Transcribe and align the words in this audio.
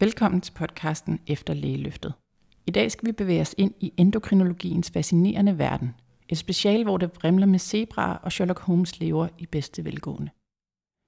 Velkommen 0.00 0.40
til 0.40 0.52
podcasten 0.52 1.20
Efter 1.26 1.54
Lægeløftet. 1.54 2.14
I 2.66 2.70
dag 2.70 2.92
skal 2.92 3.06
vi 3.06 3.12
bevæge 3.12 3.40
os 3.40 3.54
ind 3.58 3.74
i 3.80 3.92
endokrinologiens 3.96 4.90
fascinerende 4.90 5.58
verden. 5.58 5.94
Et 6.28 6.38
special, 6.38 6.82
hvor 6.82 6.96
det 6.96 7.16
vrimler 7.16 7.46
med 7.46 7.58
zebraer 7.58 8.14
og 8.14 8.32
Sherlock 8.32 8.60
Holmes 8.60 9.00
lever 9.00 9.28
i 9.38 9.46
bedste 9.46 9.84
velgående. 9.84 10.30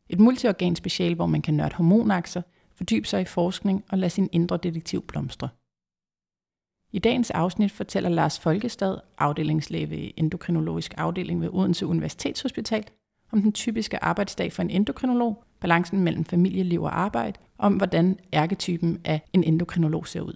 Et 0.09 0.21
multiorgan 0.21 0.77
special, 0.77 1.15
hvor 1.15 1.27
man 1.27 1.43
kan 1.43 1.55
nørde 1.55 1.75
hormonakser, 1.75 2.43
fordybe 2.75 3.07
sig 3.07 3.21
i 3.21 3.25
forskning 3.25 3.85
og 3.89 3.99
lade 3.99 4.11
sin 4.11 4.29
indre 4.33 4.57
detektiv 4.57 5.03
blomstre. 5.03 5.49
I 6.93 6.99
dagens 6.99 7.31
afsnit 7.31 7.73
fortæller 7.73 8.11
Lars 8.11 8.41
Folkestad, 8.41 8.99
afdelingslæge 9.19 9.91
ved 9.91 10.11
endokrinologisk 10.17 10.95
afdeling 10.97 11.41
ved 11.41 11.49
Odense 11.53 11.87
Universitetshospital, 11.87 12.85
om 13.33 13.43
den 13.43 13.53
typiske 13.53 14.05
arbejdsdag 14.05 14.53
for 14.53 14.63
en 14.63 14.71
endokrinolog, 14.71 15.45
balancen 15.61 16.01
mellem 16.01 16.25
familieliv 16.25 16.83
og 16.83 17.01
arbejde, 17.01 17.41
om 17.59 17.77
hvordan 17.77 18.19
ærketypen 18.33 19.01
af 19.05 19.23
en 19.33 19.45
endokrinolog 19.45 20.07
ser 20.07 20.21
ud. 20.21 20.35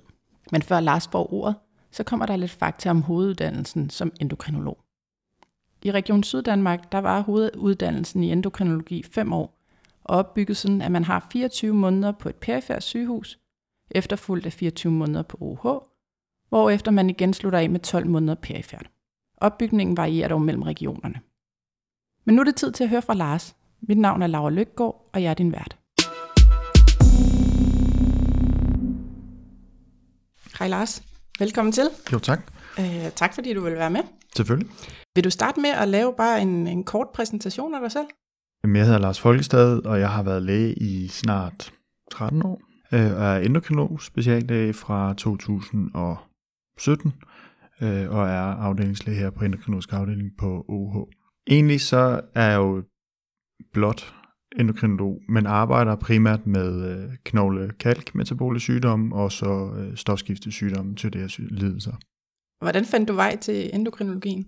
Men 0.52 0.62
før 0.62 0.80
Lars 0.80 1.08
får 1.08 1.32
ordet, 1.32 1.54
så 1.90 2.04
kommer 2.04 2.26
der 2.26 2.36
lidt 2.36 2.50
fakta 2.50 2.90
om 2.90 3.02
hoveduddannelsen 3.02 3.90
som 3.90 4.12
endokrinolog. 4.20 4.78
I 5.82 5.90
Region 5.92 6.22
Syddanmark 6.22 6.92
der 6.92 6.98
var 6.98 7.20
hoveduddannelsen 7.20 8.24
i 8.24 8.32
endokrinologi 8.32 9.02
5 9.02 9.32
år, 9.32 9.58
og 10.04 10.16
opbygget 10.16 10.56
sådan, 10.56 10.82
at 10.82 10.92
man 10.92 11.04
har 11.04 11.28
24 11.32 11.74
måneder 11.74 12.12
på 12.12 12.28
et 12.28 12.36
perifært 12.36 12.82
sygehus, 12.82 13.38
efterfulgt 13.90 14.46
af 14.46 14.52
24 14.52 14.92
måneder 14.92 15.22
på 15.22 15.36
OH, 15.40 15.82
hvorefter 16.48 16.90
man 16.90 17.10
igen 17.10 17.34
slutter 17.34 17.58
af 17.58 17.70
med 17.70 17.80
12 17.80 18.06
måneder 18.06 18.34
perifært. 18.34 18.90
Opbygningen 19.36 19.96
varierer 19.96 20.28
dog 20.28 20.42
mellem 20.42 20.62
regionerne. 20.62 21.20
Men 22.24 22.34
nu 22.34 22.40
er 22.40 22.44
det 22.44 22.56
tid 22.56 22.72
til 22.72 22.84
at 22.84 22.90
høre 22.90 23.02
fra 23.02 23.14
Lars. 23.14 23.56
Mit 23.80 23.98
navn 23.98 24.22
er 24.22 24.26
Laura 24.26 24.50
Lykgaard, 24.50 25.10
og 25.12 25.22
jeg 25.22 25.30
er 25.30 25.34
din 25.34 25.52
vært. 25.52 25.81
Hej 30.58 30.68
Lars. 30.68 31.02
Velkommen 31.38 31.72
til. 31.72 31.88
Jo, 32.12 32.18
tak. 32.18 32.40
Uh, 32.78 33.08
tak 33.16 33.34
fordi 33.34 33.54
du 33.54 33.60
vil 33.60 33.72
være 33.72 33.90
med. 33.90 34.00
Selvfølgelig. 34.36 34.70
Vil 35.14 35.24
du 35.24 35.30
starte 35.30 35.60
med 35.60 35.70
at 35.70 35.88
lave 35.88 36.14
bare 36.16 36.42
en, 36.42 36.66
en 36.66 36.84
kort 36.84 37.06
præsentation 37.14 37.74
af 37.74 37.80
dig 37.80 37.92
selv? 37.92 38.06
Jamen, 38.64 38.76
Jeg 38.76 38.84
hedder 38.84 38.98
Lars 38.98 39.20
Folkestad, 39.20 39.86
og 39.86 40.00
jeg 40.00 40.10
har 40.10 40.22
været 40.22 40.42
læge 40.42 40.74
i 40.74 41.08
snart 41.08 41.72
13 42.10 42.42
år. 42.46 42.60
Øh, 42.92 43.12
og 43.16 43.24
er 43.24 43.36
endokrinolog, 43.38 44.02
speciallæge 44.02 44.72
fra 44.72 45.14
2017, 45.14 47.12
øh, 47.82 48.10
og 48.10 48.28
er 48.28 48.42
afdelingslæge 48.42 49.18
her 49.18 49.30
på 49.30 49.44
endokrinologisk 49.44 49.92
afdeling 49.92 50.30
på 50.38 50.64
OH. 50.68 50.96
Egentlig 51.50 51.80
så 51.80 52.20
er 52.34 52.50
jeg 52.50 52.56
jo 52.56 52.82
blot 53.72 54.14
endokrinolog, 54.60 55.22
men 55.28 55.46
arbejder 55.46 55.96
primært 55.96 56.46
med 56.46 56.90
øh, 56.90 57.10
knogle 57.24 57.70
kalk 57.80 58.14
metabole 58.14 58.60
sygdomme 58.60 59.14
og 59.14 59.32
så 59.32 59.70
øh, 59.78 59.96
stofskiftesygdomme 59.96 60.94
til 60.94 61.12
deres 61.12 61.38
lidelser. 61.38 61.92
Hvordan 62.60 62.84
fandt 62.84 63.08
du 63.08 63.14
vej 63.14 63.36
til 63.36 63.70
endokrinologien? 63.74 64.46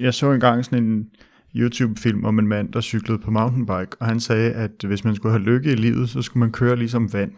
Jeg 0.00 0.14
så 0.14 0.32
engang 0.32 0.64
sådan 0.64 0.84
en 0.84 1.06
YouTube-film 1.56 2.24
om 2.24 2.38
en 2.38 2.46
mand, 2.46 2.72
der 2.72 2.80
cyklede 2.80 3.18
på 3.18 3.30
mountainbike, 3.30 3.96
og 4.00 4.06
han 4.06 4.20
sagde, 4.20 4.52
at 4.52 4.70
hvis 4.86 5.04
man 5.04 5.14
skulle 5.14 5.32
have 5.32 5.42
lykke 5.42 5.72
i 5.72 5.74
livet, 5.74 6.08
så 6.08 6.22
skulle 6.22 6.40
man 6.40 6.52
køre 6.52 6.76
ligesom 6.76 7.12
vand. 7.12 7.32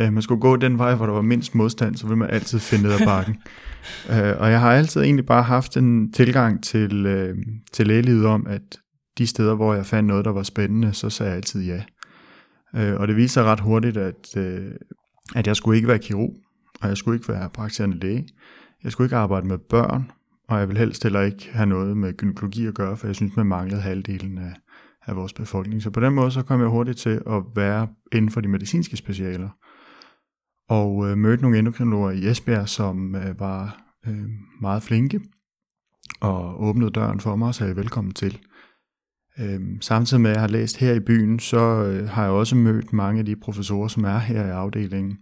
Uh, 0.00 0.12
man 0.12 0.22
skulle 0.22 0.40
gå 0.40 0.56
den 0.56 0.78
vej, 0.78 0.94
hvor 0.94 1.06
der 1.06 1.12
var 1.12 1.22
mindst 1.22 1.54
modstand, 1.54 1.96
så 1.96 2.06
ville 2.06 2.18
man 2.18 2.30
altid 2.30 2.58
finde 2.58 2.84
ned 2.84 2.92
ad 2.92 3.06
bakken. 3.06 3.36
uh, 4.08 4.40
og 4.42 4.50
jeg 4.50 4.60
har 4.60 4.72
altid 4.72 5.02
egentlig 5.02 5.26
bare 5.26 5.42
haft 5.42 5.76
en 5.76 6.12
tilgang 6.12 6.62
til, 6.62 7.06
uh, 7.06 7.38
til 7.72 7.86
lægelivet 7.86 8.26
om, 8.26 8.46
at 8.46 8.78
de 9.18 9.26
steder, 9.26 9.54
hvor 9.54 9.74
jeg 9.74 9.86
fandt 9.86 10.06
noget, 10.06 10.24
der 10.24 10.32
var 10.32 10.42
spændende, 10.42 10.92
så 10.92 11.10
sagde 11.10 11.30
jeg 11.30 11.36
altid 11.36 11.62
ja. 11.62 11.82
Uh, 12.72 13.00
og 13.00 13.08
det 13.08 13.16
viste 13.16 13.34
sig 13.34 13.44
ret 13.44 13.60
hurtigt, 13.60 13.96
at, 13.96 14.36
uh, 14.36 14.72
at 15.34 15.46
jeg 15.46 15.56
skulle 15.56 15.76
ikke 15.76 15.88
være 15.88 15.98
kirurg, 15.98 16.34
og 16.80 16.88
jeg 16.88 16.96
skulle 16.96 17.16
ikke 17.16 17.28
være 17.28 17.50
praktiserende 17.50 17.98
læge. 17.98 18.28
Jeg 18.84 18.92
skulle 18.92 19.06
ikke 19.06 19.16
arbejde 19.16 19.46
med 19.46 19.58
børn, 19.58 20.10
og 20.48 20.58
jeg 20.58 20.68
vil 20.68 20.78
helst 20.78 21.02
heller 21.02 21.20
ikke 21.20 21.48
have 21.52 21.66
noget 21.66 21.96
med 21.96 22.16
gynækologi 22.16 22.66
at 22.66 22.74
gøre, 22.74 22.96
for 22.96 23.06
jeg 23.06 23.16
synes, 23.16 23.36
man 23.36 23.46
manglede 23.46 23.80
halvdelen 23.80 24.38
af, 24.38 24.54
af 25.06 25.16
vores 25.16 25.32
befolkning. 25.32 25.82
Så 25.82 25.90
på 25.90 26.00
den 26.00 26.14
måde, 26.14 26.30
så 26.30 26.42
kom 26.42 26.60
jeg 26.60 26.68
hurtigt 26.68 26.98
til 26.98 27.22
at 27.26 27.42
være 27.56 27.88
inden 28.12 28.30
for 28.30 28.40
de 28.40 28.48
medicinske 28.48 28.96
specialer. 28.96 29.48
Og 30.68 31.10
øh, 31.10 31.18
mødte 31.18 31.42
nogle 31.42 31.58
endokrinologer 31.58 32.10
i 32.10 32.26
Esbjerg, 32.26 32.68
som 32.68 33.14
øh, 33.14 33.40
var 33.40 33.82
øh, 34.06 34.28
meget 34.60 34.82
flinke, 34.82 35.20
og 36.20 36.62
åbnede 36.62 36.90
døren 36.90 37.20
for 37.20 37.36
mig 37.36 37.48
og 37.48 37.54
sagde 37.54 37.76
velkommen 37.76 38.14
til. 38.14 38.38
Øhm, 39.40 39.80
samtidig 39.80 40.20
med, 40.20 40.30
at 40.30 40.34
jeg 40.34 40.40
har 40.40 40.48
læst 40.48 40.76
her 40.76 40.92
i 40.92 41.00
byen, 41.00 41.38
så 41.38 41.58
øh, 41.58 42.08
har 42.08 42.22
jeg 42.22 42.32
også 42.32 42.56
mødt 42.56 42.92
mange 42.92 43.18
af 43.18 43.24
de 43.24 43.36
professorer, 43.36 43.88
som 43.88 44.04
er 44.04 44.18
her 44.18 44.46
i 44.46 44.50
afdelingen, 44.50 45.18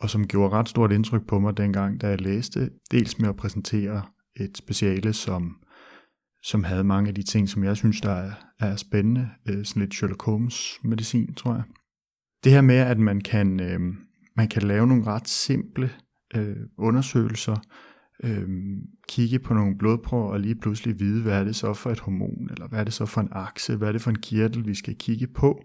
og 0.00 0.10
som 0.10 0.26
gjorde 0.26 0.52
ret 0.56 0.68
stort 0.68 0.92
indtryk 0.92 1.26
på 1.26 1.38
mig 1.38 1.56
dengang, 1.56 2.00
da 2.00 2.08
jeg 2.08 2.20
læste, 2.20 2.70
dels 2.90 3.18
med 3.18 3.28
at 3.28 3.36
præsentere 3.36 4.02
et 4.36 4.56
speciale, 4.56 5.12
som, 5.12 5.56
som 6.42 6.64
havde 6.64 6.84
mange 6.84 7.08
af 7.08 7.14
de 7.14 7.22
ting, 7.22 7.48
som 7.48 7.64
jeg 7.64 7.76
synes, 7.76 8.00
der 8.00 8.12
er, 8.12 8.32
er 8.60 8.76
spændende. 8.76 9.30
Øh, 9.48 9.64
sådan 9.64 9.80
lidt 9.80 9.94
Sherlock 9.94 10.22
Holmes 10.22 10.78
medicin, 10.84 11.34
tror 11.34 11.54
jeg. 11.54 11.62
Det 12.44 12.52
her 12.52 12.60
med, 12.60 12.76
at 12.76 12.98
man 12.98 13.20
kan, 13.20 13.60
øh, 13.60 13.80
man 14.36 14.48
kan 14.48 14.62
lave 14.62 14.86
nogle 14.86 15.06
ret 15.06 15.28
simple 15.28 15.90
øh, 16.36 16.56
undersøgelser, 16.78 17.56
øh, 18.24 18.48
kigge 19.08 19.38
på 19.38 19.54
nogle 19.54 19.78
blodprøver 19.78 20.32
og 20.32 20.40
lige 20.40 20.54
pludselig 20.54 21.00
vide, 21.00 21.22
hvad 21.22 21.40
er 21.40 21.44
det 21.44 21.56
så 21.56 21.74
for 21.74 21.90
et 21.90 22.00
hormon, 22.00 22.50
eller 22.50 22.68
hvad 22.68 22.80
er 22.80 22.84
det 22.84 22.92
så 22.92 23.06
for 23.06 23.20
en 23.20 23.28
akse, 23.32 23.76
hvad 23.76 23.88
er 23.88 23.92
det 23.92 24.02
for 24.02 24.10
en 24.10 24.18
kirtel, 24.18 24.66
vi 24.66 24.74
skal 24.74 24.94
kigge 24.94 25.26
på, 25.26 25.62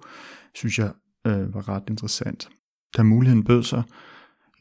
synes 0.55 0.79
jeg 0.79 0.91
øh, 1.27 1.53
var 1.53 1.69
ret 1.69 1.83
interessant. 1.89 2.49
Da 2.97 3.03
muligheden 3.03 3.43
bød 3.43 3.63
sig, 3.63 3.83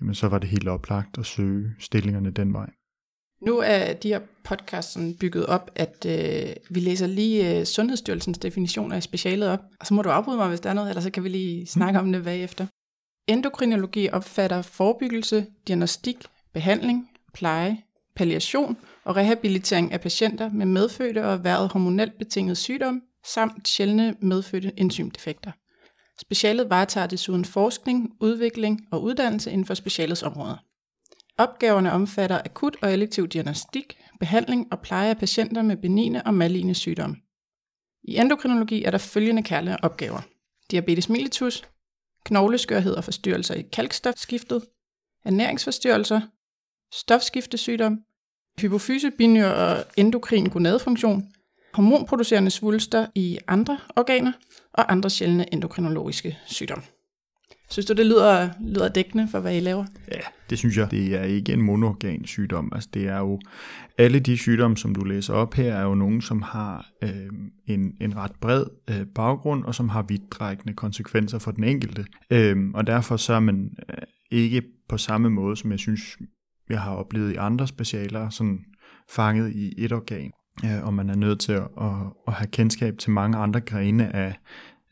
jamen 0.00 0.14
så 0.14 0.28
var 0.28 0.38
det 0.38 0.48
helt 0.48 0.68
oplagt 0.68 1.18
at 1.18 1.26
søge 1.26 1.74
stillingerne 1.78 2.30
den 2.30 2.52
vej. 2.52 2.70
Nu 3.46 3.58
er 3.58 3.92
de 3.92 4.08
her 4.08 4.20
podcasts 4.44 4.92
sådan 4.92 5.14
bygget 5.20 5.46
op, 5.46 5.70
at 5.74 6.06
øh, 6.06 6.56
vi 6.70 6.80
læser 6.80 7.06
lige 7.06 7.58
øh, 7.58 7.64
Sundhedsstyrelsens 7.64 8.38
definition 8.38 8.92
af 8.92 9.02
specialet 9.02 9.48
op, 9.48 9.60
og 9.80 9.86
så 9.86 9.94
må 9.94 10.02
du 10.02 10.08
afbryde 10.08 10.36
mig, 10.36 10.48
hvis 10.48 10.60
der 10.60 10.70
er 10.70 10.74
noget, 10.74 10.88
eller 10.88 11.02
så 11.02 11.10
kan 11.10 11.24
vi 11.24 11.28
lige 11.28 11.66
snakke 11.66 11.98
om 12.00 12.12
det 12.12 12.24
bagefter. 12.24 12.66
Endokrinologi 13.28 14.08
opfatter 14.12 14.62
forebyggelse, 14.62 15.46
diagnostik, 15.68 16.16
behandling, 16.52 17.09
pleje, 17.32 17.82
palliation 18.16 18.76
og 19.04 19.16
rehabilitering 19.16 19.92
af 19.92 20.00
patienter 20.00 20.50
med 20.50 20.66
medfødte 20.66 21.24
og 21.24 21.32
erhvervet 21.32 21.72
hormonelt 21.72 22.18
betinget 22.18 22.56
sygdom, 22.58 23.02
samt 23.24 23.68
sjældne 23.68 24.16
medfødte 24.20 24.72
enzymdefekter. 24.76 25.52
Specialet 26.20 26.70
varetager 26.70 27.06
desuden 27.06 27.44
forskning, 27.44 28.10
udvikling 28.20 28.80
og 28.92 29.02
uddannelse 29.02 29.50
inden 29.50 29.66
for 29.66 29.74
specialets 29.74 30.22
områder. 30.22 30.56
Opgaverne 31.38 31.92
omfatter 31.92 32.40
akut 32.44 32.76
og 32.82 32.92
elektiv 32.92 33.28
diagnostik, 33.28 33.98
behandling 34.20 34.68
og 34.72 34.80
pleje 34.80 35.10
af 35.10 35.16
patienter 35.16 35.62
med 35.62 35.76
benigne 35.76 36.26
og 36.26 36.34
maligne 36.34 36.74
sygdomme. 36.74 37.16
I 38.04 38.16
endokrinologi 38.16 38.84
er 38.84 38.90
der 38.90 38.98
følgende 38.98 39.42
kærlige 39.42 39.84
opgaver. 39.84 40.20
Diabetes 40.70 41.08
mellitus, 41.08 41.64
knogleskørhed 42.24 42.94
og 42.94 43.04
forstyrrelser 43.04 43.54
i 43.54 43.62
kalkstofskiftet, 43.62 44.64
ernæringsforstyrrelser, 45.24 46.20
stofskiftesygdom, 46.92 48.00
hypofyse, 48.60 49.10
binyr 49.18 49.46
og 49.46 49.84
endokrin 49.96 50.46
gonadefunktion, 50.46 51.24
hormonproducerende 51.74 52.50
svulster 52.50 53.06
i 53.14 53.38
andre 53.48 53.78
organer 53.96 54.32
og 54.72 54.92
andre 54.92 55.10
sjældne 55.10 55.54
endokrinologiske 55.54 56.38
sygdomme. 56.46 56.84
Synes 57.70 57.86
du, 57.86 57.92
det 57.92 58.06
lyder, 58.06 58.48
lyder 58.60 58.88
dækkende 58.88 59.28
for, 59.28 59.40
hvad 59.40 59.56
I 59.56 59.60
laver? 59.60 59.84
Ja, 60.12 60.20
det 60.50 60.58
synes 60.58 60.76
jeg. 60.76 60.90
Det 60.90 61.14
er 61.14 61.22
ikke 61.22 61.52
en 61.52 61.62
monorgan 61.62 62.24
sygdom. 62.24 62.72
Altså, 62.74 62.88
det 62.94 63.08
er 63.08 63.18
jo 63.18 63.40
alle 63.98 64.20
de 64.20 64.36
sygdomme, 64.36 64.76
som 64.76 64.94
du 64.94 65.04
læser 65.04 65.34
op 65.34 65.54
her, 65.54 65.74
er 65.74 65.82
jo 65.82 65.94
nogen, 65.94 66.22
som 66.22 66.42
har 66.42 66.90
øh, 67.02 67.10
en, 67.66 67.92
en 68.00 68.16
ret 68.16 68.32
bred 68.40 68.64
øh, 68.90 69.06
baggrund, 69.14 69.64
og 69.64 69.74
som 69.74 69.88
har 69.88 70.02
vidtrækkende 70.02 70.74
konsekvenser 70.74 71.38
for 71.38 71.50
den 71.50 71.64
enkelte. 71.64 72.04
Øh, 72.30 72.56
og 72.74 72.86
derfor 72.86 73.16
så 73.16 73.32
er 73.32 73.40
man 73.40 73.70
øh, 73.88 73.96
ikke 74.30 74.62
på 74.88 74.98
samme 74.98 75.30
måde, 75.30 75.56
som 75.56 75.70
jeg 75.70 75.78
synes, 75.78 76.18
jeg 76.70 76.80
har 76.80 76.94
oplevet 76.94 77.32
i 77.32 77.36
andre 77.36 77.66
specialer, 77.66 78.30
sådan 78.30 78.64
fanget 79.08 79.52
i 79.52 79.84
et 79.84 79.92
organ. 79.92 80.32
Øh, 80.64 80.84
og 80.84 80.94
man 80.94 81.10
er 81.10 81.16
nødt 81.16 81.40
til 81.40 81.52
at, 81.52 81.68
at, 81.80 81.92
at 82.26 82.32
have 82.32 82.48
kendskab 82.48 82.98
til 82.98 83.10
mange 83.10 83.38
andre 83.38 83.60
grene 83.60 84.16
af 84.16 84.34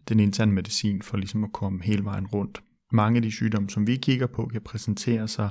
den 0.09 0.21
interne 0.21 0.53
medicin, 0.53 1.03
for 1.03 1.17
ligesom 1.17 1.45
at 1.45 1.53
komme 1.53 1.83
hele 1.83 2.05
vejen 2.05 2.27
rundt 2.27 2.63
mange 2.93 3.17
af 3.17 3.23
de 3.23 3.31
sygdomme, 3.31 3.71
som 3.71 3.87
vi 3.87 3.97
kigger 3.97 4.27
på, 4.27 4.47
kan 4.53 4.61
præsentere 4.61 5.29
sig 5.29 5.51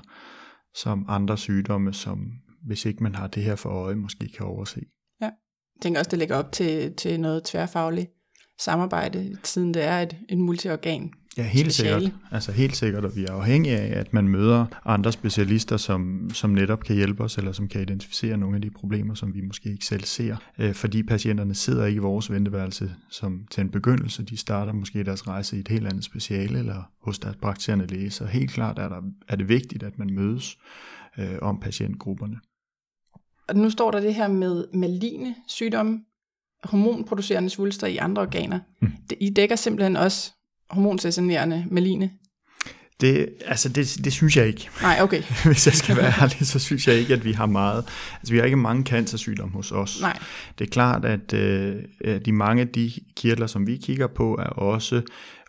som 0.75 1.05
andre 1.07 1.37
sygdomme, 1.37 1.93
som 1.93 2.31
hvis 2.67 2.85
ikke 2.85 3.03
man 3.03 3.15
har 3.15 3.27
det 3.27 3.43
her 3.43 3.55
for 3.55 3.69
øje, 3.69 3.95
måske 3.95 4.29
kan 4.37 4.45
overse. 4.45 4.81
Ja, 5.21 5.25
jeg 5.25 5.81
tænker 5.81 5.99
også, 5.99 6.09
det 6.09 6.19
lægger 6.19 6.35
op 6.35 6.51
til, 6.51 6.95
til 6.95 7.19
noget 7.19 7.43
tværfagligt 7.43 8.11
samarbejde, 8.59 9.37
siden 9.43 9.73
det 9.73 9.83
er 9.83 9.99
et, 9.99 10.17
et 10.29 10.37
multiorgan 10.37 11.13
Ja, 11.37 11.43
helt 11.43 11.73
speciale. 11.73 12.01
sikkert. 12.01 12.21
Altså 12.31 12.51
helt 12.51 12.75
sikkert, 12.75 13.05
og 13.05 13.15
vi 13.15 13.25
er 13.25 13.31
afhængige 13.31 13.77
af, 13.77 13.99
at 13.99 14.13
man 14.13 14.27
møder 14.27 14.65
andre 14.85 15.11
specialister, 15.11 15.77
som, 15.77 16.29
som 16.33 16.49
netop 16.49 16.83
kan 16.83 16.95
hjælpe 16.95 17.23
os, 17.23 17.37
eller 17.37 17.51
som 17.51 17.67
kan 17.67 17.81
identificere 17.81 18.37
nogle 18.37 18.55
af 18.55 18.61
de 18.61 18.69
problemer, 18.69 19.13
som 19.13 19.33
vi 19.33 19.41
måske 19.41 19.71
ikke 19.71 19.85
selv 19.85 20.03
ser. 20.03 20.35
Øh, 20.57 20.73
fordi 20.73 21.03
patienterne 21.03 21.55
sidder 21.55 21.85
ikke 21.85 21.95
i 21.95 21.99
vores 21.99 22.31
venteværelse 22.31 22.95
som 23.09 23.47
til 23.51 23.61
en 23.61 23.69
begyndelse. 23.69 24.23
De 24.23 24.37
starter 24.37 24.73
måske 24.73 25.03
deres 25.03 25.27
rejse 25.27 25.57
i 25.57 25.59
et 25.59 25.67
helt 25.67 25.87
andet 25.87 26.03
speciale, 26.03 26.59
eller 26.59 26.91
hos 27.01 27.19
deres 27.19 27.35
praktiserende 27.35 27.87
læge. 27.87 28.11
Så 28.11 28.25
helt 28.25 28.51
klart 28.51 28.79
er, 28.79 28.89
der, 28.89 29.01
er 29.27 29.35
det 29.35 29.49
vigtigt, 29.49 29.83
at 29.83 29.99
man 29.99 30.13
mødes 30.13 30.57
øh, 31.17 31.37
om 31.41 31.59
patientgrupperne. 31.59 32.39
Og 33.47 33.55
nu 33.55 33.69
står 33.69 33.91
der 33.91 33.99
det 33.99 34.15
her 34.15 34.27
med 34.27 34.65
maligne 34.73 35.35
sygdomme, 35.47 35.99
hormonproducerende 36.63 37.49
svulster 37.49 37.87
i 37.87 37.97
andre 37.97 38.21
organer. 38.21 38.59
Mm. 38.81 38.91
I 39.19 39.29
dækker 39.29 39.55
simpelthen 39.55 39.95
også 39.95 40.33
hormonsessionerende 40.69 41.65
maligne. 41.71 42.11
Det, 43.01 43.29
altså 43.45 43.69
det, 43.69 43.97
det 44.03 44.13
synes 44.13 44.37
jeg 44.37 44.47
ikke. 44.47 44.69
Nej, 44.81 44.97
okay. 45.01 45.21
Hvis 45.45 45.65
jeg 45.67 45.73
skal 45.73 45.97
være 45.97 46.13
ærlig, 46.21 46.47
så 46.47 46.59
synes 46.59 46.87
jeg 46.87 46.95
ikke, 46.95 47.13
at 47.13 47.25
vi 47.25 47.31
har 47.31 47.45
meget. 47.45 47.85
Altså 48.13 48.33
vi 48.33 48.37
har 48.37 48.45
ikke 48.45 48.57
mange 48.57 48.83
cancersygdomme 48.83 49.53
hos 49.53 49.71
os. 49.71 50.01
Nej. 50.01 50.19
Det 50.59 50.67
er 50.67 50.71
klart, 50.71 51.05
at 51.05 51.33
øh, 51.33 51.75
de 52.25 52.31
mange 52.31 52.61
af 52.61 52.67
de 52.67 52.91
kirtler, 53.15 53.47
som 53.47 53.67
vi 53.67 53.77
kigger 53.77 54.07
på, 54.07 54.35
er 54.35 54.49
også 54.49 55.01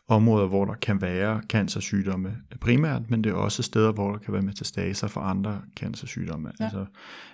områder, 0.09 0.47
hvor 0.47 0.65
der 0.65 0.75
kan 0.75 1.03
være 1.03 1.43
cancersygdomme 1.49 2.37
primært, 2.61 3.11
men 3.11 3.25
det 3.25 3.31
er 3.31 3.35
også 3.35 3.63
steder, 3.63 3.93
hvor 3.93 4.13
der 4.13 4.19
kan 4.19 4.35
være 4.35 4.43
metastaser 4.43 5.09
for 5.09 5.21
andre 5.21 5.61
cancersygdomme. 5.77 6.53
Ja. 6.61 6.65
Altså, 6.65 6.87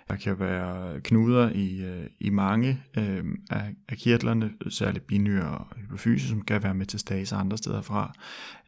der 0.08 0.16
kan 0.16 0.40
være 0.40 1.00
knuder 1.00 1.50
i, 1.50 1.82
øh, 1.84 2.06
i 2.20 2.30
mange 2.30 2.82
øh, 2.98 3.24
af, 3.50 3.74
af 3.88 3.96
kirtlerne, 3.96 4.50
særligt 4.68 5.06
binyre 5.06 5.58
og 5.58 5.66
hypofyse, 5.76 6.28
som 6.28 6.42
kan 6.42 6.62
være 6.62 6.74
metastaser 6.74 7.36
andre 7.36 7.58
steder 7.58 7.82
fra. 7.82 8.12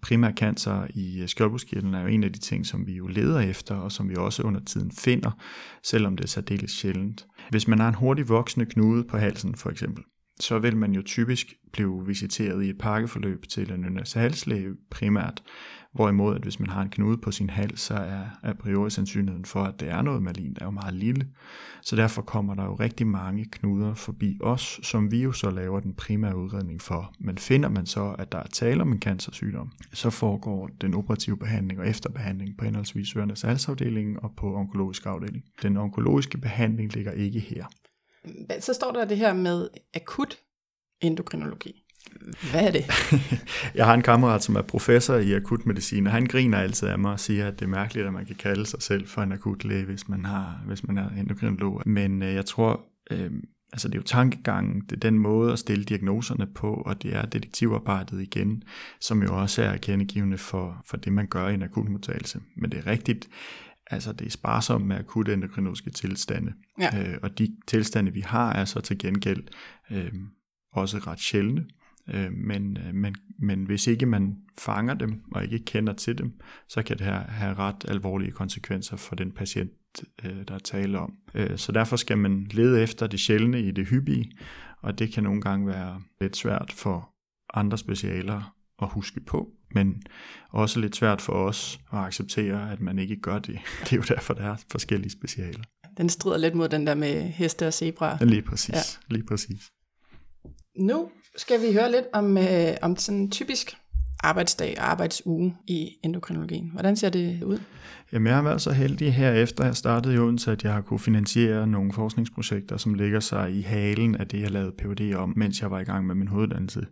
Primær 0.03 0.33
cancer 0.33 0.87
i 0.95 1.21
øh, 1.23 1.29
skjoldbruskkirtlen 1.29 1.95
er 1.95 2.01
jo 2.01 2.07
en 2.07 2.25
af 2.25 2.33
de 2.33 2.39
ting, 2.39 2.67
som 2.67 2.87
vi 2.87 2.93
jo 2.93 3.07
leder 3.07 3.41
efter, 3.41 3.75
og 3.75 3.93
som 3.93 4.09
vi 4.09 4.17
også 4.17 4.43
under 4.43 4.61
tiden 4.61 4.91
finder, 4.91 5.31
selvom 5.83 6.17
det 6.17 6.25
er 6.25 6.29
særdeles 6.29 6.71
sjældent. 6.71 7.27
Hvis 7.51 7.69
man 7.69 7.79
har 7.79 7.89
en 7.89 7.95
hurtig 7.95 8.29
voksende 8.29 8.67
knude 8.67 9.05
på 9.05 9.19
halsen 9.19 9.55
for 9.55 9.71
eksempel, 9.71 10.05
så 10.41 10.59
vil 10.59 10.77
man 10.77 10.93
jo 10.93 11.03
typisk 11.03 11.55
blive 11.73 12.07
visiteret 12.07 12.65
i 12.65 12.71
et 12.71 12.79
pakkeforløb 12.79 13.49
til 13.49 13.73
en 13.73 13.99
halslæge 14.15 14.75
primært, 14.91 15.43
hvorimod 15.97 16.35
at 16.35 16.43
hvis 16.43 16.61
man 16.61 16.69
har 16.69 16.83
en 16.83 16.91
knude 16.91 17.19
på 17.19 17.31
sin 17.31 17.51
hals, 17.51 17.81
så 17.81 17.95
er 17.95 18.25
a 18.43 18.53
priori 18.53 18.91
sandsynligheden 18.91 19.45
for, 19.45 19.63
at 19.63 19.81
det 19.81 19.89
er 19.89 20.03
noget 20.03 20.23
malin, 20.23 20.57
er 20.61 20.65
jo 20.65 20.71
meget 20.71 20.95
lille. 20.95 21.29
Så 21.83 21.97
derfor 21.97 22.23
kommer 22.23 22.55
der 22.55 22.65
jo 22.65 22.75
rigtig 22.75 23.07
mange 23.07 23.45
knuder 23.53 23.95
forbi 23.95 24.39
os, 24.43 24.81
som 24.83 25.11
vi 25.11 25.23
jo 25.23 25.33
så 25.33 25.51
laver 25.51 25.81
den 25.81 25.95
primære 25.95 26.37
udredning 26.37 26.83
for. 26.83 27.15
Men 27.19 27.39
finder 27.39 27.69
man 27.69 27.87
så, 27.87 28.15
at 28.19 28.33
der 28.33 28.39
er 28.39 28.47
tale 28.53 28.83
om 28.83 28.93
en 28.93 29.01
cancersygdom, 29.01 29.73
så 29.93 30.11
foregår 30.11 30.71
den 30.81 30.95
operative 30.95 31.37
behandling 31.37 31.81
og 31.81 31.89
efterbehandling 31.89 32.57
på 32.59 32.65
henholdsvis 32.65 33.17
ørenes 33.17 33.43
halsafdelingen 33.43 34.19
og 34.23 34.33
på 34.37 34.57
onkologisk 34.57 35.07
afdeling. 35.07 35.45
Den 35.63 35.77
onkologiske 35.77 36.39
behandling 36.39 36.95
ligger 36.95 37.13
ikke 37.13 37.41
her. 37.41 37.65
Så 38.61 38.73
står 38.73 38.93
der 38.93 39.05
det 39.05 39.17
her 39.17 39.33
med 39.33 39.69
akut 39.95 40.39
endokrinologi. 41.01 41.83
Hvad 42.51 42.67
er 42.67 42.71
det? 42.71 42.85
jeg 43.75 43.87
har 43.87 43.95
en 43.95 44.03
kammerat, 44.03 44.43
som 44.43 44.57
er 44.57 44.63
professor 44.63 45.17
i 45.17 45.35
akutmedicin, 45.35 46.07
og 46.07 46.13
han 46.13 46.27
griner 46.27 46.59
altid 46.59 46.89
af 46.89 46.99
mig 46.99 47.13
og 47.13 47.21
siger, 47.21 47.49
at 47.49 47.59
det 47.61 47.65
er 47.65 47.71
mærkeligt, 47.71 48.07
at 48.07 48.13
man 48.13 48.27
kan 48.27 48.37
kalde 48.37 48.67
sig 48.67 48.83
selv 48.83 49.09
for 49.09 49.23
en 49.23 49.33
akutlæge, 49.33 49.85
hvis 49.85 50.09
man, 50.09 50.25
har, 50.25 50.61
hvis 50.67 50.87
man 50.87 50.99
er 50.99 51.09
endokrinolog. 51.11 51.83
Men 51.87 52.23
øh, 52.23 52.35
jeg 52.35 52.47
tror, 52.47 52.85
øh, 53.11 53.31
altså 53.73 53.89
det 53.89 53.95
er 53.95 53.99
jo 53.99 54.03
tankegangen, 54.03 54.81
det 54.81 54.93
er 54.93 55.01
den 55.11 55.19
måde 55.19 55.53
at 55.53 55.59
stille 55.59 55.85
diagnoserne 55.85 56.47
på, 56.47 56.75
og 56.87 57.03
det 57.03 57.15
er 57.15 57.27
detektivarbejdet 57.27 58.23
igen, 58.23 58.63
som 59.01 59.23
jo 59.23 59.41
også 59.41 59.63
er 59.63 59.77
kendegivende 59.77 60.39
for, 60.39 60.83
for 60.87 60.97
det, 60.97 61.13
man 61.13 61.27
gør 61.27 61.49
i 61.49 61.55
en 61.55 61.63
akutmodtagelse. 61.63 62.41
Men 62.57 62.71
det 62.71 62.79
er 62.79 62.87
rigtigt, 62.87 63.29
altså 63.91 64.13
det 64.13 64.27
er 64.27 64.31
sparsomt 64.31 64.87
med 64.87 64.97
akutte 64.97 65.33
endokrinologiske 65.33 65.91
tilstande. 65.91 66.53
Ja. 66.81 67.11
Øh, 67.11 67.19
og 67.23 67.39
de 67.39 67.57
tilstande, 67.67 68.13
vi 68.13 68.21
har, 68.21 68.53
er 68.53 68.65
så 68.65 68.81
til 68.81 68.99
gengæld 68.99 69.45
øh, 69.91 70.13
også 70.73 70.99
ret 70.99 71.21
sjældne. 71.21 71.65
Øh, 72.15 72.33
men, 72.33 72.77
øh, 72.77 72.95
men, 72.95 73.15
men 73.39 73.65
hvis 73.65 73.87
ikke 73.87 74.07
man 74.07 74.37
fanger 74.59 74.95
dem 74.95 75.23
og 75.33 75.45
ikke 75.45 75.65
kender 75.65 75.93
til 75.93 76.19
dem, 76.19 76.41
så 76.69 76.83
kan 76.83 76.99
det 76.99 77.07
her 77.07 77.21
have 77.21 77.55
ret 77.55 77.85
alvorlige 77.89 78.33
konsekvenser 78.33 78.97
for 78.97 79.15
den 79.15 79.33
patient, 79.33 79.71
øh, 80.25 80.49
der 80.49 80.55
er 80.55 80.59
tale 80.59 80.99
om. 80.99 81.15
Øh, 81.35 81.57
så 81.59 81.73
derfor 81.73 81.97
skal 81.97 82.19
man 82.19 82.47
lede 82.51 82.83
efter 82.83 83.07
det 83.07 83.21
sjældne 83.21 83.63
i 83.63 83.71
det 83.71 83.87
hyppige, 83.87 84.33
og 84.83 84.99
det 84.99 85.13
kan 85.13 85.23
nogle 85.23 85.41
gange 85.41 85.67
være 85.67 86.03
lidt 86.21 86.37
svært 86.37 86.73
for 86.73 87.11
andre 87.55 87.79
specialer 87.79 88.56
at 88.83 88.89
huske 88.91 89.21
på, 89.21 89.49
men 89.75 90.03
også 90.51 90.81
lidt 90.81 90.97
svært 90.97 91.21
for 91.21 91.33
os 91.33 91.81
at 91.93 91.99
acceptere, 91.99 92.73
at 92.73 92.81
man 92.81 92.99
ikke 92.99 93.17
gør 93.17 93.39
det. 93.39 93.59
Det 93.85 93.93
er 93.93 93.97
jo 93.97 94.03
derfor, 94.03 94.35
der 94.35 94.51
er 94.53 94.57
forskellige 94.71 95.11
specialer. 95.11 95.63
Den 95.97 96.09
strider 96.09 96.37
lidt 96.37 96.55
mod 96.55 96.69
den 96.69 96.87
der 96.87 96.95
med 96.95 97.23
heste 97.23 97.67
og 97.67 97.75
zebra. 97.75 98.25
Lige 98.25 98.43
præcis, 98.43 98.75
ja. 98.75 99.15
lige 99.15 99.27
præcis. 99.27 99.71
Nu 100.79 101.11
skal 101.37 101.63
vi 101.63 101.73
høre 101.73 101.91
lidt 101.91 102.05
om, 102.13 102.39
øh, 102.39 102.75
om 102.83 102.97
sådan 102.97 103.21
en 103.21 103.31
typisk 103.31 103.77
arbejdsdag 104.21 104.75
og 104.79 104.91
arbejdsuge 104.91 105.57
i 105.67 105.97
endokrinologien. 106.05 106.71
Hvordan 106.73 106.97
ser 106.97 107.11
det 107.11 107.43
ud? 107.43 107.59
Jamen, 108.13 108.27
jeg 108.27 108.37
har 108.37 108.43
været 108.43 108.63
så 108.63 108.73
heldig 108.73 109.15
her 109.15 109.33
efter 109.33 109.65
jeg 109.65 109.77
startede 109.77 110.15
i 110.15 110.19
Odense, 110.19 110.53
at 110.53 110.65
jeg 110.65 110.73
har 110.73 110.81
kunne 110.81 111.01
finansiere 111.01 111.67
nogle 111.67 111.93
forskningsprojekter, 111.93 112.77
som 112.77 112.95
ligger 112.95 113.21
sig 113.21 113.55
i 113.55 113.61
halen 113.61 114.15
af 114.15 114.29
det, 114.29 114.41
jeg 114.41 114.51
lavede 114.51 114.73
PhD 114.79 115.15
om, 115.15 115.33
mens 115.37 115.61
jeg 115.63 115.71
var 115.71 115.81
i 115.81 115.85
gang 115.85 116.07
med 116.07 116.15
min 116.15 116.29
hoveduddannelse. 116.29 116.87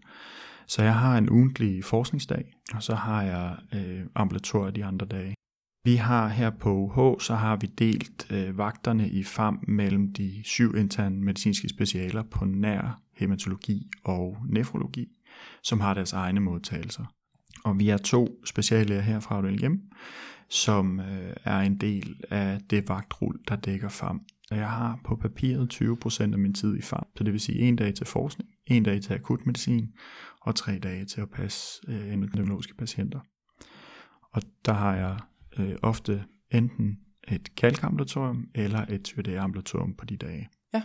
Så 0.67 0.83
jeg 0.83 0.95
har 0.95 1.19
en 1.19 1.31
ugentlig 1.31 1.85
forskningsdag, 1.85 2.55
og 2.75 2.83
så 2.83 2.95
har 2.95 3.23
jeg 3.23 3.57
øh, 3.75 4.07
ambulatorier 4.15 4.71
de 4.71 4.85
andre 4.85 5.07
dage. 5.07 5.35
Vi 5.85 5.97
har 5.97 6.29
her 6.29 6.51
på 6.51 6.73
UH, 6.73 7.21
så 7.21 7.35
har 7.35 7.57
vi 7.57 7.67
delt 7.67 8.27
øh, 8.31 8.59
vagterne 8.59 9.09
i 9.09 9.23
FAM 9.23 9.65
mellem 9.69 10.13
de 10.13 10.43
syv 10.45 10.77
interne 10.77 11.17
medicinske 11.17 11.69
specialer 11.69 12.23
på 12.23 12.45
nær 12.45 13.01
hematologi 13.17 13.91
og 14.05 14.37
nefrologi, 14.49 15.07
som 15.63 15.81
har 15.81 15.95
deres 15.95 16.13
egne 16.13 16.41
modtagelser. 16.41 17.05
Og 17.65 17.79
vi 17.79 17.89
er 17.89 17.97
to 17.97 18.41
speciallæger 18.45 19.01
her 19.01 19.21
fra 19.21 19.51
LGM, 19.51 19.77
som 20.49 21.01
øh, 21.01 21.37
er 21.45 21.61
en 21.61 21.77
del 21.77 22.17
af 22.31 22.61
det 22.71 22.89
vagtrul, 22.89 23.39
der 23.49 23.57
dækker 23.57 23.89
FAM. 23.89 24.23
Jeg 24.51 24.71
har 24.71 25.01
på 25.05 25.17
papiret 25.17 25.75
20% 25.75 26.23
af 26.23 26.39
min 26.39 26.55
tid 26.55 26.77
i 26.77 26.83
FAM, 26.83 27.07
så 27.17 27.25
det 27.25 27.33
vil 27.33 27.41
sige 27.41 27.59
en 27.59 27.77
dag 27.77 27.95
til 27.95 28.07
forskning, 28.07 28.51
en 28.67 28.83
dag 28.83 29.03
til 29.03 29.15
akutmedicin 29.15 29.89
og 30.45 30.55
tre 30.55 30.79
dage 30.79 31.05
til 31.05 31.21
at 31.21 31.31
passe 31.31 31.81
øh, 31.89 32.13
endokrinologiske 32.13 32.75
patienter. 32.75 33.21
Og 34.33 34.43
der 34.65 34.73
har 34.73 34.97
jeg 34.97 35.19
øh, 35.59 35.77
ofte 35.83 36.25
enten 36.51 36.99
et 37.29 37.55
kalkambulatorium 37.57 38.49
eller 38.55 38.87
et 38.89 39.03
thyreambulatorium 39.05 39.95
på 39.95 40.05
de 40.05 40.17
dage. 40.17 40.49
Ja. 40.75 40.83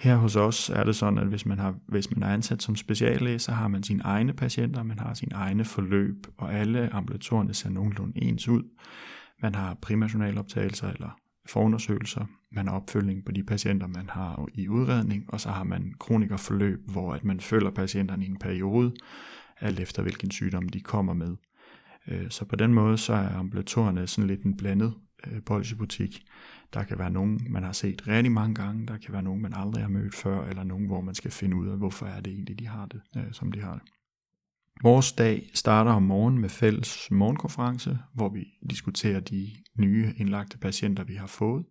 Her 0.00 0.16
hos 0.16 0.36
os 0.36 0.70
er 0.70 0.84
det 0.84 0.96
sådan, 0.96 1.18
at 1.18 1.26
hvis 1.26 1.46
man, 1.46 1.58
har, 1.58 1.74
hvis 1.88 2.10
man 2.10 2.22
er 2.22 2.34
ansat 2.34 2.62
som 2.62 2.76
speciallæge, 2.76 3.38
så 3.38 3.52
har 3.52 3.68
man 3.68 3.82
sine 3.82 4.02
egne 4.02 4.32
patienter, 4.32 4.82
man 4.82 4.98
har 4.98 5.14
sine 5.14 5.34
egne 5.34 5.64
forløb, 5.64 6.26
og 6.36 6.54
alle 6.54 6.94
ambulatorierne 6.94 7.54
ser 7.54 7.70
nogenlunde 7.70 8.22
ens 8.22 8.48
ud. 8.48 8.62
Man 9.42 9.54
har 9.54 9.74
primærjournaloptagelser 9.74 10.88
eller 10.88 11.18
forundersøgelser, 11.48 12.26
man 12.50 12.68
har 12.68 12.76
opfølgning 12.76 13.24
på 13.24 13.32
de 13.32 13.42
patienter, 13.42 13.86
man 13.86 14.08
har 14.08 14.48
i 14.54 14.68
udredning, 14.68 15.24
og 15.28 15.40
så 15.40 15.48
har 15.48 15.64
man 15.64 15.94
kronikerforløb, 16.00 16.90
hvor 16.90 17.14
at 17.14 17.24
man 17.24 17.40
følger 17.40 17.70
patienterne 17.70 18.24
i 18.24 18.28
en 18.28 18.38
periode, 18.38 18.94
alt 19.60 19.80
efter 19.80 20.02
hvilken 20.02 20.30
sygdom 20.30 20.68
de 20.68 20.80
kommer 20.80 21.14
med. 21.14 21.36
Øh, 22.08 22.30
så 22.30 22.44
på 22.44 22.56
den 22.56 22.74
måde 22.74 22.98
så 22.98 23.12
er 23.12 23.28
ambulatorerne 23.28 24.06
sådan 24.06 24.28
lidt 24.28 24.42
en 24.42 24.56
blandet 24.56 24.94
øh, 25.26 25.42
bolsjebutik. 25.42 26.24
Der 26.74 26.82
kan 26.82 26.98
være 26.98 27.10
nogen, 27.10 27.46
man 27.50 27.62
har 27.62 27.72
set 27.72 28.08
rigtig 28.08 28.32
mange 28.32 28.54
gange, 28.54 28.86
der 28.86 28.96
kan 28.96 29.12
være 29.12 29.22
nogen, 29.22 29.42
man 29.42 29.52
aldrig 29.56 29.82
har 29.82 29.88
mødt 29.88 30.14
før, 30.14 30.46
eller 30.46 30.64
nogen, 30.64 30.86
hvor 30.86 31.00
man 31.00 31.14
skal 31.14 31.30
finde 31.30 31.56
ud 31.56 31.68
af, 31.68 31.76
hvorfor 31.76 32.06
er 32.06 32.20
det 32.20 32.32
egentlig, 32.32 32.58
de 32.58 32.66
har 32.66 32.86
det, 32.86 33.00
øh, 33.16 33.32
som 33.32 33.52
de 33.52 33.60
har 33.60 33.74
det. 33.74 33.82
Vores 34.82 35.12
dag 35.12 35.50
starter 35.54 35.92
om 35.92 36.02
morgenen 36.02 36.40
med 36.40 36.48
fælles 36.48 37.10
morgenkonference, 37.10 37.98
hvor 38.14 38.28
vi 38.28 38.44
diskuterer 38.70 39.20
de 39.20 39.50
nye 39.78 40.14
indlagte 40.16 40.58
patienter, 40.58 41.04
vi 41.04 41.14
har 41.14 41.26
fået. 41.26 41.64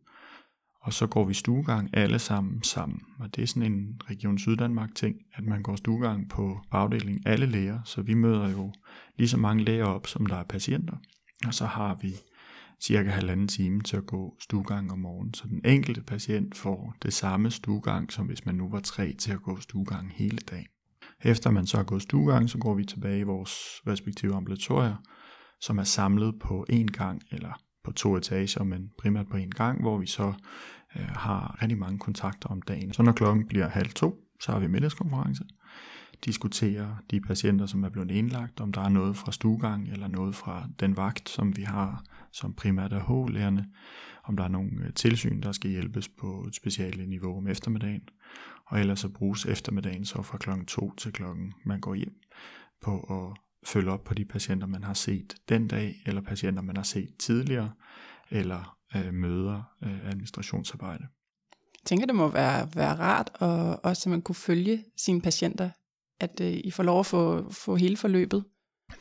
Og 0.82 0.94
så 0.94 1.08
går 1.08 1.26
vi 1.26 1.34
stuegang 1.34 1.90
alle 1.94 2.20
sammen 2.20 2.64
sammen. 2.64 3.02
Og 3.20 3.36
det 3.36 3.42
er 3.42 3.48
sådan 3.48 3.72
en 3.72 4.02
Region 4.10 4.38
Syddanmark 4.38 4.96
ting, 4.96 5.16
at 5.34 5.44
man 5.44 5.62
går 5.64 5.76
stuegang 5.76 6.30
på 6.30 6.60
afdelingen 6.72 7.24
alle 7.26 7.46
læger. 7.46 7.80
Så 7.84 8.02
vi 8.02 8.14
møder 8.14 8.50
jo 8.50 8.74
lige 9.18 9.30
så 9.30 9.38
mange 9.38 9.64
læger 9.64 9.86
op, 9.86 10.08
som 10.08 10.26
der 10.26 10.36
er 10.36 10.44
patienter. 10.44 10.98
Og 11.48 11.54
så 11.54 11.66
har 11.66 11.98
vi 12.02 12.14
cirka 12.82 13.10
halvanden 13.10 13.48
time 13.48 13.82
til 13.82 13.98
at 13.98 14.06
gå 14.06 14.38
stuegang 14.40 14.92
om 14.92 15.00
morgenen. 15.00 15.34
Så 15.34 15.48
den 15.48 15.62
enkelte 15.66 16.02
patient 16.02 16.58
får 16.58 16.96
det 17.04 17.14
samme 17.14 17.52
stuegang, 17.52 18.12
som 18.12 18.26
hvis 18.26 18.46
man 18.46 18.56
nu 18.56 18.70
var 18.70 18.80
tre 18.80 19.14
til 19.14 19.32
at 19.32 19.42
gå 19.42 19.60
stuegang 19.60 20.14
hele 20.16 20.38
dagen. 20.38 20.68
Efter 21.24 21.52
man 21.52 21.68
så 21.68 21.78
har 21.78 21.84
gået 21.84 22.02
stuegang, 22.02 22.50
så 22.50 22.58
går 22.58 22.74
vi 22.74 22.86
tilbage 22.86 23.20
i 23.20 23.24
vores 23.24 23.52
respektive 23.88 24.36
ambulatorier, 24.36 24.96
som 25.62 25.78
er 25.78 25.84
samlet 25.84 26.40
på 26.40 26.66
én 26.72 26.86
gang, 26.86 27.22
eller 27.32 27.62
på 27.84 27.92
to 27.92 28.16
etager, 28.16 28.64
men 28.64 28.92
primært 28.98 29.28
på 29.28 29.38
én 29.38 29.50
gang, 29.50 29.82
hvor 29.82 29.98
vi 29.98 30.08
så 30.08 30.34
øh, 30.96 31.06
har 31.06 31.58
rigtig 31.62 31.78
mange 31.78 32.00
kontakter 32.00 32.50
om 32.50 32.62
dagen. 32.62 32.94
Så 32.94 33.04
når 33.04 33.12
klokken 33.12 33.48
bliver 33.48 33.68
halv 33.68 33.90
to, 33.90 34.16
så 34.42 34.52
har 34.52 34.60
vi 34.60 34.68
middagskonference. 34.68 35.44
diskuterer 36.26 36.96
de 37.12 37.22
patienter, 37.22 37.66
som 37.66 37.84
er 37.84 37.90
blevet 37.90 38.12
indlagt, 38.12 38.62
om 38.62 38.72
der 38.72 38.82
er 38.82 38.90
noget 38.90 39.18
fra 39.18 39.32
stuegang 39.32 39.90
eller 39.90 40.08
noget 40.08 40.36
fra 40.36 40.68
den 40.80 40.98
vagt, 40.98 41.30
som 41.30 41.58
vi 41.58 41.62
har, 41.62 42.04
som 42.32 42.54
primært 42.54 42.94
er 42.94 43.00
H-lærerne, 43.00 43.66
om 44.24 44.38
der 44.38 44.44
er 44.44 44.48
nogle 44.48 44.72
øh, 44.86 44.94
tilsyn, 44.94 45.42
der 45.42 45.52
skal 45.52 45.70
hjælpes 45.70 46.10
på 46.10 46.46
et 46.48 46.56
speciale 46.56 47.06
niveau 47.06 47.38
om 47.38 47.48
eftermiddagen, 47.48 48.02
og 48.68 48.80
ellers 48.80 49.00
så 49.00 49.10
bruges 49.10 49.46
eftermiddagen 49.46 50.06
så 50.06 50.22
fra 50.22 50.38
klokken 50.38 50.66
2 50.66 50.96
til 50.96 51.14
klokken 51.14 51.54
man 51.66 51.80
går 51.80 51.96
hjem 51.96 52.16
på 52.82 53.00
at 53.00 53.38
følge 53.68 53.92
op 53.92 54.04
på 54.04 54.14
de 54.14 54.26
patienter, 54.26 54.68
man 54.68 54.84
har 54.84 54.94
set 54.94 55.36
den 55.50 55.68
dag, 55.68 55.96
eller 56.06 56.22
patienter, 56.22 56.62
man 56.62 56.76
har 56.76 56.84
set 56.84 57.10
tidligere, 57.20 57.72
eller 58.30 58.78
øh, 58.96 59.14
møder 59.14 59.64
øh, 59.84 60.08
administrationsarbejde. 60.08 61.04
Jeg 61.54 61.86
tænker, 61.86 62.06
det 62.06 62.16
må 62.16 62.28
være, 62.28 62.70
være 62.76 62.96
rart, 62.96 63.32
og 63.34 63.86
også 63.86 64.10
at 64.10 64.12
man 64.12 64.22
kunne 64.22 64.36
følge 64.36 64.84
sine 64.98 65.22
patienter, 65.22 65.70
at 66.20 66.42
øh, 66.42 66.54
I 66.64 66.72
får 66.72 66.84
lov 66.84 67.00
at 67.00 67.06
få, 67.06 67.52
få 67.52 67.76
hele 67.76 67.98
forløbet. 67.98 68.44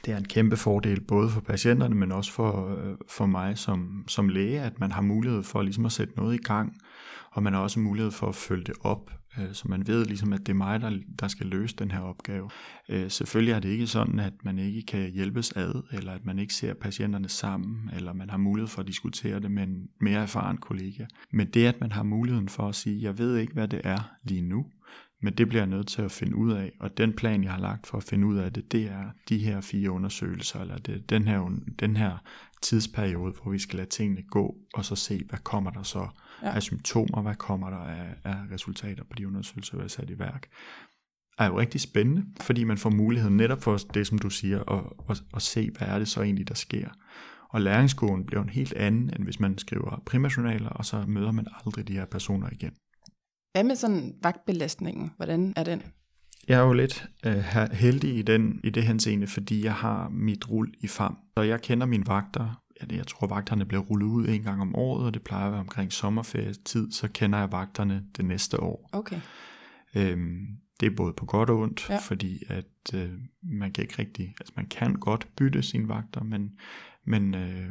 Det 0.04 0.12
er 0.12 0.16
en 0.16 0.28
kæmpe 0.28 0.56
fordel 0.56 1.00
både 1.00 1.30
for 1.30 1.40
patienterne, 1.40 1.94
men 1.94 2.12
også 2.12 2.32
for, 2.32 2.76
øh, 2.76 2.96
for 3.08 3.26
mig 3.26 3.58
som, 3.58 4.04
som 4.08 4.28
læge, 4.28 4.60
at 4.60 4.80
man 4.80 4.92
har 4.92 5.02
mulighed 5.02 5.42
for 5.42 5.62
ligesom 5.62 5.86
at 5.86 5.92
sætte 5.92 6.16
noget 6.16 6.34
i 6.34 6.42
gang, 6.42 6.76
og 7.30 7.42
man 7.42 7.52
har 7.52 7.60
også 7.60 7.80
mulighed 7.80 8.10
for 8.10 8.26
at 8.26 8.34
følge 8.34 8.64
det 8.64 8.74
op, 8.80 9.10
Øh, 9.38 9.52
så 9.52 9.68
man 9.68 9.86
ved 9.86 10.04
ligesom, 10.04 10.32
at 10.32 10.40
det 10.40 10.48
er 10.48 10.54
mig, 10.54 10.80
der, 10.80 10.98
der 11.20 11.28
skal 11.28 11.46
løse 11.46 11.76
den 11.76 11.90
her 11.90 12.00
opgave. 12.00 12.50
Øh, 12.88 13.10
selvfølgelig 13.10 13.52
er 13.52 13.60
det 13.60 13.68
ikke 13.68 13.86
sådan, 13.86 14.20
at 14.20 14.32
man 14.44 14.58
ikke 14.58 14.82
kan 14.82 15.10
hjælpes 15.10 15.52
ad, 15.52 15.82
eller 15.92 16.12
at 16.12 16.24
man 16.24 16.38
ikke 16.38 16.54
ser 16.54 16.74
patienterne 16.74 17.28
sammen, 17.28 17.90
eller 17.96 18.12
man 18.12 18.30
har 18.30 18.38
mulighed 18.38 18.68
for 18.68 18.80
at 18.80 18.88
diskutere 18.88 19.40
det 19.40 19.50
med 19.50 19.62
en 19.62 19.88
mere 20.00 20.22
erfaren 20.22 20.56
kollega. 20.56 21.04
Men 21.30 21.46
det, 21.46 21.66
at 21.66 21.80
man 21.80 21.92
har 21.92 22.02
muligheden 22.02 22.48
for 22.48 22.68
at 22.68 22.74
sige, 22.74 23.02
jeg 23.02 23.18
ved 23.18 23.36
ikke, 23.36 23.52
hvad 23.52 23.68
det 23.68 23.80
er 23.84 24.10
lige 24.22 24.42
nu, 24.42 24.66
men 25.24 25.34
det 25.34 25.48
bliver 25.48 25.62
jeg 25.62 25.70
nødt 25.70 25.86
til 25.86 26.02
at 26.02 26.12
finde 26.12 26.36
ud 26.36 26.52
af, 26.52 26.72
og 26.80 26.96
den 26.98 27.12
plan, 27.12 27.44
jeg 27.44 27.52
har 27.52 27.60
lagt 27.60 27.86
for 27.86 27.96
at 27.96 28.04
finde 28.04 28.26
ud 28.26 28.36
af 28.36 28.52
det, 28.52 28.72
det 28.72 28.82
er 28.84 29.04
de 29.28 29.38
her 29.38 29.60
fire 29.60 29.90
undersøgelser, 29.90 30.60
eller 30.60 30.78
det, 30.78 31.10
den, 31.10 31.28
her, 31.28 31.58
den 31.80 31.96
her 31.96 32.18
tidsperiode, 32.64 33.34
hvor 33.42 33.52
vi 33.52 33.58
skal 33.58 33.76
lade 33.76 33.88
tingene 33.88 34.22
gå, 34.22 34.56
og 34.74 34.84
så 34.84 34.96
se, 34.96 35.24
hvad 35.28 35.38
kommer 35.38 35.70
der 35.70 35.82
så 35.82 36.08
ja. 36.42 36.54
af 36.54 36.62
symptomer, 36.62 37.22
hvad 37.22 37.34
kommer 37.34 37.70
der 37.70 37.76
af, 37.76 38.14
af 38.24 38.36
resultater 38.52 39.04
på 39.04 39.14
de 39.18 39.28
undersøgelser, 39.28 39.76
vi 39.76 39.80
har 39.80 39.88
sat 39.88 40.10
i 40.10 40.18
værk 40.18 40.48
er 41.38 41.46
jo 41.46 41.58
rigtig 41.58 41.80
spændende, 41.80 42.24
fordi 42.40 42.64
man 42.64 42.78
får 42.78 42.90
muligheden 42.90 43.36
netop 43.36 43.62
for 43.62 43.76
det, 43.76 44.06
som 44.06 44.18
du 44.18 44.30
siger, 44.30 44.72
at, 44.72 44.84
at, 45.10 45.22
at 45.34 45.42
se, 45.42 45.70
hvad 45.70 45.88
er 45.88 45.98
det 45.98 46.08
så 46.08 46.22
egentlig, 46.22 46.48
der 46.48 46.54
sker. 46.54 46.88
Og 47.48 47.60
læringsskolen 47.60 48.26
bliver 48.26 48.42
en 48.42 48.48
helt 48.48 48.72
anden, 48.72 49.02
end 49.02 49.24
hvis 49.24 49.40
man 49.40 49.58
skriver 49.58 50.02
primærjournaler, 50.06 50.68
og 50.68 50.84
så 50.84 51.04
møder 51.08 51.32
man 51.32 51.46
aldrig 51.64 51.88
de 51.88 51.92
her 51.92 52.04
personer 52.04 52.48
igen. 52.52 52.72
Hvad 53.52 53.64
med 53.64 53.76
sådan 53.76 54.14
vagtbelastningen? 54.22 55.10
Hvordan 55.16 55.52
er 55.56 55.64
den? 55.64 55.82
Jeg 56.48 56.58
er 56.58 56.62
jo 56.62 56.72
lidt 56.72 57.08
øh, 57.26 57.44
heldig 57.72 58.18
i, 58.18 58.22
den, 58.22 58.60
i 58.64 58.70
det 58.70 58.82
henseende, 58.82 59.26
fordi 59.26 59.64
jeg 59.64 59.74
har 59.74 60.08
mit 60.08 60.50
rul 60.50 60.72
i 60.80 60.86
fam. 60.86 61.18
Så 61.36 61.42
jeg 61.42 61.62
kender 61.62 61.86
mine 61.86 62.06
vagter. 62.06 62.60
Jeg 62.90 63.06
tror, 63.06 63.26
vagterne 63.26 63.64
bliver 63.64 63.82
rullet 63.82 64.06
ud 64.06 64.28
en 64.28 64.42
gang 64.42 64.60
om 64.60 64.76
året, 64.76 65.06
og 65.06 65.14
det 65.14 65.22
plejer 65.22 65.46
at 65.46 65.52
være 65.52 65.60
omkring 65.60 65.92
sommerferietid, 65.92 66.92
så 66.92 67.08
kender 67.08 67.38
jeg 67.38 67.52
vagterne 67.52 68.04
det 68.16 68.24
næste 68.24 68.60
år. 68.60 68.90
Okay. 68.92 69.20
Øhm, 69.94 70.46
det 70.80 70.86
er 70.86 70.96
både 70.96 71.12
på 71.12 71.26
godt 71.26 71.50
og 71.50 71.58
ondt, 71.58 71.90
ja. 71.90 71.98
fordi 71.98 72.42
at 72.48 72.94
øh, 72.94 73.10
man 73.42 73.72
kan 73.72 73.82
ikke 73.82 73.94
rigtig, 73.98 74.34
altså 74.40 74.52
man 74.56 74.66
kan 74.66 74.94
godt 74.94 75.28
bytte 75.36 75.62
sine 75.62 75.88
vagter, 75.88 76.22
men, 76.22 76.50
men, 77.04 77.34
øh, 77.34 77.70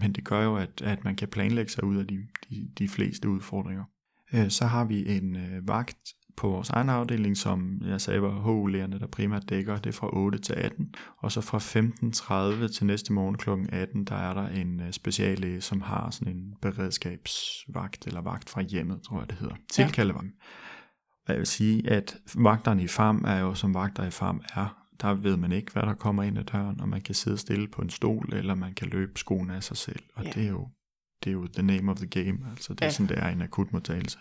men 0.00 0.12
det 0.12 0.24
gør 0.24 0.44
jo, 0.44 0.56
at, 0.56 0.82
at 0.82 1.04
man 1.04 1.16
kan 1.16 1.28
planlægge 1.28 1.72
sig 1.72 1.84
ud 1.84 1.96
af 1.96 2.06
de, 2.06 2.26
de, 2.50 2.70
de 2.78 2.88
fleste 2.88 3.28
udfordringer. 3.28 3.84
Øh, 4.32 4.50
så 4.50 4.66
har 4.66 4.84
vi 4.84 5.16
en 5.16 5.36
øh, 5.36 5.68
vagt 5.68 6.14
på 6.38 6.48
vores 6.48 6.70
egen 6.70 6.88
afdeling, 6.88 7.36
som 7.36 7.82
jeg 7.86 8.00
sagde 8.00 8.22
var 8.22 8.30
HU-lærerne, 8.30 8.98
der 8.98 9.06
primært 9.06 9.48
dækker, 9.48 9.76
det 9.76 9.86
er 9.86 9.92
fra 9.92 10.16
8 10.16 10.38
til 10.38 10.52
18. 10.52 10.94
Og 11.18 11.32
så 11.32 11.40
fra 11.40 11.58
15.30 11.58 12.72
til 12.76 12.86
næste 12.86 13.12
morgen 13.12 13.36
kl. 13.36 13.50
18, 13.72 14.04
der 14.04 14.14
er 14.14 14.34
der 14.34 14.48
en 14.48 14.80
øh, 14.80 14.92
speciallæge, 14.92 15.60
som 15.60 15.80
har 15.80 16.10
sådan 16.10 16.36
en 16.36 16.54
beredskabsvagt, 16.62 18.06
eller 18.06 18.20
vagt 18.20 18.50
fra 18.50 18.62
hjemmet, 18.62 19.02
tror 19.02 19.18
jeg 19.18 19.30
det 19.30 19.38
hedder. 19.38 19.54
Tilkaldevagt. 19.72 20.26
Ja. 21.28 21.32
Jeg 21.32 21.38
vil 21.38 21.46
sige, 21.46 21.90
at 21.90 22.16
vagterne 22.34 22.82
i 22.82 22.88
FAM 22.88 23.24
er 23.26 23.38
jo, 23.38 23.54
som 23.54 23.74
vagter 23.74 24.06
i 24.06 24.10
FAM 24.10 24.42
er, 24.54 24.84
der 25.00 25.14
ved 25.14 25.36
man 25.36 25.52
ikke, 25.52 25.72
hvad 25.72 25.82
der 25.82 25.94
kommer 25.94 26.22
ind 26.22 26.38
ad 26.38 26.44
døren, 26.44 26.80
og 26.80 26.88
man 26.88 27.00
kan 27.00 27.14
sidde 27.14 27.38
stille 27.38 27.68
på 27.68 27.82
en 27.82 27.90
stol, 27.90 28.32
eller 28.32 28.54
man 28.54 28.74
kan 28.74 28.88
løbe 28.88 29.18
skoene 29.18 29.56
af 29.56 29.62
sig 29.62 29.76
selv. 29.76 30.02
Og 30.14 30.24
ja. 30.24 30.30
det 30.30 30.44
er 30.44 30.48
jo 30.48 30.68
det 31.24 31.30
er 31.30 31.34
jo 31.34 31.46
the 31.46 31.62
name 31.62 31.90
of 31.90 31.96
the 31.96 32.06
game, 32.06 32.38
altså 32.50 32.74
det 32.74 32.82
er 32.82 32.86
ja. 32.86 32.90
sådan, 32.90 33.08
det 33.08 33.18
er 33.18 33.28
en 33.28 33.42
akutmodtagelse. 33.42 34.18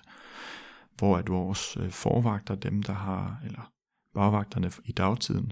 Hvor 0.97 1.17
at 1.17 1.29
vores 1.29 1.77
øh, 1.77 1.91
forvagter, 1.91 2.55
dem 2.55 2.83
der 2.83 2.93
har, 2.93 3.41
eller 3.45 3.71
bagvagterne 4.13 4.71
i 4.85 4.91
dagtiden, 4.91 5.51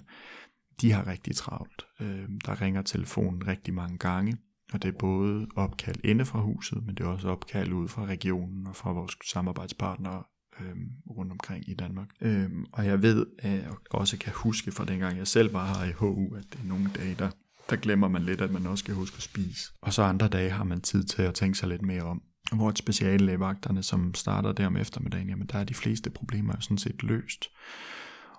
de 0.82 0.92
har 0.92 1.08
rigtig 1.08 1.36
travlt. 1.36 1.86
Øh, 2.00 2.30
der 2.46 2.62
ringer 2.62 2.82
telefonen 2.82 3.48
rigtig 3.48 3.74
mange 3.74 3.98
gange, 3.98 4.38
og 4.74 4.84
det 4.84 4.88
er 4.88 4.98
både 5.00 5.48
opkald 5.56 5.96
inde 6.04 6.25
fra 6.25 6.40
huset, 6.40 6.86
men 6.86 6.96
det 6.96 7.04
er 7.04 7.08
også 7.08 7.30
opkald 7.30 7.74
ud 7.74 7.88
fra 7.88 8.06
regionen 8.06 8.68
og 8.68 8.75
fra 8.75 8.92
vores 8.92 9.18
samarbejdspartnere 9.25 10.24
øh, 10.60 10.75
rundt 11.10 11.32
omkring 11.32 11.70
i 11.70 11.74
Danmark. 11.74 12.10
Øh, 12.22 12.50
og 12.72 12.86
jeg 12.86 13.02
ved, 13.02 13.25
øh, 13.44 13.54
at 13.54 13.62
jeg 13.64 13.72
også 13.92 14.18
kan 14.18 14.34
huske 14.34 14.72
fra 14.72 14.86
dengang 14.86 15.18
jeg 15.18 15.28
selv 15.28 15.54
var 15.54 15.66
her 15.66 15.90
i 15.90 15.92
HU, 15.92 16.36
at 16.36 16.44
det 16.54 16.60
er 16.60 16.68
nogle 16.68 16.90
dage, 16.96 17.16
der 17.16 17.30
der 17.70 17.75
glemmer 17.75 18.08
man 18.08 18.24
lidt, 18.24 18.42
at 18.42 18.52
man 18.52 18.66
også 18.66 18.82
skal 18.82 18.96
huske 18.96 19.16
at 19.16 19.22
spise. 19.22 19.72
Og 19.82 19.94
så 19.94 20.02
andre 20.02 20.28
dage 20.28 20.50
har 20.50 20.64
man 20.64 20.82
tid 20.82 21.04
til 21.04 21.22
at 21.22 21.34
tænke 21.34 21.58
sig 21.58 21.70
lidt 21.70 21.82
mere 21.82 22.04
om. 22.04 22.22
Hvor 22.52 22.70
et 22.70 22.78
speciallægevagterne, 22.78 23.84
som 23.84 24.14
starter 24.14 24.52
der 24.52 24.68
om 24.68 24.78
eftermiddagen, 24.78 25.30
jamen 25.30 25.48
der 25.48 25.60
er 25.60 25.64
de 25.64 25.74
fleste 25.74 26.10
problemer 26.10 26.54
jo 26.56 26.62
sådan 26.62 26.78
set 26.78 27.04
løst. 27.04 27.50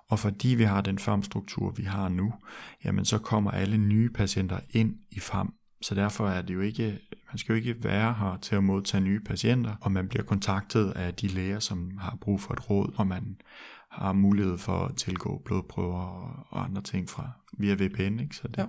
Og 0.07 0.19
fordi 0.19 0.47
vi 0.47 0.63
har 0.63 0.81
den 0.81 0.99
farmstruktur, 0.99 1.71
vi 1.71 1.83
har 1.83 2.09
nu, 2.09 2.33
jamen 2.83 3.05
så 3.05 3.17
kommer 3.17 3.51
alle 3.51 3.77
nye 3.77 4.09
patienter 4.09 4.59
ind 4.69 4.95
i 5.11 5.19
farm. 5.19 5.53
Så 5.81 5.95
derfor 5.95 6.29
er 6.29 6.41
det 6.41 6.53
jo 6.53 6.61
ikke, 6.61 6.99
man 7.31 7.37
skal 7.37 7.53
jo 7.53 7.57
ikke 7.57 7.83
være 7.83 8.13
her 8.13 8.37
til 8.41 8.55
at 8.55 8.63
modtage 8.63 9.01
nye 9.01 9.19
patienter, 9.19 9.75
og 9.81 9.91
man 9.91 10.07
bliver 10.07 10.23
kontaktet 10.23 10.91
af 10.91 11.13
de 11.13 11.27
læger, 11.27 11.59
som 11.59 11.97
har 11.97 12.17
brug 12.21 12.41
for 12.41 12.53
et 12.53 12.69
råd, 12.69 12.93
og 12.95 13.07
man 13.07 13.37
har 13.91 14.13
mulighed 14.13 14.57
for 14.57 14.85
at 14.85 14.95
tilgå 14.95 15.41
blodprøver 15.45 16.01
og 16.49 16.63
andre 16.63 16.81
ting 16.81 17.09
fra 17.09 17.29
via 17.57 17.73
VPN. 17.73 18.19
Ikke? 18.19 18.35
Så 18.35 18.47
det, 18.47 18.57
ja. 18.57 18.65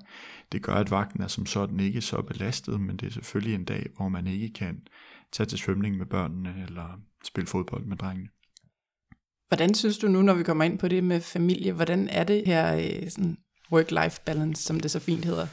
det 0.52 0.62
gør, 0.62 0.74
at 0.74 0.90
vagten 0.90 1.22
er 1.22 1.28
som 1.28 1.46
sådan 1.46 1.80
ikke 1.80 2.00
så 2.00 2.22
belastet, 2.22 2.80
men 2.80 2.96
det 2.96 3.06
er 3.06 3.10
selvfølgelig 3.10 3.54
en 3.54 3.64
dag, 3.64 3.86
hvor 3.96 4.08
man 4.08 4.26
ikke 4.26 4.52
kan 4.52 4.80
tage 5.32 5.46
til 5.46 5.58
svømning 5.58 5.96
med 5.96 6.06
børnene 6.06 6.64
eller 6.68 7.00
spille 7.24 7.46
fodbold 7.46 7.84
med 7.84 7.96
drengene. 7.96 8.28
Hvordan 9.48 9.74
synes 9.74 9.98
du 9.98 10.08
nu, 10.08 10.22
når 10.22 10.34
vi 10.34 10.42
kommer 10.42 10.64
ind 10.64 10.78
på 10.78 10.88
det 10.88 11.04
med 11.04 11.20
familie, 11.20 11.72
hvordan 11.72 12.08
er 12.08 12.24
det 12.24 12.42
her 12.46 12.76
øh, 12.76 13.10
sådan 13.10 13.36
work-life 13.72 14.22
balance, 14.26 14.62
som 14.62 14.80
det 14.80 14.90
så 14.90 15.00
fint 15.00 15.24
hedder? 15.24 15.46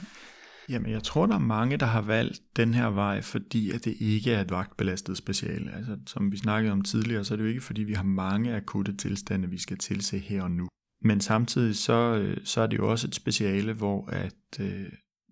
Jamen, 0.69 0.91
jeg 0.91 1.03
tror, 1.03 1.25
der 1.25 1.35
er 1.35 1.39
mange, 1.39 1.77
der 1.77 1.85
har 1.85 2.01
valgt 2.01 2.41
den 2.55 2.73
her 2.73 2.87
vej, 2.87 3.21
fordi 3.21 3.71
at 3.71 3.85
det 3.85 3.95
ikke 3.99 4.31
er 4.31 4.41
et 4.41 4.51
vagtbelastet 4.51 5.17
speciale. 5.17 5.75
Altså, 5.75 5.97
som 6.07 6.31
vi 6.31 6.37
snakkede 6.37 6.71
om 6.71 6.81
tidligere, 6.81 7.25
så 7.25 7.33
er 7.33 7.35
det 7.35 7.43
jo 7.43 7.49
ikke, 7.49 7.61
fordi 7.61 7.83
vi 7.83 7.93
har 7.93 8.03
mange 8.03 8.55
akutte 8.55 8.97
tilstande, 8.97 9.49
vi 9.49 9.57
skal 9.57 9.77
tilse 9.77 10.19
her 10.19 10.43
og 10.43 10.51
nu. 10.51 10.67
Men 11.01 11.21
samtidig 11.21 11.75
så, 11.75 12.15
øh, 12.15 12.37
så 12.43 12.61
er 12.61 12.67
det 12.67 12.77
jo 12.77 12.91
også 12.91 13.07
et 13.07 13.15
speciale, 13.15 13.73
hvor 13.73 14.09
at 14.09 14.59
øh, 14.59 14.85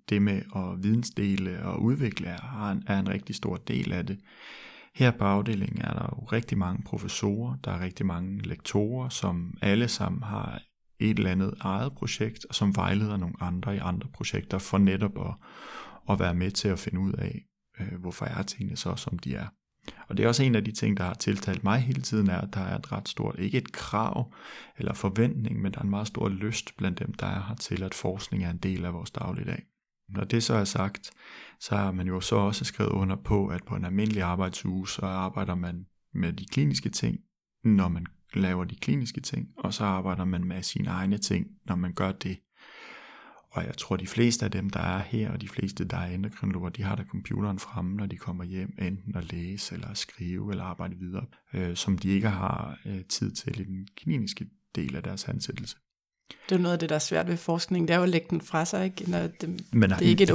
det 0.10 0.22
med 0.22 0.41
at 0.55 0.83
vidensdele 0.83 1.63
og 1.63 1.81
udvikle 1.81 2.27
er 2.27 2.72
en, 2.72 2.83
er 2.88 3.00
en 3.00 3.10
rigtig 3.10 3.36
stor 3.36 3.57
del 3.57 3.91
af 3.91 4.05
det. 4.05 4.19
Her 4.95 5.12
på 5.12 5.24
afdelingen 5.24 5.81
er 5.81 5.93
der 5.93 6.03
jo 6.03 6.25
rigtig 6.25 6.57
mange 6.57 6.83
professorer, 6.83 7.55
der 7.63 7.72
er 7.72 7.79
rigtig 7.79 8.05
mange 8.05 8.41
lektorer, 8.41 9.10
som 9.10 9.57
alle 9.62 9.88
sammen 9.88 10.24
har 10.24 10.62
et 11.00 11.17
eller 11.17 11.31
andet 11.31 11.53
eget 11.60 11.93
projekt, 11.93 12.45
og 12.45 12.55
som 12.55 12.75
vejleder 12.75 13.17
nogle 13.17 13.36
andre 13.39 13.75
i 13.75 13.79
andre 13.79 14.07
projekter, 14.13 14.57
for 14.57 14.77
netop 14.77 15.17
at, 15.17 15.33
at 16.10 16.19
være 16.19 16.33
med 16.33 16.51
til 16.51 16.67
at 16.67 16.79
finde 16.79 17.00
ud 17.00 17.13
af, 17.13 17.45
øh, 17.79 18.00
hvorfor 18.00 18.25
er 18.25 18.43
tingene 18.43 18.77
så, 18.77 18.95
som 18.95 19.19
de 19.19 19.36
er. 19.36 19.48
Og 20.07 20.17
det 20.17 20.24
er 20.24 20.27
også 20.27 20.43
en 20.43 20.55
af 20.55 20.63
de 20.63 20.72
ting, 20.72 20.98
der 20.98 21.03
har 21.03 21.13
tiltalt 21.13 21.63
mig 21.63 21.79
hele 21.79 22.01
tiden, 22.01 22.29
er, 22.29 22.38
at 22.38 22.53
der 22.53 22.62
er 22.62 22.77
et 22.77 22.91
ret 22.91 23.10
stort, 23.10 23.36
ikke 23.39 23.57
et 23.57 23.72
krav 23.72 24.33
eller 24.77 24.93
forventning, 24.93 25.62
men 25.62 25.72
der 25.72 25.79
er 25.79 25.83
en 25.83 25.89
meget 25.89 26.07
stor 26.07 26.29
lyst 26.29 26.77
blandt 26.77 27.00
dem, 27.00 27.13
der 27.13 27.27
er 27.27 27.45
her 27.48 27.55
til, 27.55 27.83
at 27.83 27.93
forskning 27.93 28.43
er 28.43 28.51
en 28.51 28.57
del 28.57 28.86
af 28.86 28.93
vores 28.93 29.12
dagligdag. 29.12 29.63
Når 30.10 30.24
det 30.24 30.43
så 30.43 30.53
er 30.53 30.63
sagt, 30.63 31.12
så 31.60 31.75
har 31.75 31.91
man 31.91 32.07
jo 32.07 32.22
så 32.22 32.36
også 32.36 32.65
skrevet 32.65 32.91
under 32.91 33.15
på, 33.15 33.48
at 33.48 33.63
på 33.63 33.75
en 33.75 33.86
almindelig 33.86 34.24
arbejdsuge, 34.24 34.88
så 34.88 35.01
arbejder 35.01 35.55
man 35.55 35.86
med 36.13 36.33
de 36.33 36.45
kliniske 36.45 36.89
ting, 36.89 37.19
når 37.63 37.88
man 37.88 38.05
laver 38.33 38.63
de 38.63 38.75
kliniske 38.75 39.22
ting, 39.22 39.48
og 39.57 39.74
så 39.74 39.83
arbejder 39.83 40.25
man 40.25 40.43
med 40.43 40.63
sine 40.63 40.89
egne 40.89 41.17
ting, 41.17 41.48
når 41.65 41.75
man 41.75 41.93
gør 41.93 42.12
det. 42.12 42.38
Og 43.51 43.65
jeg 43.65 43.77
tror, 43.77 43.98
de 43.98 44.07
fleste 44.07 44.45
af 44.45 44.51
dem, 44.51 44.69
der 44.69 44.79
er 44.79 45.00
her, 45.00 45.31
og 45.31 45.41
de 45.41 45.48
fleste, 45.48 45.86
der 45.86 45.98
er 45.98 46.05
endokrinologer, 46.05 46.69
de 46.69 46.83
har 46.83 46.95
da 46.95 47.03
computeren 47.03 47.60
fremme, 47.60 47.95
når 47.95 48.05
de 48.05 48.17
kommer 48.17 48.43
hjem, 48.43 48.75
enten 48.81 49.15
at 49.15 49.33
læse, 49.33 49.75
eller 49.75 49.88
at 49.88 49.98
skrive, 49.98 50.51
eller 50.51 50.63
arbejde 50.63 50.95
videre, 50.95 51.25
øh, 51.53 51.75
som 51.75 51.98
de 51.98 52.10
ikke 52.10 52.29
har 52.29 52.79
øh, 52.86 53.05
tid 53.05 53.31
til 53.31 53.60
i 53.60 53.63
den 53.63 53.88
kliniske 53.95 54.48
del 54.75 54.95
af 54.95 55.03
deres 55.03 55.27
ansættelse. 55.27 55.77
Det 56.49 56.55
er 56.55 56.59
noget 56.59 56.73
af 56.73 56.79
det, 56.79 56.89
der 56.89 56.95
er 56.95 56.99
svært 56.99 57.27
ved 57.27 57.37
forskning, 57.37 57.87
det 57.87 57.93
er 57.93 57.97
jo 57.97 58.03
at 58.03 58.09
lægge 58.09 58.27
den 58.29 58.41
fra 58.41 58.65
sig, 58.65 58.85
ikke? 58.85 59.11
Når 59.11 59.19
det, 59.19 59.61
Men 59.73 59.89
det 59.89 60.01
er 60.01 60.05
ikke 60.05 60.23
et 60.23 60.31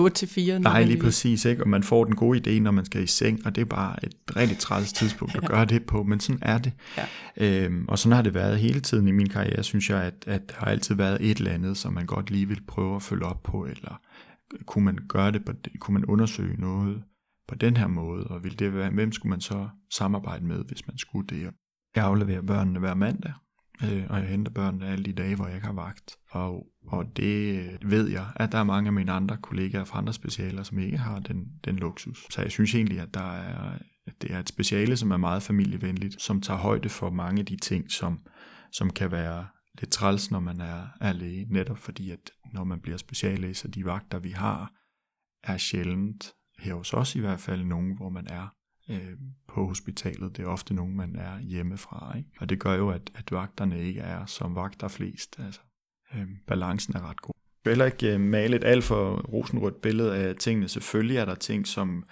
8-4. 0.57 0.59
Nej, 0.59 0.85
lige 0.85 1.01
præcis, 1.01 1.45
ikke? 1.45 1.63
og 1.63 1.69
man 1.69 1.83
får 1.83 2.05
den 2.05 2.17
gode 2.17 2.39
idé, 2.39 2.61
når 2.61 2.71
man 2.71 2.85
skal 2.85 3.03
i 3.03 3.07
seng, 3.07 3.47
og 3.47 3.55
det 3.55 3.61
er 3.61 3.65
bare 3.65 4.05
et 4.05 4.37
rigtig 4.37 4.59
træls 4.59 4.93
tidspunkt 4.93 5.37
at 5.37 5.45
gøre 5.45 5.65
det 5.65 5.85
på, 5.85 6.03
men 6.03 6.21
sådan 6.21 6.39
er 6.43 6.59
det. 6.59 6.73
Ja. 6.97 7.07
Øhm, 7.37 7.85
og 7.89 7.99
sådan 7.99 8.17
har 8.17 8.23
det 8.23 8.35
været 8.35 8.59
hele 8.59 8.81
tiden 8.81 9.09
i 9.09 9.11
min 9.11 9.29
karriere, 9.29 9.63
synes 9.63 9.91
jeg, 9.91 10.03
at, 10.03 10.15
at 10.27 10.49
der 10.49 10.55
har 10.59 10.67
altid 10.67 10.95
været 10.95 11.19
et 11.21 11.39
eller 11.39 11.53
andet, 11.53 11.77
som 11.77 11.93
man 11.93 12.07
godt 12.07 12.31
lige 12.31 12.49
vil 12.49 12.61
prøve 12.69 12.97
at 12.97 13.03
følge 13.03 13.25
op 13.25 13.43
på, 13.43 13.67
eller 13.67 14.01
kunne 14.67 14.85
man 14.85 14.99
gøre 15.09 15.33
det, 15.33 15.45
på, 15.45 15.53
kunne 15.81 15.95
man 15.95 16.05
undersøge 16.05 16.61
noget 16.61 17.03
på 17.49 17.55
den 17.55 17.77
her 17.77 17.87
måde, 17.87 18.25
og 18.25 18.45
vil 18.45 18.59
det 18.59 18.75
være, 18.75 18.91
hvem 18.91 19.13
skulle 19.13 19.31
man 19.31 19.41
så 19.41 19.69
samarbejde 19.93 20.45
med, 20.45 20.65
hvis 20.65 20.87
man 20.87 20.99
skulle 20.99 21.27
det? 21.29 21.51
Jeg 21.97 22.05
afleverer 22.05 22.43
børnene 22.43 22.79
hver 22.79 22.95
mandag, 22.95 23.33
øh, 23.85 24.07
og 24.09 24.19
jeg 24.19 24.29
henter 24.29 24.53
børnene 24.53 24.87
alle 24.87 25.05
de 25.05 25.13
dage, 25.13 25.37
hvor 25.37 25.47
jeg 25.47 25.55
ikke 25.55 25.67
har 25.67 25.75
vagt. 25.75 26.17
Og, 26.31 26.67
og 26.87 27.17
det 27.17 27.59
øh, 27.59 27.91
ved 27.91 28.09
jeg, 28.09 28.27
at 28.37 28.53
der 28.53 28.59
er 28.59 28.65
mange 28.65 28.87
af 28.87 28.93
mine 28.93 29.13
andre 29.13 29.37
kollegaer 29.37 29.85
fra 29.85 29.99
andre 29.99 30.13
specialer, 30.13 30.63
som 30.63 30.79
ikke 30.79 30.99
har 30.99 31.19
den, 31.19 31.47
den 31.65 31.77
luksus. 31.77 32.27
Så 32.31 32.43
jeg 32.43 32.51
synes 32.51 32.75
egentlig, 32.75 33.01
at 33.01 33.15
der 33.15 33.33
er, 33.33 33.79
at 34.07 34.23
det 34.23 34.33
er 34.33 34.39
et 34.39 34.49
speciale, 34.49 34.97
som 34.97 35.11
er 35.11 35.17
meget 35.17 35.43
familievenligt, 35.43 36.23
som 36.23 36.41
tager 36.41 36.59
højde 36.59 36.89
for 36.89 37.11
mange 37.11 37.41
af 37.41 37.47
de 37.47 37.57
ting, 37.57 37.91
som, 37.91 38.21
som 38.73 38.91
kan 38.91 39.13
være 39.13 39.47
lidt 39.81 39.91
træls, 39.91 40.31
når 40.31 40.41
man 40.41 40.61
er, 40.61 40.87
er 41.01 41.13
læge, 41.13 41.47
netop 41.51 41.79
fordi, 41.79 42.11
at 42.11 42.31
når 42.53 42.65
man 42.65 42.81
bliver 42.81 42.99
speciallæge, 42.99 43.55
så 43.55 43.69
de 43.69 43.85
vagter, 43.85 44.19
vi 44.19 44.31
har, 44.31 44.73
er 45.45 45.57
sjældent, 45.57 46.33
her 46.59 46.75
hos 46.75 46.93
os 46.93 47.15
i 47.15 47.21
hvert 47.21 47.41
fald, 47.41 47.65
nogen, 47.65 47.97
hvor 47.97 48.09
man 48.09 48.27
er 48.27 48.55
øh, 48.89 49.13
på 49.49 49.67
hospitalet. 49.67 50.37
Det 50.37 50.45
er 50.45 50.49
ofte 50.49 50.75
nogen, 50.75 50.97
man 50.97 51.17
er 51.17 51.41
hjemmefra. 51.41 52.17
Ikke? 52.17 52.31
Og 52.41 52.49
det 52.49 52.61
gør 52.61 52.75
jo, 52.75 52.91
at, 52.91 53.11
at 53.15 53.33
vagterne 53.33 53.83
ikke 53.83 54.01
er 54.01 54.27
som 54.27 54.55
vagter 54.55 54.89
flest. 54.89 55.37
Altså, 55.39 55.61
øh, 56.15 56.27
balancen 56.47 56.97
er 56.97 57.11
ret 57.11 57.23
god. 57.23 57.35
Jeg 57.65 57.71
vil 57.71 57.73
heller 57.73 57.85
ikke 57.85 58.15
øh, 58.15 58.21
male 58.21 58.57
et 58.57 58.65
alt 58.65 58.85
for 58.85 59.21
rosenrødt 59.21 59.81
billede 59.81 60.17
af 60.17 60.37
tingene. 60.37 60.69
Selvfølgelig 60.69 61.17
er 61.17 61.25
der 61.25 61.35
ting, 61.35 61.67
som, 61.67 62.05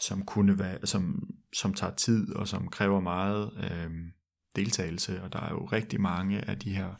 som, 0.00 0.24
kunne 0.24 0.58
være, 0.58 0.78
som, 0.84 1.30
som 1.52 1.74
tager 1.74 1.94
tid 1.94 2.32
og 2.32 2.48
som 2.48 2.68
kræver 2.68 3.00
meget 3.00 3.50
øh, 3.56 3.90
deltagelse. 4.56 5.22
Og 5.22 5.32
der 5.32 5.40
er 5.40 5.50
jo 5.50 5.64
rigtig 5.64 6.00
mange 6.00 6.48
af 6.50 6.58
de 6.58 6.72
her 6.72 6.94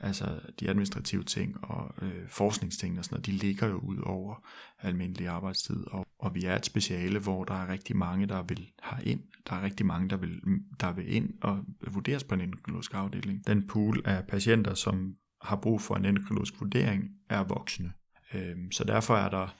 altså 0.00 0.40
de 0.60 0.68
administrative 0.68 1.22
ting 1.22 1.64
og 1.64 1.94
øh, 2.02 2.28
forskningsting 2.28 2.98
og 2.98 3.04
sådan 3.04 3.14
noget, 3.14 3.26
de 3.26 3.32
ligger 3.32 3.66
jo 3.66 3.78
ud 3.78 3.98
over 3.98 4.46
almindelig 4.82 5.28
arbejdstid, 5.28 5.86
og, 5.86 6.05
og 6.18 6.34
vi 6.34 6.44
er 6.44 6.56
et 6.56 6.66
speciale, 6.66 7.18
hvor 7.18 7.44
der 7.44 7.54
er 7.54 7.68
rigtig 7.68 7.96
mange, 7.96 8.26
der 8.26 8.42
vil 8.42 8.70
have 8.82 9.04
ind, 9.04 9.20
der 9.48 9.56
er 9.56 9.62
rigtig 9.62 9.86
mange, 9.86 10.08
der 10.08 10.16
vil, 10.16 10.40
der 10.80 10.92
vil 10.92 11.14
ind 11.14 11.34
og 11.42 11.64
vurderes 11.90 12.24
på 12.24 12.34
en 12.34 12.40
endokrinologisk 12.40 12.94
afdeling. 12.94 13.46
Den 13.46 13.66
pool 13.66 14.02
af 14.04 14.26
patienter, 14.26 14.74
som 14.74 15.16
har 15.42 15.56
brug 15.56 15.80
for 15.80 15.94
en 15.94 16.04
endokrinologisk 16.04 16.60
vurdering, 16.60 17.10
er 17.28 17.44
voksne. 17.44 17.92
Øh, 18.34 18.56
så 18.70 18.84
derfor 18.84 19.16
er 19.16 19.28
der, 19.28 19.54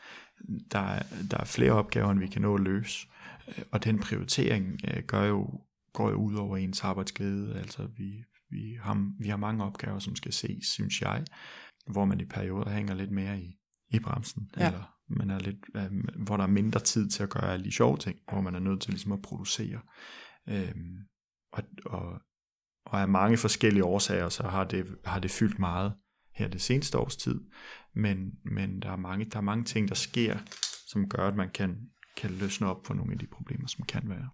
der, 0.73 0.79
er, 0.79 1.03
der 1.31 1.39
er 1.39 1.45
flere 1.45 1.73
opgaver, 1.73 2.11
end 2.11 2.21
vi 2.21 2.27
kan 2.27 2.43
nå 2.43 2.55
at 2.55 2.61
løse, 2.61 3.07
øh, 3.49 3.65
og 3.73 3.85
den 3.85 3.99
prioritering 3.99 4.81
øh, 4.89 5.03
gør 5.03 5.25
jo 5.25 5.61
går 5.97 6.11
jo 6.11 6.17
ud 6.17 6.35
over 6.35 6.57
ens 6.57 6.85
arbejdsglæde. 6.85 7.59
Altså 7.59 7.89
vi, 7.97 8.25
vi, 8.51 8.79
har, 8.83 9.13
vi 9.19 9.29
har 9.29 9.37
mange 9.37 9.65
opgaver, 9.65 9.99
som 9.99 10.17
skal 10.17 10.33
ses, 10.33 10.67
synes 10.67 11.03
jeg, 11.03 11.25
hvor 11.87 12.05
man 12.05 12.21
i 12.21 12.25
perioder 12.25 12.71
hænger 12.71 12.95
lidt 12.95 13.11
mere 13.11 13.41
i, 13.41 13.59
i 13.89 13.99
bremsen, 13.99 14.51
ja. 14.57 14.67
eller 14.67 14.96
man 15.09 15.31
er 15.31 15.39
lidt, 15.39 15.57
øh, 15.75 16.25
hvor 16.25 16.37
der 16.37 16.45
er 16.45 16.49
mindre 16.49 16.81
tid 16.81 17.09
til 17.09 17.23
at 17.23 17.31
gøre 17.31 17.53
alle 17.53 17.65
de 17.65 17.73
sjove 17.73 17.97
ting, 17.97 18.19
hvor 18.31 18.41
man 18.41 18.55
er 18.55 18.61
nødt 18.61 18.81
til 18.81 18.91
ligesom 18.91 19.13
at 19.13 19.23
producere. 19.23 19.81
Øhm, 20.49 20.99
og, 21.53 21.63
og, 21.87 22.21
og 22.87 23.01
af 23.01 23.09
mange 23.09 23.37
forskellige 23.37 23.85
årsager, 23.85 24.29
så 24.29 24.43
har 24.43 24.65
det, 24.65 24.97
har 25.05 25.21
det 25.21 25.31
fyldt 25.31 25.59
meget 25.59 25.93
her 26.35 26.49
det 26.49 26.61
seneste 26.61 26.99
års 26.99 27.17
tid, 27.17 27.41
men, 27.95 28.33
men 28.45 28.83
der, 28.83 28.91
er 28.91 28.97
mange, 28.97 29.25
der 29.25 29.37
er 29.37 29.43
mange 29.43 29.65
ting, 29.65 29.89
der 29.89 29.95
sker, 29.95 30.39
som 30.87 31.09
gør, 31.09 31.29
at 31.29 31.37
man 31.37 31.51
kan, 31.51 31.77
kan 32.17 32.31
løsne 32.31 32.67
op 32.67 32.87
for 32.87 32.95
nogle 32.95 33.13
af 33.13 33.19
de 33.19 33.27
problemer, 33.27 33.67
som 33.67 33.85
kan 33.85 34.03
være. 34.05 34.29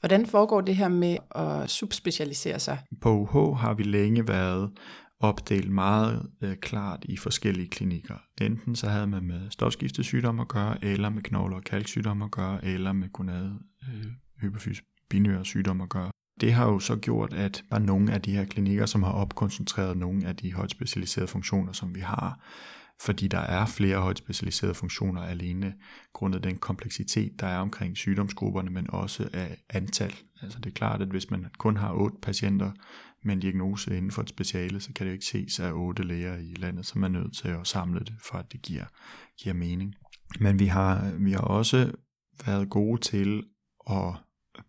Hvordan 0.00 0.26
foregår 0.26 0.60
det 0.60 0.76
her 0.76 0.88
med 0.88 1.16
at 1.30 1.70
subspecialisere 1.70 2.60
sig? 2.60 2.78
På 3.00 3.10
UH 3.10 3.56
har 3.56 3.74
vi 3.74 3.82
længe 3.82 4.28
været 4.28 4.72
opdelt 5.20 5.70
meget 5.70 6.30
øh, 6.40 6.56
klart 6.56 7.04
i 7.08 7.16
forskellige 7.16 7.68
klinikker. 7.68 8.14
Enten 8.40 8.76
så 8.76 8.88
havde 8.88 9.06
man 9.06 9.24
med 9.24 9.50
stofskiftesygdomme 9.50 10.42
at 10.42 10.48
gøre, 10.48 10.84
eller 10.84 11.08
med 11.08 11.22
knogle- 11.22 11.56
og 11.56 11.64
kalksygdomme 11.64 12.24
at 12.24 12.30
gøre, 12.30 12.64
eller 12.64 12.92
med 12.92 13.08
gonade, 13.12 13.58
øh, 13.82 14.06
hypofys, 14.40 14.82
binære 15.10 15.44
sygdomme 15.44 15.82
at 15.82 15.88
gøre. 15.88 16.10
Det 16.40 16.52
har 16.52 16.66
jo 16.66 16.78
så 16.78 16.96
gjort, 16.96 17.32
at 17.32 17.64
der 17.70 17.76
er 17.76 17.80
nogle 17.80 18.12
af 18.12 18.22
de 18.22 18.32
her 18.32 18.44
klinikker, 18.44 18.86
som 18.86 19.02
har 19.02 19.12
opkoncentreret 19.12 19.96
nogle 19.96 20.26
af 20.26 20.36
de 20.36 20.52
højt 20.52 20.70
specialiserede 20.70 21.28
funktioner, 21.28 21.72
som 21.72 21.94
vi 21.94 22.00
har, 22.00 22.40
fordi 23.00 23.28
der 23.28 23.38
er 23.38 23.66
flere 23.66 23.98
højt 23.98 24.18
specialiserede 24.18 24.74
funktioner 24.74 25.22
alene, 25.22 25.74
grundet 26.12 26.44
den 26.44 26.58
kompleksitet, 26.58 27.40
der 27.40 27.46
er 27.46 27.58
omkring 27.58 27.96
sygdomsgrupperne, 27.96 28.70
men 28.70 28.90
også 28.90 29.28
af 29.32 29.56
antal. 29.70 30.14
Altså 30.42 30.58
det 30.58 30.66
er 30.66 30.74
klart, 30.74 31.02
at 31.02 31.08
hvis 31.08 31.30
man 31.30 31.46
kun 31.58 31.76
har 31.76 31.92
otte 31.92 32.16
patienter 32.22 32.70
med 33.26 33.34
en 33.34 33.40
diagnose 33.40 33.96
inden 33.96 34.10
for 34.10 34.22
et 34.22 34.28
speciale, 34.28 34.80
så 34.80 34.92
kan 34.92 35.06
det 35.06 35.10
jo 35.10 35.14
ikke 35.14 35.24
ses 35.24 35.60
af 35.60 35.72
otte 35.72 36.02
læger 36.02 36.36
i 36.36 36.54
landet, 36.54 36.86
så 36.86 36.98
man 36.98 37.14
er 37.14 37.20
nødt 37.20 37.36
til 37.36 37.48
at 37.48 37.66
samle 37.66 38.00
det, 38.00 38.14
for 38.22 38.38
at 38.38 38.52
det 38.52 38.62
giver, 38.62 38.84
giver 39.38 39.54
mening. 39.54 39.94
Men 40.40 40.58
vi 40.58 40.66
har, 40.66 41.12
vi 41.18 41.32
har 41.32 41.40
også 41.40 41.92
været 42.46 42.70
gode 42.70 43.00
til 43.00 43.42
at 43.90 44.14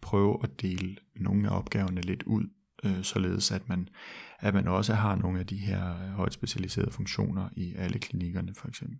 prøve 0.02 0.40
at 0.44 0.62
dele 0.62 0.96
nogle 1.16 1.50
af 1.50 1.58
opgaverne 1.58 2.02
lidt 2.02 2.24
ud, 2.24 2.50
øh, 2.84 3.04
således 3.04 3.52
at 3.52 3.70
man 3.70 3.90
at 4.40 4.54
man 4.54 4.68
også 4.68 4.94
har 4.94 5.16
nogle 5.16 5.40
af 5.40 5.48
de 5.48 5.58
her 5.58 6.12
højt 6.12 6.34
specialiserede 6.34 6.92
funktioner 6.92 7.50
i 7.56 7.74
alle 7.76 8.00
klinikkerne 8.00 8.54
for 8.56 8.68
eksempel. 8.68 8.98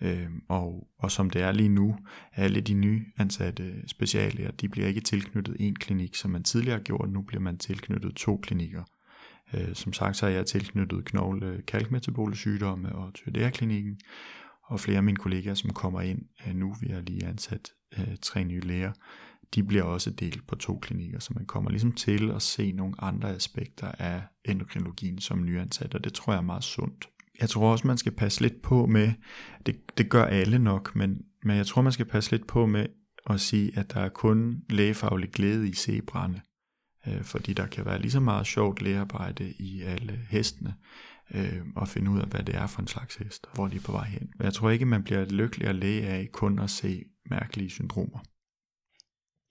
Øh, 0.00 0.28
og, 0.48 0.88
og 0.98 1.10
som 1.10 1.30
det 1.30 1.42
er 1.42 1.52
lige 1.52 1.68
nu, 1.68 1.96
alle 2.34 2.60
de 2.60 2.74
nye 2.74 3.04
ansatte 3.18 3.74
speciallæger, 3.86 4.50
de 4.50 4.68
bliver 4.68 4.88
ikke 4.88 5.00
tilknyttet 5.00 5.56
en 5.60 5.76
klinik, 5.76 6.14
som 6.14 6.30
man 6.30 6.42
tidligere 6.42 6.76
har 6.76 6.82
gjort, 6.82 7.10
nu 7.10 7.22
bliver 7.22 7.40
man 7.40 7.58
tilknyttet 7.58 8.14
to 8.14 8.36
klinikker. 8.36 8.82
Øh, 9.54 9.74
som 9.74 9.92
sagt, 9.92 10.16
så 10.16 10.26
er 10.26 10.30
jeg 10.30 10.46
tilknyttet 10.46 11.04
knogle 11.04 11.62
kalkmetabole 11.66 12.36
sygdomme 12.36 12.94
og 12.94 13.12
klinikken, 13.52 14.00
og 14.62 14.80
flere 14.80 14.96
af 14.96 15.04
mine 15.04 15.16
kollegaer, 15.16 15.54
som 15.54 15.72
kommer 15.72 16.00
ind 16.00 16.22
øh, 16.46 16.54
nu, 16.54 16.76
vi 16.80 16.88
har 16.88 17.00
lige 17.00 17.26
ansat 17.26 17.72
øh, 17.98 18.16
tre 18.22 18.44
nye 18.44 18.60
læger, 18.60 18.92
de 19.54 19.62
bliver 19.62 19.82
også 19.82 20.10
delt 20.10 20.46
på 20.46 20.54
to 20.54 20.78
klinikker, 20.78 21.18
så 21.18 21.32
man 21.34 21.46
kommer 21.46 21.70
ligesom 21.70 21.92
til 21.92 22.30
at 22.30 22.42
se 22.42 22.72
nogle 22.72 22.94
andre 22.98 23.34
aspekter 23.34 23.92
af 23.98 24.22
endokrinologien 24.44 25.18
som 25.18 25.44
nyansat, 25.44 25.94
og 25.94 26.04
det 26.04 26.12
tror 26.12 26.32
jeg 26.32 26.38
er 26.38 26.42
meget 26.42 26.64
sundt. 26.64 27.08
Jeg 27.40 27.48
tror 27.48 27.72
også, 27.72 27.86
man 27.86 27.98
skal 27.98 28.12
passe 28.12 28.40
lidt 28.40 28.62
på 28.62 28.86
med, 28.86 29.12
det, 29.66 29.98
det 29.98 30.08
gør 30.10 30.24
alle 30.24 30.58
nok, 30.58 30.96
men, 30.96 31.22
men 31.42 31.56
jeg 31.56 31.66
tror, 31.66 31.82
man 31.82 31.92
skal 31.92 32.06
passe 32.06 32.30
lidt 32.30 32.46
på 32.46 32.66
med 32.66 32.86
at 33.30 33.40
sige, 33.40 33.78
at 33.78 33.94
der 33.94 34.00
er 34.00 34.08
kun 34.08 34.62
lægefaglig 34.70 35.30
glæde 35.30 35.68
i 35.68 35.74
zebraerne, 35.74 36.42
øh, 37.06 37.22
fordi 37.22 37.52
der 37.52 37.66
kan 37.66 37.84
være 37.84 38.00
lige 38.00 38.10
så 38.10 38.20
meget 38.20 38.46
sjovt 38.46 38.82
lægearbejde 38.82 39.52
i 39.58 39.82
alle 39.82 40.20
hestene, 40.30 40.74
øh, 41.34 41.60
og 41.76 41.88
finde 41.88 42.10
ud 42.10 42.20
af, 42.20 42.26
hvad 42.26 42.42
det 42.42 42.54
er 42.54 42.66
for 42.66 42.80
en 42.80 42.88
slags 42.88 43.16
hest, 43.16 43.46
hvor 43.54 43.68
de 43.68 43.76
er 43.76 43.80
på 43.80 43.92
vej 43.92 44.04
hen. 44.04 44.30
Men 44.38 44.44
jeg 44.44 44.54
tror 44.54 44.70
ikke, 44.70 44.86
man 44.86 45.02
bliver 45.02 45.24
lykkeligere 45.24 45.74
læge 45.74 46.06
af 46.06 46.28
kun 46.32 46.58
at 46.58 46.70
se 46.70 47.04
mærkelige 47.30 47.70
syndromer 47.70 48.18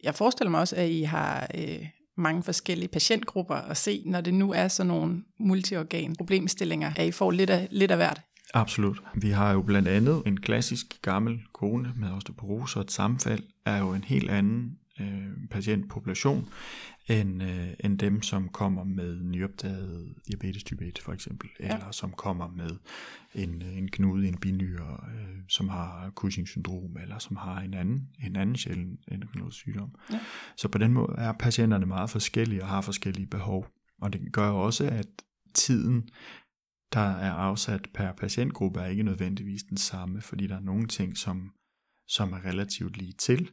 jeg 0.05 0.15
forestiller 0.15 0.51
mig 0.51 0.59
også, 0.59 0.75
at 0.75 0.89
I 0.89 1.01
har 1.01 1.47
øh, 1.55 1.87
mange 2.17 2.43
forskellige 2.43 2.87
patientgrupper 2.87 3.55
og 3.55 3.77
se, 3.77 4.03
når 4.05 4.21
det 4.21 4.33
nu 4.33 4.51
er 4.51 4.67
sådan 4.67 4.87
nogle 4.87 5.23
multiorgan 5.39 6.15
problemstillinger, 6.15 6.91
at 6.95 7.07
I 7.07 7.11
får 7.11 7.31
lidt 7.31 7.49
af, 7.49 7.67
lidt 7.71 7.91
af 7.91 7.97
hvert. 7.97 8.21
Absolut. 8.53 9.01
Vi 9.15 9.29
har 9.29 9.53
jo 9.53 9.61
blandt 9.61 9.87
andet 9.87 10.23
en 10.25 10.39
klassisk 10.39 11.01
gammel 11.01 11.39
kone 11.53 11.93
med 11.95 12.11
osteoporose 12.11 12.79
og 12.79 12.81
et 12.81 12.91
sammenfald, 12.91 13.43
er 13.65 13.77
jo 13.77 13.93
en 13.93 14.03
helt 14.03 14.29
anden 14.29 14.77
øh, 14.99 15.47
patientpopulation 15.51 16.47
end, 17.07 17.43
øh, 17.43 17.67
end 17.79 17.99
dem, 17.99 18.21
som 18.21 18.49
kommer 18.49 18.83
med 18.83 19.23
nyopdaget 19.23 20.15
diabetes 20.27 20.63
type 20.63 20.85
1 20.85 20.99
for 20.99 21.13
eksempel, 21.13 21.49
ja. 21.59 21.73
eller 21.73 21.91
som 21.91 22.11
kommer 22.11 22.47
med 22.47 22.69
en, 23.33 23.61
en 23.61 23.91
knude 23.91 24.25
i 24.25 24.27
en 24.27 24.37
binyre, 24.37 24.99
øh, 25.13 25.37
som 25.49 25.69
har 25.69 26.11
Cushing 26.15 26.47
syndrom, 26.47 26.97
eller 27.01 27.19
som 27.19 27.35
har 27.35 27.59
en 27.59 27.73
anden, 27.73 28.09
en 28.23 28.35
anden 28.35 28.55
sjælden 28.55 28.97
endokrinologisk 29.11 29.57
sygdom. 29.57 29.95
Ja. 30.11 30.19
Så 30.57 30.67
på 30.67 30.77
den 30.77 30.93
måde 30.93 31.15
er 31.17 31.33
patienterne 31.39 31.85
meget 31.85 32.09
forskellige 32.09 32.61
og 32.61 32.67
har 32.67 32.81
forskellige 32.81 33.27
behov. 33.27 33.67
Og 34.01 34.13
det 34.13 34.33
gør 34.33 34.49
også, 34.49 34.85
at 34.87 35.07
tiden, 35.53 36.09
der 36.93 36.99
er 36.99 37.31
afsat 37.31 37.87
per 37.93 38.11
patientgruppe, 38.11 38.79
er 38.79 38.85
ikke 38.85 39.03
nødvendigvis 39.03 39.63
den 39.63 39.77
samme, 39.77 40.21
fordi 40.21 40.47
der 40.47 40.55
er 40.55 40.59
nogle 40.61 40.87
ting, 40.87 41.17
som, 41.17 41.51
som 42.07 42.33
er 42.33 42.45
relativt 42.45 42.97
lige 42.97 43.13
til, 43.13 43.49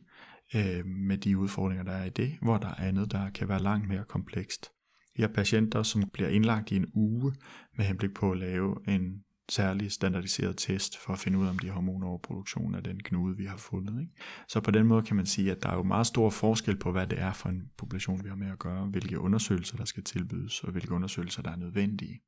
øh, 0.54 0.86
med 0.86 1.18
de 1.18 1.38
udfordringer, 1.38 1.84
der 1.84 1.92
er 1.92 2.04
i 2.04 2.10
det, 2.10 2.38
hvor 2.42 2.58
der 2.58 2.68
er 2.68 2.74
andet, 2.88 3.12
der 3.12 3.30
kan 3.30 3.48
være 3.48 3.62
langt 3.62 3.88
mere 3.88 4.04
komplekst. 4.08 4.70
Vi 5.16 5.22
har 5.22 5.28
patienter, 5.28 5.82
som 5.82 6.10
bliver 6.12 6.28
indlagt 6.28 6.70
i 6.70 6.76
en 6.76 6.86
uge 6.94 7.34
med 7.76 7.84
henblik 7.84 8.14
på 8.14 8.32
at 8.32 8.38
lave 8.38 8.76
en 8.88 9.24
særlig 9.48 9.92
standardiseret 9.92 10.56
test 10.56 10.98
for 10.98 11.12
at 11.12 11.18
finde 11.18 11.38
ud 11.38 11.46
af, 11.46 11.50
om 11.50 11.58
de 11.58 11.66
har 11.66 11.74
hormonoverproduktion 11.74 12.74
af 12.74 12.82
den 12.82 13.00
knude, 13.02 13.36
vi 13.36 13.44
har 13.44 13.56
fundet. 13.56 14.00
Ikke? 14.00 14.12
Så 14.48 14.60
på 14.60 14.70
den 14.70 14.86
måde 14.86 15.02
kan 15.02 15.16
man 15.16 15.26
sige, 15.26 15.50
at 15.50 15.62
der 15.62 15.68
er 15.68 15.74
jo 15.74 15.82
meget 15.82 16.06
stor 16.06 16.30
forskel 16.30 16.76
på, 16.76 16.92
hvad 16.92 17.06
det 17.06 17.18
er 17.18 17.32
for 17.32 17.48
en 17.48 17.62
population, 17.76 18.24
vi 18.24 18.28
har 18.28 18.36
med 18.36 18.50
at 18.50 18.58
gøre, 18.58 18.86
hvilke 18.86 19.18
undersøgelser, 19.18 19.76
der 19.76 19.84
skal 19.84 20.04
tilbydes, 20.04 20.64
og 20.64 20.72
hvilke 20.72 20.92
undersøgelser, 20.92 21.42
der 21.42 21.50
er 21.50 21.56
nødvendige. 21.56 22.20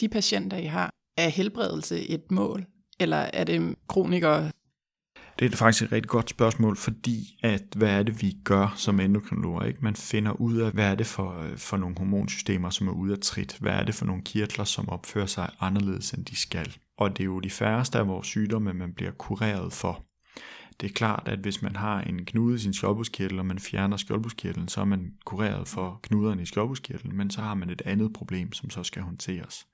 de 0.00 0.08
patienter, 0.08 0.56
I 0.56 0.66
har, 0.66 0.90
er 1.16 1.28
helbredelse 1.28 2.08
et 2.08 2.30
mål, 2.30 2.66
eller 3.00 3.16
er 3.16 3.44
det 3.44 3.74
kronikere? 3.88 4.50
Det 5.40 5.52
er 5.52 5.56
faktisk 5.56 5.82
et 5.82 5.92
rigtig 5.92 6.08
godt 6.08 6.30
spørgsmål, 6.30 6.76
fordi 6.76 7.38
at 7.42 7.62
hvad 7.76 7.88
er 7.88 8.02
det, 8.02 8.22
vi 8.22 8.36
gør 8.44 8.74
som 8.76 9.00
endokrinologer? 9.00 9.62
Ikke? 9.62 9.78
Man 9.82 9.96
finder 9.96 10.32
ud 10.32 10.56
af, 10.56 10.72
hvad 10.72 10.90
er 10.90 10.94
det 10.94 11.06
for, 11.06 11.40
øh, 11.40 11.58
for 11.58 11.76
nogle 11.76 11.96
hormonsystemer, 11.98 12.70
som 12.70 12.88
er 12.88 12.92
ude 12.92 13.12
af 13.12 13.18
trit? 13.18 13.56
Hvad 13.60 13.72
er 13.72 13.84
det 13.84 13.94
for 13.94 14.06
nogle 14.06 14.22
kirtler, 14.22 14.64
som 14.64 14.88
opfører 14.88 15.26
sig 15.26 15.50
anderledes, 15.60 16.12
end 16.12 16.24
de 16.24 16.36
skal? 16.36 16.76
Og 16.98 17.10
det 17.10 17.20
er 17.20 17.24
jo 17.24 17.40
de 17.40 17.50
færreste 17.50 17.98
af 17.98 18.08
vores 18.08 18.26
sygdomme, 18.26 18.74
man 18.74 18.92
bliver 18.92 19.10
kureret 19.10 19.72
for. 19.72 20.04
Det 20.80 20.90
er 20.90 20.94
klart, 20.94 21.22
at 21.26 21.38
hvis 21.38 21.62
man 21.62 21.76
har 21.76 22.00
en 22.00 22.24
knude 22.24 22.54
i 22.54 22.58
sin 22.58 22.74
skjoldbuskirtel, 22.74 23.38
og 23.38 23.46
man 23.46 23.58
fjerner 23.58 23.96
skjoldbuskirtelen, 23.96 24.68
så 24.68 24.80
er 24.80 24.84
man 24.84 25.12
kureret 25.24 25.68
for 25.68 26.00
knuderne 26.02 26.42
i 26.42 26.46
skjoldbuskirtelen, 26.46 27.16
men 27.16 27.30
så 27.30 27.40
har 27.40 27.54
man 27.54 27.70
et 27.70 27.82
andet 27.84 28.12
problem, 28.12 28.52
som 28.52 28.70
så 28.70 28.82
skal 28.82 29.02
håndteres. 29.02 29.66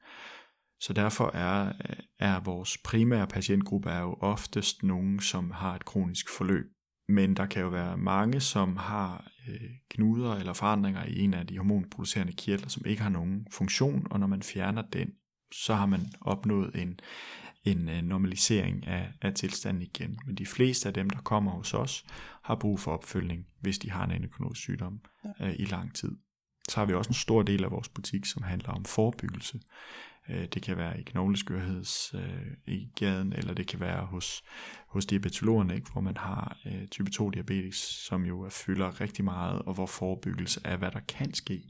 Så 0.81 0.93
derfor 0.93 1.31
er, 1.35 1.73
er 2.19 2.41
vores 2.41 2.79
primære 2.79 3.27
patientgruppe 3.27 3.91
er 3.91 4.01
jo 4.01 4.17
oftest 4.21 4.83
nogen, 4.83 5.21
som 5.21 5.51
har 5.51 5.75
et 5.75 5.85
kronisk 5.85 6.31
forløb. 6.37 6.67
Men 7.09 7.37
der 7.37 7.47
kan 7.47 7.62
jo 7.62 7.69
være 7.69 7.97
mange, 7.97 8.41
som 8.41 8.77
har 8.77 9.31
øh, 9.49 9.71
knuder 9.91 10.35
eller 10.35 10.53
forandringer 10.53 11.05
i 11.05 11.19
en 11.19 11.35
af 11.35 11.47
de 11.47 11.57
hormonproducerende 11.57 12.33
kirtler, 12.33 12.69
som 12.69 12.87
ikke 12.87 13.03
har 13.03 13.11
nogen 13.11 13.47
funktion, 13.53 14.07
og 14.11 14.21
når 14.21 14.27
man 14.27 14.43
fjerner 14.43 14.83
den, 14.83 15.09
så 15.53 15.75
har 15.75 15.87
man 15.87 16.01
opnået 16.21 16.83
en, 16.83 17.01
en 17.65 17.89
øh, 17.89 18.03
normalisering 18.03 18.87
af, 18.87 19.12
af 19.23 19.35
tilstanden 19.35 19.83
igen. 19.83 20.19
Men 20.27 20.35
de 20.35 20.47
fleste 20.47 20.89
af 20.89 20.95
dem, 20.95 21.11
der 21.11 21.21
kommer 21.21 21.51
hos 21.51 21.75
os, 21.75 22.05
har 22.45 22.55
brug 22.55 22.81
for 22.81 22.93
opfølgning, 22.93 23.47
hvis 23.61 23.79
de 23.79 23.91
har 23.91 24.05
en 24.05 24.11
endokrinologisk 24.11 24.61
sygdom 24.61 25.01
ja. 25.25 25.47
øh, 25.47 25.55
i 25.59 25.65
lang 25.65 25.95
tid. 25.95 26.11
Så 26.69 26.81
har 26.81 26.87
vi 26.87 26.95
også 26.95 27.11
en 27.11 27.15
stor 27.15 27.43
del 27.43 27.65
af 27.65 27.71
vores 27.71 27.89
butik, 27.89 28.27
som 28.27 28.43
handler 28.43 28.71
om 28.71 28.85
forebyggelse. 28.85 29.61
Øh, 30.31 30.47
det 30.55 30.62
kan 30.62 30.77
være 30.77 31.01
i 31.01 31.03
knogleskørheds 31.03 32.15
øh, 32.15 32.75
i 32.75 32.89
gaden, 33.01 33.33
eller 33.33 33.55
det 33.55 33.67
kan 33.67 33.81
være 33.81 34.07
hos, 34.07 34.43
hos 34.89 35.07
diabetologerne, 35.07 35.75
ikke? 35.75 35.93
hvor 35.93 36.01
man 36.01 36.17
har 36.17 36.57
øh, 36.67 36.89
type 36.89 37.11
2 37.11 37.31
diabetes, 37.31 37.77
som 37.77 38.25
jo 38.25 38.49
fylder 38.51 39.01
rigtig 39.01 39.25
meget, 39.25 39.62
og 39.62 39.75
hvor 39.75 39.87
forebyggelse 39.87 40.61
af, 40.65 40.79
hvad 40.79 40.91
der 40.91 41.01
kan 41.09 41.35
ske, 41.35 41.62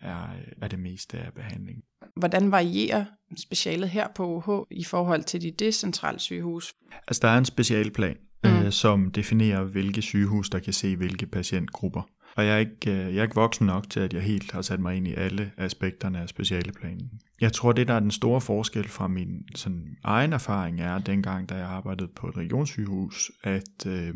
er, 0.00 0.26
er 0.62 0.68
det 0.68 0.78
meste 0.78 1.18
af 1.18 1.32
behandling. 1.32 1.82
Hvordan 2.16 2.50
varierer 2.50 3.04
specialet 3.36 3.88
her 3.88 4.08
på 4.14 4.26
OH 4.46 4.66
i 4.70 4.84
forhold 4.84 5.24
til 5.24 5.42
de 5.42 5.50
decentrale 5.50 6.18
sygehus? 6.18 6.74
Altså 7.08 7.20
der 7.22 7.28
er 7.28 7.38
en 7.38 7.44
specialplan, 7.44 8.16
mm. 8.44 8.50
øh, 8.50 8.72
som 8.72 9.10
definerer, 9.10 9.64
hvilke 9.64 10.02
sygehus, 10.02 10.50
der 10.50 10.58
kan 10.58 10.72
se 10.72 10.96
hvilke 10.96 11.26
patientgrupper. 11.26 12.02
Og 12.36 12.46
jeg 12.46 12.54
er, 12.54 12.58
ikke, 12.58 12.90
øh, 12.90 13.14
jeg 13.14 13.18
er 13.18 13.22
ikke 13.22 13.34
voksen 13.34 13.66
nok 13.66 13.90
til, 13.90 14.00
at 14.00 14.14
jeg 14.14 14.22
helt 14.22 14.52
har 14.52 14.62
sat 14.62 14.80
mig 14.80 14.96
ind 14.96 15.08
i 15.08 15.14
alle 15.14 15.52
aspekterne 15.56 16.20
af 16.20 16.28
specialeplanen. 16.28 17.20
Jeg 17.40 17.52
tror, 17.52 17.72
det 17.72 17.88
der 17.88 17.94
er 17.94 18.00
den 18.00 18.10
store 18.10 18.40
forskel 18.40 18.88
fra 18.88 19.08
min 19.08 19.48
sådan, 19.54 19.96
egen 20.04 20.32
erfaring 20.32 20.80
er, 20.80 20.98
dengang 20.98 21.48
da 21.48 21.54
jeg 21.54 21.66
arbejdede 21.66 22.10
på 22.16 22.28
et 22.28 22.36
regionssygehus, 22.36 23.30
at, 23.42 23.86
øh, 23.86 24.14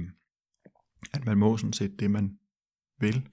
at 1.15 1.27
man 1.27 1.39
må 1.39 1.57
sådan 1.57 1.73
set 1.73 2.01
det, 2.01 2.11
man 2.11 2.31
vil. 3.01 3.29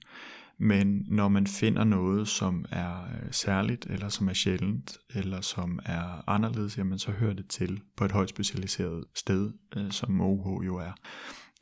Men 0.58 1.04
når 1.08 1.28
man 1.28 1.46
finder 1.46 1.84
noget, 1.84 2.28
som 2.28 2.64
er 2.70 3.02
øh, 3.02 3.32
særligt, 3.32 3.86
eller 3.86 4.08
som 4.08 4.28
er 4.28 4.32
sjældent, 4.32 4.98
eller 5.14 5.40
som 5.40 5.78
er 5.84 6.28
anderledes, 6.30 6.78
jamen 6.78 6.98
så 6.98 7.10
hører 7.10 7.34
det 7.34 7.48
til 7.48 7.80
på 7.96 8.04
et 8.04 8.12
højt 8.12 8.28
specialiseret 8.28 9.04
sted, 9.14 9.52
øh, 9.76 9.90
som 9.90 10.20
OH 10.20 10.66
jo 10.66 10.76
er. 10.76 10.92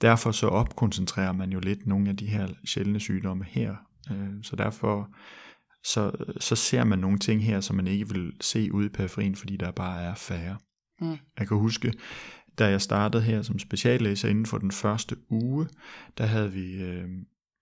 Derfor 0.03 0.31
så 0.31 0.47
opkoncentrerer 0.47 1.33
man 1.33 1.53
jo 1.53 1.61
lidt 1.61 1.87
nogle 1.87 2.09
af 2.09 2.17
de 2.17 2.27
her 2.27 2.49
sjældne 2.65 3.01
sygdomme 3.01 3.45
her. 3.45 3.77
Øh, 4.11 4.43
så 4.43 4.57
derfor 4.57 5.09
så, 5.85 6.13
så 6.41 6.57
ser 6.57 6.85
man 6.85 6.99
nogle 6.99 7.19
ting 7.19 7.45
her, 7.45 7.61
som 7.61 7.77
man 7.77 7.87
ikke 7.87 8.09
vil 8.09 8.33
se 8.41 8.73
ude 8.73 8.87
i 8.87 8.89
periferien, 8.89 9.37
fordi 9.37 9.57
der 9.57 9.71
bare 9.71 10.03
er 10.03 10.15
færre. 10.15 10.57
Mm. 11.01 11.17
Jeg 11.39 11.49
kan 11.49 11.57
huske, 11.57 11.93
da 12.59 12.69
jeg 12.69 12.81
startede 12.81 13.23
her 13.23 13.43
som 13.43 13.59
speciallæser 13.59 14.29
inden 14.29 14.47
for 14.47 14.59
den 14.59 14.71
første 14.71 15.17
uge, 15.31 15.69
der 16.19 16.27
havde 16.27 16.53
vi, 16.53 16.83
øh, 16.83 17.09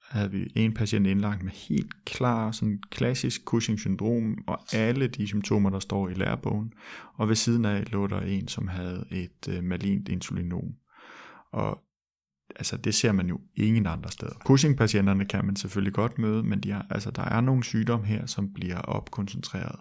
havde 0.09 0.31
vi 0.31 0.53
en 0.57 0.75
patient 0.75 1.07
indlagt 1.07 1.43
med 1.43 1.53
helt 1.53 2.05
klar, 2.05 2.53
sådan 2.53 2.83
klassisk 2.91 3.45
Cushing-syndrom, 3.45 4.39
og 4.47 4.59
alle 4.73 5.07
de 5.07 5.27
symptomer, 5.27 5.71
der 5.71 5.79
står 5.79 6.09
i 6.09 6.15
lærebogen. 6.15 6.73
Og 7.15 7.29
ved 7.29 7.37
siden 7.37 7.65
af 7.65 7.93
lå 7.93 8.07
der 8.07 8.21
en, 8.21 8.49
som 8.49 8.69
havde 8.69 9.05
et 9.11 9.49
øh, 9.49 9.65
malint 9.65 10.09
insulinom. 10.09 10.75
Og 11.53 11.83
altså 12.57 12.77
det 12.77 12.95
ser 12.95 13.13
man 13.13 13.29
jo 13.29 13.41
ingen 13.57 13.87
andre 13.87 14.11
steder. 14.11 14.33
Cushing-patienterne 14.45 15.25
kan 15.25 15.45
man 15.45 15.57
selvfølgelig 15.57 15.93
godt 15.93 16.19
møde, 16.19 16.43
men 16.43 16.61
de 16.61 16.71
har, 16.71 16.87
altså, 16.91 17.11
der 17.11 17.23
er 17.23 17.41
nogle 17.41 17.65
sygdomme 17.65 18.07
her, 18.07 18.27
som 18.27 18.53
bliver 18.53 18.79
opkoncentreret 18.79 19.81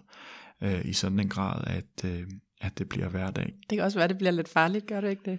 øh, 0.62 0.84
i 0.84 0.92
sådan 0.92 1.20
en 1.20 1.28
grad, 1.28 1.64
at, 1.66 2.04
øh, 2.04 2.22
at 2.60 2.78
det 2.78 2.88
bliver 2.88 3.08
hverdag. 3.08 3.54
Det 3.70 3.78
kan 3.78 3.84
også 3.84 3.98
være, 3.98 4.04
at 4.04 4.10
det 4.10 4.18
bliver 4.18 4.30
lidt 4.30 4.48
farligt, 4.48 4.86
gør 4.86 5.00
det 5.00 5.10
ikke 5.10 5.30
det? 5.30 5.38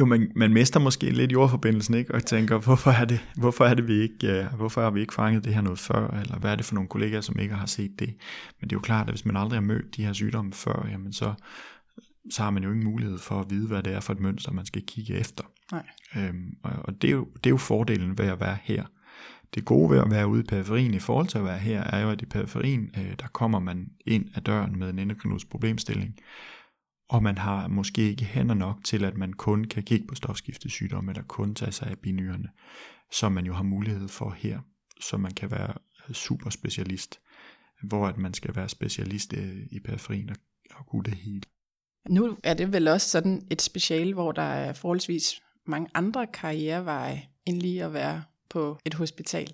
Jo, 0.00 0.04
man, 0.04 0.32
man 0.36 0.52
mister 0.52 0.80
måske 0.80 1.10
lidt 1.10 1.32
jordforbindelsen, 1.32 1.94
ikke? 1.94 2.14
Og 2.14 2.26
tænker, 2.26 2.58
hvorfor 2.58 2.90
er 2.90 3.04
det, 3.04 3.20
hvorfor 3.36 3.64
er 3.64 3.74
det 3.74 3.88
vi 3.88 4.00
ikke, 4.00 4.40
uh, 4.40 4.56
hvorfor 4.56 4.82
har 4.82 4.90
vi 4.90 5.00
ikke 5.00 5.14
fanget 5.14 5.44
det 5.44 5.54
her 5.54 5.60
noget 5.60 5.78
før? 5.78 6.08
Eller 6.08 6.38
hvad 6.38 6.52
er 6.52 6.56
det 6.56 6.64
for 6.64 6.74
nogle 6.74 6.88
kollegaer, 6.88 7.20
som 7.20 7.38
ikke 7.38 7.54
har 7.54 7.66
set 7.66 7.90
det? 7.98 8.08
Men 8.60 8.70
det 8.70 8.72
er 8.72 8.76
jo 8.76 8.80
klart, 8.80 9.06
at 9.08 9.12
hvis 9.12 9.24
man 9.24 9.36
aldrig 9.36 9.56
har 9.56 9.66
mødt 9.66 9.96
de 9.96 10.04
her 10.04 10.12
sygdomme 10.12 10.52
før, 10.52 10.88
jamen 10.90 11.12
så, 11.12 11.34
så 12.30 12.42
har 12.42 12.50
man 12.50 12.62
jo 12.62 12.70
ingen 12.70 12.84
mulighed 12.84 13.18
for 13.18 13.40
at 13.40 13.50
vide, 13.50 13.66
hvad 13.66 13.82
det 13.82 13.92
er 13.92 14.00
for 14.00 14.12
et 14.12 14.20
mønster, 14.20 14.52
man 14.52 14.66
skal 14.66 14.82
kigge 14.86 15.14
efter. 15.14 15.44
Nej. 15.72 15.86
Øhm, 16.16 16.56
og 16.62 16.72
og 16.84 17.02
det, 17.02 17.08
er 17.08 17.12
jo, 17.12 17.24
det 17.34 17.46
er 17.46 17.50
jo 17.50 17.56
fordelen 17.56 18.18
ved 18.18 18.26
at 18.26 18.40
være 18.40 18.58
her. 18.62 18.84
Det 19.54 19.64
gode 19.64 19.90
ved 19.90 19.98
at 19.98 20.10
være 20.10 20.28
ude 20.28 20.40
i 20.40 20.46
periferien 20.46 20.94
i 20.94 20.98
forhold 20.98 21.26
til 21.26 21.38
at 21.38 21.44
være 21.44 21.58
her, 21.58 21.84
er 21.84 22.02
jo, 22.02 22.10
at 22.10 22.22
i 22.22 22.26
periferien, 22.26 22.90
øh, 22.98 23.14
der 23.18 23.26
kommer 23.26 23.58
man 23.58 23.88
ind 24.06 24.28
ad 24.34 24.42
døren 24.42 24.78
med 24.78 24.90
en 24.90 24.98
endokrinologisk 24.98 25.50
problemstilling, 25.50 26.18
og 27.08 27.22
man 27.22 27.38
har 27.38 27.68
måske 27.68 28.10
ikke 28.10 28.24
hænder 28.24 28.54
nok 28.54 28.84
til, 28.84 29.04
at 29.04 29.16
man 29.16 29.32
kun 29.32 29.64
kan 29.64 29.82
kigge 29.82 30.06
på 30.06 30.14
stofskiftesygdomme, 30.14 31.10
eller 31.12 31.22
kun 31.22 31.54
tage 31.54 31.72
sig 31.72 31.88
af 31.88 31.98
binyrerne, 31.98 32.48
som 33.12 33.32
man 33.32 33.46
jo 33.46 33.54
har 33.54 33.62
mulighed 33.62 34.08
for 34.08 34.30
her, 34.30 34.60
så 35.00 35.16
man 35.16 35.34
kan 35.34 35.50
være 35.50 35.74
super 36.12 36.50
specialist, 36.50 37.20
hvor 37.82 38.06
at 38.06 38.18
man 38.18 38.34
skal 38.34 38.56
være 38.56 38.68
specialist 38.68 39.34
øh, 39.36 39.56
i 39.70 39.80
periferien 39.80 40.30
og, 40.30 40.36
og 40.70 40.86
kunne 40.86 41.04
det 41.04 41.14
hele. 41.14 41.42
Nu 42.08 42.36
er 42.42 42.54
det 42.54 42.72
vel 42.72 42.88
også 42.88 43.08
sådan 43.08 43.42
et 43.50 43.62
special, 43.62 44.12
hvor 44.12 44.32
der 44.32 44.42
er 44.42 44.72
forholdsvis 44.72 45.42
mange 45.70 45.88
andre 45.94 46.26
karriereveje, 46.26 47.22
end 47.46 47.60
lige 47.60 47.84
at 47.84 47.92
være 47.92 48.22
på 48.50 48.78
et 48.84 48.94
hospital. 48.94 49.48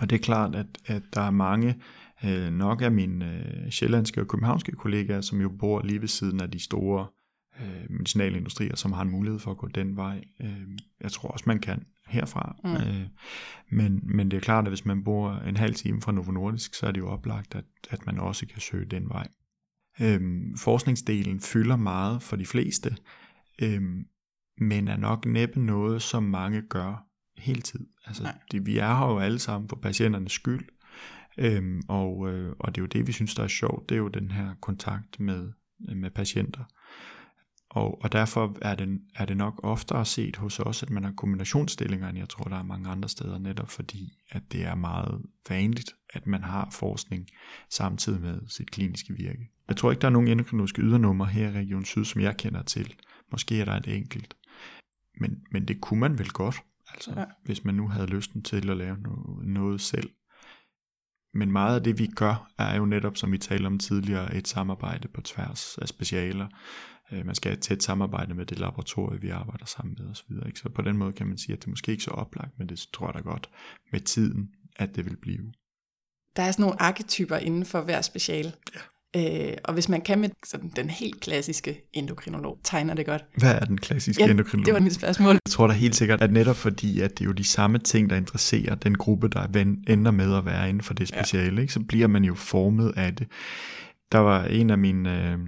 Og 0.00 0.10
det 0.10 0.16
er 0.16 0.22
klart, 0.22 0.54
at, 0.54 0.66
at 0.86 1.02
der 1.14 1.20
er 1.20 1.30
mange, 1.30 1.80
øh, 2.24 2.52
nok 2.52 2.82
af 2.82 2.92
mine 2.92 3.24
øh, 3.24 3.70
sjællandske 3.70 4.20
og 4.20 4.28
københavnske 4.28 4.72
kollegaer, 4.72 5.20
som 5.20 5.40
jo 5.40 5.48
bor 5.48 5.82
lige 5.82 6.00
ved 6.00 6.08
siden 6.08 6.40
af 6.40 6.50
de 6.50 6.60
store 6.60 7.06
øh, 7.60 7.90
medicinalindustrier, 7.90 8.76
som 8.76 8.92
har 8.92 9.02
en 9.02 9.10
mulighed 9.10 9.40
for 9.40 9.50
at 9.50 9.56
gå 9.56 9.68
den 9.68 9.96
vej. 9.96 10.24
Øh, 10.40 10.68
jeg 11.00 11.12
tror 11.12 11.28
også, 11.28 11.44
man 11.46 11.58
kan 11.58 11.84
herfra. 12.06 12.56
Mm. 12.64 12.74
Øh, 12.74 13.06
men, 13.70 14.00
men 14.04 14.30
det 14.30 14.36
er 14.36 14.40
klart, 14.40 14.64
at 14.64 14.70
hvis 14.70 14.84
man 14.84 15.04
bor 15.04 15.32
en 15.32 15.56
halv 15.56 15.74
time 15.74 16.02
fra 16.02 16.12
Novo 16.12 16.32
Nordisk, 16.32 16.74
så 16.74 16.86
er 16.86 16.90
det 16.92 17.00
jo 17.00 17.08
oplagt, 17.08 17.54
at, 17.54 17.64
at 17.90 18.06
man 18.06 18.18
også 18.18 18.46
kan 18.46 18.60
søge 18.60 18.84
den 18.84 19.08
vej. 19.08 19.28
Øhm, 20.00 20.56
forskningsdelen 20.56 21.40
fylder 21.40 21.76
meget 21.76 22.22
for 22.22 22.36
de 22.36 22.46
fleste, 22.46 22.96
øhm, 23.62 24.06
men 24.58 24.88
er 24.88 24.96
nok 24.96 25.26
næppe 25.26 25.60
noget, 25.60 26.02
som 26.02 26.22
mange 26.22 26.62
gør 26.62 27.06
hele 27.36 27.60
tid. 27.60 27.86
Altså, 28.06 28.32
det, 28.50 28.66
vi 28.66 28.78
er 28.78 28.94
her 28.94 29.06
jo 29.06 29.18
alle 29.18 29.38
sammen 29.38 29.68
for 29.68 29.76
patienternes 29.76 30.32
skyld, 30.32 30.68
øhm, 31.38 31.82
og, 31.88 32.32
øh, 32.32 32.52
og 32.58 32.74
det 32.74 32.80
er 32.80 32.82
jo 32.82 32.86
det, 32.86 33.06
vi 33.06 33.12
synes, 33.12 33.34
der 33.34 33.42
er 33.42 33.48
sjovt, 33.48 33.88
det 33.88 33.94
er 33.94 33.98
jo 33.98 34.08
den 34.08 34.30
her 34.30 34.54
kontakt 34.60 35.20
med, 35.20 35.52
med 35.78 36.10
patienter. 36.10 36.64
Og, 37.74 38.02
og 38.02 38.12
derfor 38.12 38.58
er 38.62 38.74
det, 38.74 39.00
er 39.14 39.24
det 39.24 39.36
nok 39.36 39.60
oftere 39.62 40.04
set 40.04 40.36
hos 40.36 40.60
os, 40.60 40.82
at 40.82 40.90
man 40.90 41.04
har 41.04 41.12
kombinationsstillinger, 41.12 42.08
end 42.08 42.18
jeg 42.18 42.28
tror, 42.28 42.44
der 42.44 42.56
er 42.56 42.62
mange 42.62 42.90
andre 42.90 43.08
steder, 43.08 43.38
netop 43.38 43.70
fordi, 43.70 44.12
at 44.30 44.42
det 44.52 44.64
er 44.64 44.74
meget 44.74 45.22
vanligt, 45.48 45.94
at 46.10 46.26
man 46.26 46.42
har 46.42 46.68
forskning 46.72 47.26
samtidig 47.70 48.20
med 48.20 48.40
sit 48.48 48.70
kliniske 48.70 49.14
virke. 49.14 49.50
Jeg 49.68 49.76
tror 49.76 49.90
ikke, 49.90 50.00
der 50.00 50.06
er 50.06 50.12
nogen 50.12 50.28
endokrinologiske 50.28 50.82
ydernummer 50.82 51.24
her 51.24 51.48
i 51.48 51.52
Region 51.52 51.84
Syd, 51.84 52.04
som 52.04 52.20
jeg 52.20 52.36
kender 52.36 52.62
til. 52.62 52.94
Måske 53.32 53.60
er 53.60 53.64
der 53.64 53.72
et 53.72 53.96
enkelt. 53.96 54.36
Men, 55.20 55.42
men 55.52 55.68
det 55.68 55.80
kunne 55.80 56.00
man 56.00 56.18
vel 56.18 56.30
godt, 56.30 56.56
altså, 56.94 57.12
ja. 57.16 57.24
hvis 57.44 57.64
man 57.64 57.74
nu 57.74 57.88
havde 57.88 58.06
lysten 58.06 58.42
til 58.42 58.70
at 58.70 58.76
lave 58.76 58.98
noget, 58.98 59.46
noget 59.46 59.80
selv. 59.80 60.10
Men 61.34 61.52
meget 61.52 61.76
af 61.76 61.82
det, 61.82 61.98
vi 61.98 62.06
gør, 62.06 62.52
er 62.58 62.76
jo 62.76 62.84
netop, 62.84 63.16
som 63.16 63.32
vi 63.32 63.38
talte 63.38 63.66
om 63.66 63.78
tidligere, 63.78 64.34
et 64.34 64.48
samarbejde 64.48 65.08
på 65.08 65.20
tværs 65.20 65.78
af 65.78 65.88
specialer. 65.88 66.48
Øh, 67.12 67.26
man 67.26 67.34
skal 67.34 67.50
have 67.50 67.56
et 67.56 67.62
tæt 67.62 67.82
samarbejde 67.82 68.34
med 68.34 68.46
det 68.46 68.58
laboratorie, 68.58 69.20
vi 69.20 69.28
arbejder 69.28 69.64
sammen 69.64 69.96
med 69.98 70.10
osv. 70.10 70.32
Ikke? 70.46 70.58
Så 70.58 70.68
på 70.68 70.82
den 70.82 70.96
måde 70.96 71.12
kan 71.12 71.26
man 71.26 71.38
sige, 71.38 71.56
at 71.56 71.60
det 71.60 71.68
måske 71.68 71.92
ikke 71.92 72.04
så 72.04 72.10
oplagt, 72.10 72.58
men 72.58 72.68
det 72.68 72.88
tror 72.92 73.06
jeg 73.06 73.14
da 73.14 73.20
godt 73.20 73.50
med 73.92 74.00
tiden, 74.00 74.50
at 74.76 74.96
det 74.96 75.04
vil 75.04 75.16
blive. 75.16 75.52
Der 76.36 76.42
er 76.42 76.52
sådan 76.52 76.62
nogle 76.62 76.82
arketyper 76.82 77.36
inden 77.36 77.64
for 77.64 77.80
hver 77.80 78.02
speciale. 78.02 78.52
Ja. 78.74 78.80
Øh, 79.16 79.52
og 79.64 79.74
hvis 79.74 79.88
man 79.88 80.00
kan 80.00 80.18
med 80.18 80.30
sådan, 80.46 80.72
den 80.76 80.90
helt 80.90 81.20
klassiske 81.20 81.80
endokrinolog, 81.92 82.58
tegner 82.64 82.94
det 82.94 83.06
godt. 83.06 83.24
Hvad 83.36 83.54
er 83.54 83.60
den 83.60 83.78
klassiske 83.78 84.24
ja, 84.24 84.30
endokrinolog? 84.30 84.66
det 84.66 84.74
var 84.74 84.80
mit 84.80 84.94
spørgsmål. 84.94 85.32
Jeg 85.34 85.40
tror 85.48 85.66
da 85.66 85.72
helt 85.72 85.96
sikkert, 85.96 86.22
at 86.22 86.32
netop 86.32 86.56
fordi, 86.56 87.00
at 87.00 87.10
det 87.10 87.20
er 87.20 87.24
jo 87.24 87.32
de 87.32 87.44
samme 87.44 87.78
ting, 87.78 88.10
der 88.10 88.16
interesserer 88.16 88.74
den 88.74 88.94
gruppe, 88.94 89.28
der 89.28 89.46
ender 89.88 90.10
med 90.10 90.36
at 90.36 90.46
være 90.46 90.68
inden 90.68 90.82
for 90.82 90.94
det 90.94 91.08
speciale, 91.08 91.54
ja. 91.54 91.60
ikke, 91.60 91.72
så 91.72 91.80
bliver 91.80 92.06
man 92.06 92.24
jo 92.24 92.34
formet 92.34 92.92
af 92.96 93.16
det 93.16 93.26
Der 94.12 94.18
var 94.18 94.44
en 94.44 94.70
af 94.70 94.78
mine, 94.78 95.30
øh, 95.32 95.38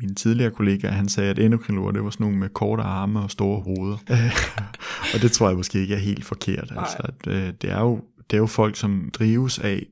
mine 0.00 0.14
tidligere 0.14 0.50
kollegaer, 0.50 0.92
han 0.92 1.08
sagde, 1.08 1.30
at 1.30 1.38
endokrinologer, 1.38 1.92
det 1.92 2.04
var 2.04 2.10
sådan 2.10 2.24
nogle 2.24 2.38
med 2.38 2.48
korte 2.48 2.82
arme 2.82 3.20
og 3.20 3.30
store 3.30 3.62
hoveder. 3.62 3.98
og 5.14 5.22
det 5.22 5.32
tror 5.32 5.48
jeg 5.48 5.56
måske 5.56 5.80
ikke 5.80 5.94
er 5.94 5.98
helt 5.98 6.24
forkert. 6.24 6.72
Altså, 6.76 6.96
at, 6.98 7.26
øh, 7.26 7.52
det, 7.62 7.70
er 7.70 7.80
jo, 7.80 8.00
det 8.30 8.36
er 8.36 8.40
jo 8.40 8.46
folk, 8.46 8.76
som 8.76 9.10
drives 9.12 9.58
af 9.58 9.86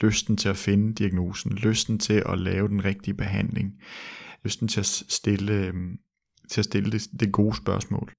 lysten 0.00 0.36
til 0.36 0.48
at 0.48 0.56
finde 0.56 0.94
diagnosen, 0.94 1.52
lysten 1.52 1.98
til 1.98 2.22
at 2.26 2.38
lave 2.38 2.68
den 2.68 2.84
rigtige 2.84 3.14
behandling, 3.14 3.72
lysten 4.44 4.68
til 4.68 4.80
at 4.80 4.86
stille, 4.86 5.52
øh, 5.52 5.74
til 6.50 6.60
at 6.60 6.64
stille 6.64 6.92
det, 6.92 7.06
det 7.20 7.32
gode 7.32 7.56
spørgsmål. 7.56 8.12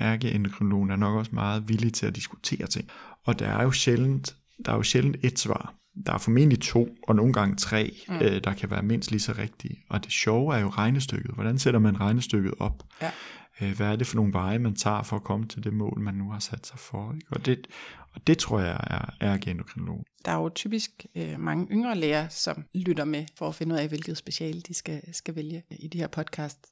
Ærkeendokrinologen 0.00 0.90
er 0.90 0.96
nok 0.96 1.18
også 1.18 1.34
meget 1.34 1.68
villig 1.68 1.92
til 1.92 2.06
at 2.06 2.16
diskutere 2.16 2.66
ting. 2.66 2.88
Og 3.24 3.38
der 3.38 3.48
er 3.48 3.62
jo 3.62 3.70
sjældent, 3.70 4.36
der 4.64 4.72
er 4.72 4.76
jo 4.76 4.82
sjældent 4.82 5.16
et 5.22 5.38
svar. 5.38 5.74
Der 6.06 6.12
er 6.12 6.18
formentlig 6.18 6.60
to, 6.60 6.88
og 7.08 7.16
nogle 7.16 7.32
gange 7.32 7.56
tre, 7.56 7.96
mm. 8.08 8.14
øh, 8.14 8.44
der 8.44 8.54
kan 8.54 8.70
være 8.70 8.82
mindst 8.82 9.10
lige 9.10 9.20
så 9.20 9.32
rigtige. 9.38 9.84
Og 9.90 10.04
det 10.04 10.12
sjove 10.12 10.56
er 10.56 10.60
jo 10.60 10.68
regnestykket. 10.68 11.34
Hvordan 11.34 11.58
sætter 11.58 11.80
man 11.80 12.00
regnestykket 12.00 12.54
op? 12.58 12.82
Ja. 13.02 13.10
Øh, 13.60 13.76
hvad 13.76 13.86
er 13.86 13.96
det 13.96 14.06
for 14.06 14.16
nogle 14.16 14.32
veje, 14.32 14.58
man 14.58 14.74
tager 14.74 15.02
for 15.02 15.16
at 15.16 15.24
komme 15.24 15.46
til 15.46 15.64
det 15.64 15.72
mål, 15.72 16.00
man 16.00 16.14
nu 16.14 16.30
har 16.30 16.38
sat 16.38 16.66
sig 16.66 16.78
for? 16.78 17.12
Ikke? 17.14 17.26
Og, 17.30 17.46
det, 17.46 17.66
og 18.14 18.26
det 18.26 18.38
tror 18.38 18.60
jeg 18.60 18.80
er, 18.90 19.16
er 19.20 19.50
endokrinolog. 19.50 20.04
Der 20.24 20.32
er 20.32 20.42
jo 20.42 20.48
typisk 20.48 21.06
øh, 21.14 21.40
mange 21.40 21.66
yngre 21.70 21.94
læger, 21.94 22.28
som 22.28 22.64
lytter 22.74 23.04
med 23.04 23.26
for 23.36 23.48
at 23.48 23.54
finde 23.54 23.74
ud 23.74 23.78
af, 23.80 23.88
hvilket 23.88 24.16
speciale 24.16 24.60
de 24.60 24.74
skal, 24.74 25.14
skal 25.14 25.36
vælge 25.36 25.62
i 25.70 25.88
de 25.88 25.98
her 25.98 26.06
podcast. 26.06 26.66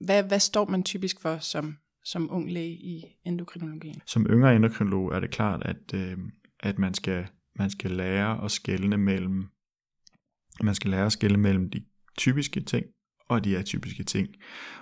Hvad, 0.00 0.22
hvad 0.22 0.40
står 0.40 0.66
man 0.66 0.82
typisk 0.82 1.20
for 1.20 1.38
som, 1.38 1.76
som 2.04 2.28
ung 2.30 2.52
læge 2.52 2.72
i 2.72 3.04
endokrinologien? 3.24 4.02
Som 4.06 4.26
yngre 4.26 4.56
endokrinolog 4.56 5.12
er 5.12 5.20
det 5.20 5.30
klart, 5.30 5.62
at, 5.62 5.94
øh, 5.94 6.18
at 6.60 6.78
man 6.78 6.94
skal 6.94 7.26
man 7.58 7.70
skal 7.70 7.90
lære 7.90 8.44
at 8.44 8.50
skelne 8.50 8.96
mellem 8.96 9.48
man 10.62 10.74
skal 10.74 10.90
lære 10.90 11.06
at 11.06 11.12
skelne 11.12 11.38
mellem 11.38 11.70
de 11.70 11.84
typiske 12.18 12.60
ting 12.60 12.86
og 13.28 13.44
de 13.44 13.58
atypiske 13.58 14.02
ting. 14.02 14.28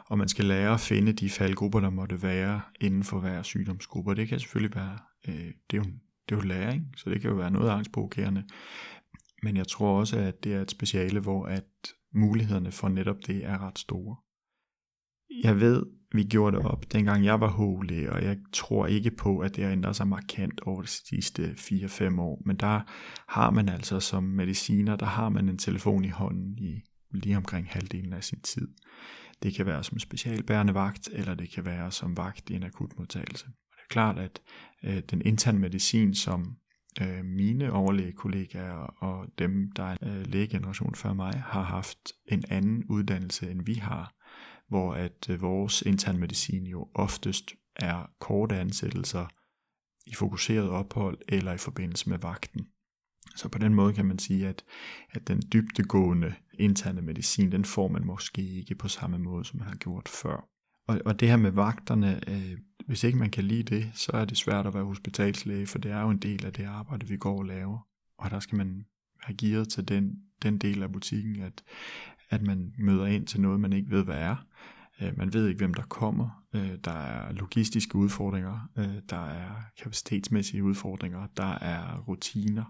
Og 0.06 0.18
man 0.18 0.28
skal 0.28 0.44
lære 0.44 0.74
at 0.74 0.80
finde 0.80 1.12
de 1.12 1.30
faldgrupper, 1.30 1.80
der 1.80 1.90
måtte 1.90 2.22
være 2.22 2.60
inden 2.80 3.04
for 3.04 3.20
hver 3.20 3.42
sygdomsgruppe. 3.42 4.10
Og 4.10 4.16
det 4.16 4.28
kan 4.28 4.40
selvfølgelig 4.40 4.76
være, 4.76 4.98
øh, 5.28 5.34
det, 5.70 5.76
er 5.76 5.78
jo, 5.78 5.84
det 6.28 6.34
er 6.34 6.36
jo 6.36 6.42
læring, 6.42 6.94
så 6.96 7.10
det 7.10 7.20
kan 7.20 7.30
jo 7.30 7.36
være 7.36 7.50
noget 7.50 7.70
angstprovokerende. 7.70 8.44
Men 9.42 9.56
jeg 9.56 9.68
tror 9.68 9.98
også, 9.98 10.18
at 10.18 10.44
det 10.44 10.54
er 10.54 10.62
et 10.62 10.70
speciale, 10.70 11.20
hvor 11.20 11.46
at 11.46 11.64
mulighederne 12.14 12.72
for 12.72 12.88
netop 12.88 13.16
det 13.26 13.44
er 13.44 13.66
ret 13.66 13.78
store. 13.78 14.16
Jeg 15.42 15.60
ved, 15.60 15.82
vi 16.12 16.24
gjorde 16.24 16.56
det 16.56 16.66
op, 16.66 16.92
dengang 16.92 17.24
jeg 17.24 17.40
var 17.40 17.50
HL, 17.50 18.08
og 18.08 18.24
jeg 18.24 18.38
tror 18.52 18.86
ikke 18.86 19.10
på, 19.10 19.38
at 19.38 19.56
det 19.56 19.64
har 19.64 19.72
ændret 19.72 19.96
sig 19.96 20.08
markant 20.08 20.60
over 20.60 20.82
de 20.82 20.88
sidste 20.88 21.42
4-5 21.42 22.20
år. 22.20 22.42
Men 22.46 22.56
der 22.56 22.80
har 23.28 23.50
man 23.50 23.68
altså 23.68 24.00
som 24.00 24.22
mediciner, 24.24 24.96
der 24.96 25.06
har 25.06 25.28
man 25.28 25.48
en 25.48 25.58
telefon 25.58 26.04
i 26.04 26.08
hånden 26.08 26.58
i 26.58 26.82
lige 27.10 27.36
omkring 27.36 27.66
halvdelen 27.70 28.12
af 28.12 28.24
sin 28.24 28.40
tid. 28.40 28.68
Det 29.42 29.54
kan 29.54 29.66
være 29.66 29.84
som 29.84 29.98
specialbærende 29.98 30.74
vagt, 30.74 31.08
eller 31.12 31.34
det 31.34 31.50
kan 31.50 31.64
være 31.64 31.90
som 31.90 32.16
vagt 32.16 32.50
i 32.50 32.54
en 32.54 32.62
akutmodtagelse. 32.62 33.46
Og 33.46 33.76
det 33.76 33.82
er 33.82 33.88
klart, 33.88 34.18
at 34.18 34.40
øh, 34.84 35.02
den 35.10 35.22
interne 35.24 35.58
medicin, 35.58 36.14
som 36.14 36.56
øh, 37.02 37.24
mine 37.24 37.72
overlægekollegaer 37.72 39.02
og 39.02 39.26
dem, 39.38 39.72
der 39.72 39.84
er 39.84 39.96
øh, 40.02 40.26
lægegeneration 40.26 40.94
før 40.94 41.12
mig, 41.12 41.32
har 41.32 41.62
haft 41.62 41.98
en 42.26 42.44
anden 42.48 42.84
uddannelse, 42.84 43.50
end 43.50 43.66
vi 43.66 43.74
har, 43.74 44.14
hvor 44.68 44.94
at 44.94 45.30
øh, 45.30 45.42
vores 45.42 45.82
intern 45.82 46.18
medicin 46.18 46.66
jo 46.66 46.88
oftest 46.94 47.54
er 47.76 48.10
korte 48.20 48.56
ansættelser 48.56 49.26
i 50.06 50.14
fokuseret 50.14 50.68
ophold 50.68 51.18
eller 51.28 51.52
i 51.52 51.58
forbindelse 51.58 52.08
med 52.08 52.18
vagten. 52.18 52.66
Så 53.36 53.48
på 53.48 53.58
den 53.58 53.74
måde 53.74 53.92
kan 53.92 54.06
man 54.06 54.18
sige, 54.18 54.48
at, 54.48 54.64
at 55.10 55.28
den 55.28 55.42
dybtegående 55.52 56.34
interne 56.58 57.02
medicin, 57.02 57.52
den 57.52 57.64
får 57.64 57.88
man 57.88 58.06
måske 58.06 58.42
ikke 58.42 58.74
på 58.74 58.88
samme 58.88 59.18
måde, 59.18 59.44
som 59.44 59.58
man 59.58 59.68
har 59.68 59.76
gjort 59.76 60.08
før. 60.08 60.48
Og, 60.86 61.00
og 61.04 61.20
det 61.20 61.28
her 61.28 61.36
med 61.36 61.50
vagterne, 61.50 62.30
øh, 62.30 62.58
hvis 62.86 63.04
ikke 63.04 63.18
man 63.18 63.30
kan 63.30 63.44
lide 63.44 63.62
det, 63.62 63.90
så 63.94 64.12
er 64.14 64.24
det 64.24 64.36
svært 64.36 64.66
at 64.66 64.74
være 64.74 64.84
hospitalslæge, 64.84 65.66
for 65.66 65.78
det 65.78 65.90
er 65.90 66.00
jo 66.00 66.10
en 66.10 66.18
del 66.18 66.46
af 66.46 66.52
det 66.52 66.64
arbejde, 66.64 67.08
vi 67.08 67.16
går 67.16 67.38
og 67.38 67.44
laver. 67.44 67.86
Og 68.18 68.30
der 68.30 68.40
skal 68.40 68.58
man 68.58 68.86
være 69.26 69.36
gearet 69.36 69.68
til 69.68 69.88
den, 69.88 70.22
den 70.42 70.58
del 70.58 70.82
af 70.82 70.92
butikken, 70.92 71.42
at, 71.42 71.64
at 72.30 72.42
man 72.42 72.74
møder 72.78 73.06
ind 73.06 73.26
til 73.26 73.40
noget, 73.40 73.60
man 73.60 73.72
ikke 73.72 73.90
ved, 73.90 74.04
hvad 74.04 74.18
er. 74.18 74.36
Øh, 75.02 75.18
man 75.18 75.32
ved 75.32 75.48
ikke, 75.48 75.58
hvem 75.58 75.74
der 75.74 75.82
kommer. 75.82 76.44
Øh, 76.54 76.78
der 76.84 76.92
er 76.92 77.32
logistiske 77.32 77.96
udfordringer. 77.96 78.68
Øh, 78.78 78.94
der 79.10 79.26
er 79.26 79.62
kapacitetsmæssige 79.78 80.64
udfordringer. 80.64 81.26
Der 81.36 81.58
er 81.58 81.98
rutiner. 81.98 82.64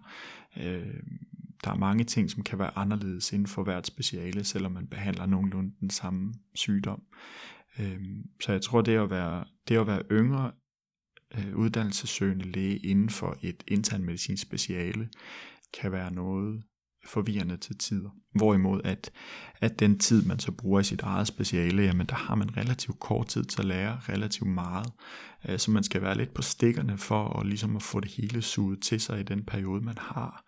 Der 1.65 1.71
er 1.71 1.77
mange 1.79 2.05
ting, 2.05 2.31
som 2.31 2.43
kan 2.43 2.59
være 2.59 2.79
anderledes 2.79 3.33
inden 3.33 3.47
for 3.47 3.63
hvert 3.63 3.87
speciale, 3.87 4.45
selvom 4.45 4.73
man 4.73 4.87
behandler 4.87 5.27
nogenlunde 5.27 5.75
den 5.81 5.91
samme 5.91 6.35
sygdom. 6.55 7.03
Så 8.41 8.53
jeg 8.53 8.63
tror, 8.63 8.81
det 8.81 8.97
at 8.97 9.11
være, 9.11 9.45
det 9.69 9.77
at 9.79 9.87
være 9.87 10.03
yngre 10.11 10.53
uddannelsessøgende 11.55 12.45
læge 12.45 12.77
inden 12.77 13.11
for 13.11 13.39
et 13.43 13.65
internmedicinsk 13.69 14.43
speciale, 14.43 15.09
kan 15.81 15.93
være 15.93 16.13
noget, 16.13 16.63
forvirrende 17.07 17.57
til 17.57 17.79
tider. 17.79 18.11
Hvorimod 18.35 18.81
at, 18.85 19.11
at 19.61 19.79
den 19.79 19.99
tid, 19.99 20.25
man 20.25 20.39
så 20.39 20.53
bruger 20.53 20.81
i 20.81 20.85
sit 20.85 21.01
eget 21.01 21.27
speciale, 21.27 21.83
jamen 21.83 22.07
der 22.07 22.15
har 22.15 22.35
man 22.35 22.57
relativt 22.57 23.01
kort 23.01 23.27
tid 23.27 23.45
til 23.45 23.61
at 23.61 23.65
lære 23.65 24.01
relativt 24.09 24.51
meget. 24.51 24.93
Øh, 25.49 25.59
så 25.59 25.71
man 25.71 25.85
skal 25.85 26.03
være 26.03 26.17
lidt 26.17 26.35
på 26.35 26.43
stikkerne 26.43 26.99
for 26.99 27.41
at, 27.41 27.47
ligesom 27.47 27.77
at 27.77 27.83
få 27.83 28.01
det 28.01 28.11
hele 28.11 28.43
suget 28.43 28.83
til 28.83 29.01
sig 29.01 29.21
i 29.21 29.23
den 29.23 29.45
periode, 29.45 29.85
man 29.85 29.99
har. 29.99 30.45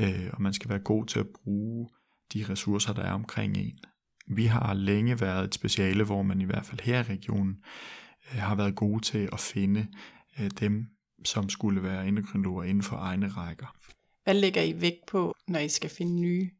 Øh, 0.00 0.30
og 0.32 0.42
man 0.42 0.52
skal 0.52 0.70
være 0.70 0.78
god 0.78 1.06
til 1.06 1.20
at 1.20 1.28
bruge 1.44 1.88
de 2.34 2.44
ressourcer, 2.48 2.92
der 2.92 3.02
er 3.02 3.12
omkring 3.12 3.56
en. 3.56 3.78
Vi 4.28 4.46
har 4.46 4.74
længe 4.74 5.20
været 5.20 5.44
et 5.44 5.54
speciale, 5.54 6.04
hvor 6.04 6.22
man 6.22 6.40
i 6.40 6.44
hvert 6.44 6.66
fald 6.66 6.80
her 6.80 6.98
i 6.98 7.02
regionen 7.02 7.56
øh, 8.32 8.40
har 8.40 8.54
været 8.54 8.76
gode 8.76 9.04
til 9.04 9.28
at 9.32 9.40
finde 9.40 9.86
dem, 10.60 10.86
som 11.24 11.48
skulle 11.48 11.82
være 11.82 12.08
endokrinologer 12.08 12.64
inden 12.64 12.82
for 12.82 12.96
egne 12.96 13.28
rækker. 13.28 13.74
Hvad 14.24 14.34
lægger 14.34 14.62
I 14.62 14.80
vægt 14.80 15.06
på, 15.06 15.34
når 15.48 15.58
I 15.58 15.68
skal 15.68 15.90
finde 15.90 16.20
nye 16.20 16.50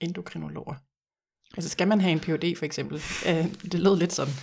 endokrinologer? 0.00 0.74
Altså 1.56 1.70
skal 1.70 1.88
man 1.88 2.00
have 2.00 2.12
en 2.12 2.20
Ph.D. 2.20 2.58
for 2.58 2.64
eksempel? 2.64 2.96
Øh, 3.28 3.72
det 3.72 3.80
lød 3.80 3.98
lidt 3.98 4.12
sådan. 4.12 4.34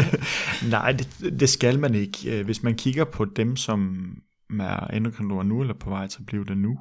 Nej, 0.70 0.92
det, 0.92 1.40
det 1.40 1.48
skal 1.48 1.78
man 1.78 1.94
ikke. 1.94 2.38
Øh, 2.38 2.44
hvis 2.44 2.62
man 2.62 2.74
kigger 2.74 3.04
på 3.04 3.24
dem, 3.24 3.56
som 3.56 4.08
er 4.60 4.86
endokrinologer 4.86 5.42
nu, 5.42 5.60
eller 5.60 5.74
på 5.74 5.90
vej 5.90 6.06
til 6.06 6.20
at 6.20 6.26
blive 6.26 6.44
det 6.44 6.58
nu, 6.58 6.78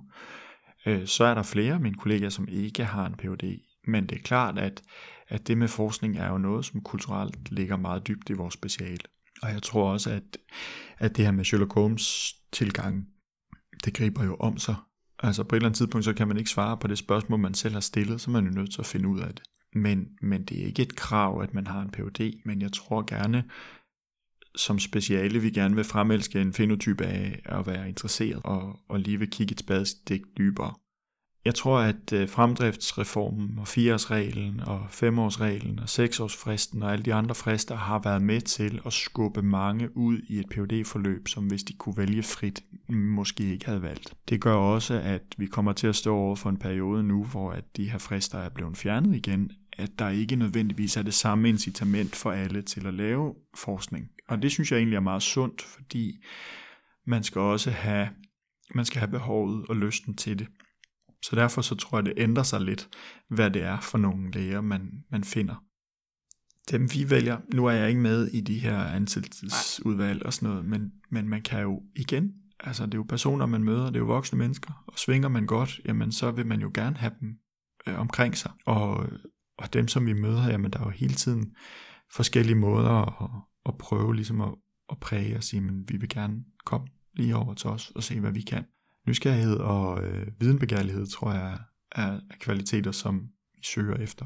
øh, 0.85 1.07
så 1.07 1.23
er 1.23 1.33
der 1.33 1.43
flere 1.43 1.73
af 1.73 1.79
mine 1.79 1.95
kollegaer, 1.95 2.29
som 2.29 2.47
ikke 2.51 2.85
har 2.85 3.05
en 3.05 3.15
Ph.D. 3.15 3.59
Men 3.87 4.05
det 4.05 4.17
er 4.17 4.21
klart, 4.23 4.57
at, 4.57 4.81
at 5.27 5.47
det 5.47 5.57
med 5.57 5.67
forskning 5.67 6.17
er 6.17 6.29
jo 6.29 6.37
noget, 6.37 6.65
som 6.65 6.81
kulturelt 6.81 7.51
ligger 7.51 7.77
meget 7.77 8.07
dybt 8.07 8.29
i 8.29 8.33
vores 8.33 8.53
speciale. 8.53 9.03
Og 9.41 9.49
jeg 9.51 9.63
tror 9.63 9.91
også, 9.91 10.09
at, 10.09 10.37
at 10.97 11.17
det 11.17 11.25
her 11.25 11.31
med 11.31 11.45
Sherlock 11.45 11.73
Holmes 11.73 12.35
tilgang, 12.51 13.07
det 13.85 13.93
griber 13.93 14.23
jo 14.23 14.35
om 14.35 14.57
sig 14.57 14.75
Altså 15.19 15.43
på 15.43 15.55
et 15.55 15.57
eller 15.57 15.67
andet 15.67 15.77
tidspunkt, 15.77 16.05
så 16.05 16.13
kan 16.13 16.27
man 16.27 16.37
ikke 16.37 16.49
svare 16.49 16.77
på 16.77 16.87
det 16.87 16.97
spørgsmål, 16.97 17.39
man 17.39 17.53
selv 17.53 17.73
har 17.73 17.81
stillet, 17.81 18.21
så 18.21 18.31
er 18.31 18.33
man 18.33 18.45
jo 18.45 18.51
nødt 18.51 18.71
til 18.71 18.81
at 18.81 18.85
finde 18.85 19.07
ud 19.07 19.19
af 19.19 19.33
det. 19.33 19.41
Men, 19.73 20.07
men 20.21 20.43
det 20.43 20.61
er 20.61 20.65
ikke 20.65 20.81
et 20.81 20.95
krav, 20.95 21.41
at 21.41 21.53
man 21.53 21.67
har 21.67 21.81
en 21.81 21.89
Ph.D., 21.89 22.41
men 22.45 22.61
jeg 22.61 22.71
tror 22.73 23.05
gerne, 23.07 23.43
som 24.55 24.79
speciale, 24.79 25.39
vi 25.39 25.49
gerne 25.49 25.75
vil 25.75 25.83
fremelske 25.83 26.41
en 26.41 26.53
fenotype 26.53 27.05
af 27.05 27.41
at 27.45 27.67
være 27.67 27.89
interesseret 27.89 28.41
og, 28.43 28.79
og 28.89 28.99
lige 28.99 29.19
vil 29.19 29.29
kigge 29.29 29.51
et 29.51 29.59
spadestik 29.59 30.21
dybere. 30.37 30.73
Jeg 31.45 31.55
tror, 31.55 31.79
at 31.79 32.13
øh, 32.13 32.29
fremdriftsreformen 32.29 33.59
og 33.59 33.63
4-årsreglen 33.63 34.67
og 34.67 34.85
5-årsreglen 34.85 35.79
og 35.79 35.85
6-årsfristen 35.85 36.83
og 36.83 36.91
alle 36.91 37.05
de 37.05 37.13
andre 37.13 37.35
frister 37.35 37.75
har 37.75 37.99
været 37.99 38.21
med 38.21 38.41
til 38.41 38.81
at 38.85 38.93
skubbe 38.93 39.41
mange 39.41 39.97
ud 39.97 40.19
i 40.27 40.39
et 40.39 40.45
phd 40.51 40.85
forløb 40.85 41.27
som 41.27 41.47
hvis 41.47 41.63
de 41.63 41.73
kunne 41.73 41.97
vælge 41.97 42.23
frit, 42.23 42.63
måske 42.89 43.43
ikke 43.43 43.65
havde 43.65 43.81
valgt. 43.81 44.13
Det 44.29 44.41
gør 44.41 44.53
også, 44.55 44.93
at 44.93 45.21
vi 45.37 45.45
kommer 45.45 45.73
til 45.73 45.87
at 45.87 45.95
stå 45.95 46.15
over 46.15 46.35
for 46.35 46.49
en 46.49 46.57
periode 46.57 47.03
nu, 47.03 47.23
hvor 47.23 47.51
at 47.51 47.77
de 47.77 47.89
her 47.89 47.97
frister 47.97 48.37
er 48.37 48.49
blevet 48.49 48.77
fjernet 48.77 49.15
igen, 49.15 49.51
at 49.77 49.99
der 49.99 50.09
ikke 50.09 50.35
nødvendigvis 50.35 50.97
er 50.97 51.01
det 51.01 51.13
samme 51.13 51.49
incitament 51.49 52.15
for 52.15 52.31
alle 52.31 52.61
til 52.61 52.87
at 52.87 52.93
lave 52.93 53.35
forskning. 53.57 54.09
Og 54.27 54.41
det 54.41 54.51
synes 54.51 54.71
jeg 54.71 54.77
egentlig 54.77 54.95
er 54.95 55.01
meget 55.01 55.23
sundt, 55.23 55.61
fordi 55.61 56.23
man 57.07 57.23
skal 57.23 57.41
også 57.41 57.71
have, 57.71 58.09
man 58.75 58.85
skal 58.85 58.99
have 58.99 59.11
behovet 59.11 59.65
og 59.69 59.75
lysten 59.75 60.15
til 60.15 60.39
det. 60.39 60.47
Så 61.29 61.35
derfor 61.35 61.61
så 61.61 61.75
tror 61.75 61.97
jeg, 61.97 62.05
det 62.05 62.13
ændrer 62.17 62.43
sig 62.43 62.61
lidt, 62.61 62.89
hvad 63.29 63.51
det 63.51 63.61
er 63.61 63.79
for 63.79 63.97
nogle 63.97 64.31
læger, 64.31 64.61
man, 64.61 65.03
man 65.11 65.23
finder. 65.23 65.55
Dem 66.71 66.93
vi 66.93 67.09
vælger, 67.09 67.37
nu 67.53 67.65
er 67.65 67.71
jeg 67.71 67.89
ikke 67.89 68.01
med 68.01 68.27
i 68.27 68.41
de 68.41 68.59
her 68.59 68.77
ansættelsesudvalg 68.77 70.25
og 70.25 70.33
sådan 70.33 70.49
noget, 70.49 70.65
men, 70.65 70.91
men 71.11 71.29
man 71.29 71.41
kan 71.41 71.61
jo 71.61 71.83
igen, 71.95 72.33
altså 72.59 72.85
det 72.85 72.93
er 72.93 72.97
jo 72.97 73.05
personer, 73.09 73.45
man 73.45 73.63
møder, 73.63 73.85
det 73.85 73.95
er 73.95 73.99
jo 73.99 74.05
voksne 74.05 74.37
mennesker, 74.37 74.83
og 74.87 74.99
svinger 74.99 75.29
man 75.29 75.45
godt, 75.45 75.79
jamen 75.85 76.11
så 76.11 76.31
vil 76.31 76.47
man 76.47 76.61
jo 76.61 76.71
gerne 76.73 76.97
have 76.97 77.13
dem 77.19 77.29
øh, 77.87 77.99
omkring 77.99 78.37
sig. 78.37 78.51
Og, 78.65 79.09
og 79.57 79.73
dem, 79.73 79.87
som 79.87 80.05
vi 80.05 80.13
møder, 80.13 80.49
jamen 80.49 80.71
der 80.71 80.79
er 80.79 80.83
jo 80.83 80.89
hele 80.89 81.13
tiden 81.13 81.55
forskellige 82.15 82.55
måder 82.55 83.23
at, 83.23 83.29
at 83.65 83.77
prøve 83.77 84.15
ligesom 84.15 84.41
at, 84.41 84.55
at 84.91 84.99
præge 84.99 85.37
og 85.37 85.43
sige, 85.43 85.61
men 85.61 85.89
vi 85.89 85.97
vil 85.97 86.09
gerne 86.09 86.43
komme 86.65 86.87
lige 87.13 87.35
over 87.35 87.53
til 87.53 87.69
os 87.69 87.91
og 87.95 88.03
se, 88.03 88.19
hvad 88.19 88.31
vi 88.31 88.41
kan. 88.41 88.65
Nysgerrighed 89.07 89.57
og 89.57 90.03
øh, 90.03 90.27
videnbegærlighed, 90.39 91.07
tror 91.07 91.31
jeg, 91.31 91.59
er, 91.91 92.03
er 92.03 92.19
kvaliteter, 92.39 92.91
som 92.91 93.19
vi 93.55 93.63
søger 93.63 93.95
efter. 93.95 94.25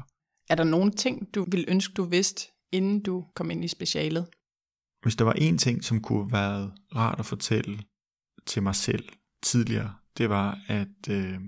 Er 0.50 0.54
der 0.54 0.64
nogle 0.64 0.90
ting, 0.90 1.34
du 1.34 1.46
ville 1.50 1.70
ønske, 1.70 1.94
du 1.94 2.04
vidste, 2.04 2.46
inden 2.72 3.02
du 3.02 3.24
kom 3.34 3.50
ind 3.50 3.64
i 3.64 3.68
specialet? 3.68 4.26
Hvis 5.02 5.16
der 5.16 5.24
var 5.24 5.32
en 5.32 5.58
ting, 5.58 5.84
som 5.84 6.02
kunne 6.02 6.30
have 6.30 6.32
været 6.32 6.72
rart 6.96 7.18
at 7.18 7.26
fortælle 7.26 7.78
til 8.46 8.62
mig 8.62 8.74
selv 8.74 9.08
tidligere, 9.42 9.94
det 10.18 10.28
var, 10.28 10.58
at 10.68 11.08
øh, 11.10 11.38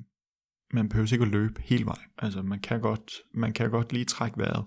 man 0.72 0.88
behøver 0.88 1.12
ikke 1.12 1.24
at 1.24 1.30
løbe 1.30 1.62
hele 1.64 1.86
vejen. 1.86 2.10
Altså 2.18 2.42
man 2.42 2.60
kan 2.60 2.80
godt, 2.80 3.12
man 3.34 3.52
kan 3.52 3.70
godt 3.70 3.92
lige 3.92 4.04
trække 4.04 4.38
vejret. 4.38 4.64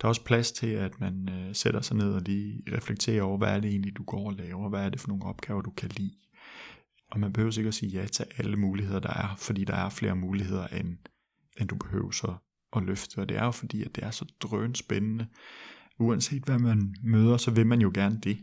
Der 0.00 0.06
er 0.06 0.08
også 0.08 0.24
plads 0.24 0.52
til, 0.52 0.66
at 0.66 1.00
man 1.00 1.28
øh, 1.28 1.54
sætter 1.54 1.80
sig 1.80 1.96
ned 1.96 2.12
og 2.12 2.20
lige 2.20 2.62
reflekterer 2.76 3.22
over, 3.22 3.38
hvad 3.38 3.48
er 3.48 3.60
det 3.60 3.70
egentlig, 3.70 3.96
du 3.96 4.04
går 4.04 4.26
og 4.26 4.32
laver, 4.32 4.68
hvad 4.68 4.84
er 4.84 4.88
det 4.88 5.00
for 5.00 5.08
nogle 5.08 5.24
opgaver, 5.24 5.60
du 5.62 5.70
kan 5.70 5.88
lide. 5.88 6.14
Og 7.12 7.20
man 7.20 7.32
behøver 7.32 7.58
ikke 7.58 7.68
at 7.68 7.74
sige 7.74 8.00
ja 8.00 8.06
til 8.06 8.26
alle 8.38 8.56
muligheder, 8.56 9.00
der 9.00 9.12
er, 9.12 9.34
fordi 9.38 9.64
der 9.64 9.74
er 9.74 9.88
flere 9.88 10.16
muligheder, 10.16 10.66
end, 10.66 10.96
end 11.60 11.68
du 11.68 11.76
behøver 11.76 12.10
så 12.10 12.34
at 12.76 12.82
løfte. 12.82 13.18
Og 13.18 13.28
det 13.28 13.36
er 13.36 13.44
jo 13.44 13.50
fordi, 13.50 13.84
at 13.84 13.96
det 13.96 14.04
er 14.04 14.10
så 14.10 14.24
drøn 14.40 14.74
spændende. 14.74 15.26
Uanset 15.98 16.42
hvad 16.42 16.58
man 16.58 16.94
møder, 17.02 17.36
så 17.36 17.50
vil 17.50 17.66
man 17.66 17.80
jo 17.80 17.90
gerne 17.94 18.20
det. 18.20 18.38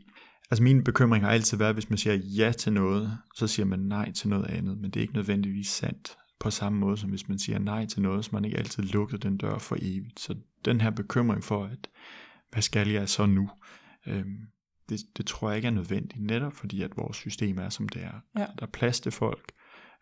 Altså 0.52 0.64
min 0.64 0.84
bekymring 0.84 1.24
har 1.24 1.32
altid 1.32 1.58
været, 1.58 1.76
hvis 1.76 1.90
man 1.90 1.98
siger 1.98 2.16
ja 2.16 2.52
til 2.52 2.74
noget, 2.74 3.18
så 3.36 3.48
siger 3.48 3.66
man 3.66 3.80
nej 3.80 4.12
til 4.12 4.30
noget 4.30 4.46
andet, 4.46 4.78
men 4.78 4.92
det 4.92 5.00
er 5.00 5.02
ikke 5.02 5.14
nødvendigvis 5.14 5.68
sandt 5.68 6.18
på 6.40 6.50
samme 6.50 6.80
måde, 6.80 6.98
som 6.98 7.10
hvis 7.10 7.28
man 7.28 7.40
siger 7.40 7.60
nej 7.60 7.86
til 7.86 8.02
noget, 8.02 8.26
så 8.26 8.30
man 8.34 8.46
ikke 8.46 8.58
altid 8.58 8.84
lukker 8.84 9.18
den 9.18 9.38
dør 9.38 9.58
for 9.58 9.78
evigt. 9.82 10.20
Så 10.20 10.36
den 10.66 10.82
her 10.82 10.90
bekymring 10.90 11.44
for, 11.44 11.66
at 11.66 11.90
hvad 12.52 12.62
skal 12.62 12.90
jeg 12.90 13.10
så 13.10 13.26
nu, 13.26 13.50
øhm, 14.08 14.38
det, 14.90 15.00
det 15.18 15.26
tror 15.26 15.50
jeg 15.50 15.56
ikke 15.56 15.68
er 15.68 15.72
nødvendigt, 15.72 16.24
netop 16.24 16.54
fordi 16.54 16.82
at 16.82 16.98
vores 16.98 17.18
system 17.18 17.58
er 17.58 17.70
som 17.70 17.90
det 17.90 18.04
er. 18.04 18.20
Ja. 18.38 18.46
Der 18.60 18.66
er 18.66 18.72
plads 18.74 19.00
til 19.00 19.12
folk, 19.12 19.52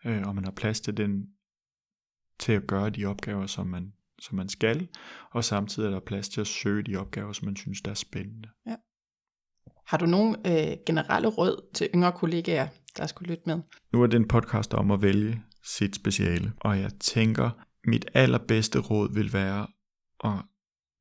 øh, 0.04 0.22
og 0.26 0.34
man 0.34 0.44
har 0.44 0.50
plads 0.50 0.80
til 0.80 0.96
den 0.96 1.26
til 2.38 2.52
at 2.52 2.66
gøre 2.66 2.90
de 2.90 3.04
opgaver, 3.04 3.46
som 3.46 3.66
man, 3.66 3.92
som 4.20 4.36
man 4.36 4.48
skal, 4.48 4.88
og 5.30 5.44
samtidig 5.44 5.86
er 5.86 5.90
der 5.90 6.00
plads 6.00 6.28
til 6.28 6.40
at 6.40 6.46
søge 6.46 6.82
de 6.82 6.96
opgaver, 6.96 7.32
som 7.32 7.44
man 7.44 7.56
synes, 7.56 7.82
der 7.82 7.90
er 7.90 7.94
spændende. 7.94 8.48
Har 9.86 9.98
du 9.98 10.06
nogle 10.06 10.36
øh, 10.46 10.76
generelle 10.86 11.28
råd 11.28 11.70
til 11.74 11.88
yngre 11.94 12.12
kollegaer, 12.12 12.68
der 12.96 13.06
skulle 13.06 13.30
lytte 13.30 13.42
med? 13.46 13.60
Nu 13.92 14.02
er 14.02 14.06
det 14.06 14.16
en 14.16 14.28
podcast 14.28 14.74
om 14.74 14.90
at 14.90 15.02
vælge 15.02 15.42
sit 15.64 15.94
speciale, 15.94 16.52
og 16.60 16.80
jeg 16.80 16.90
tænker, 17.00 17.50
mit 17.84 18.06
allerbedste 18.14 18.78
råd 18.78 19.14
vil 19.14 19.32
være 19.32 19.66
at 20.24 20.44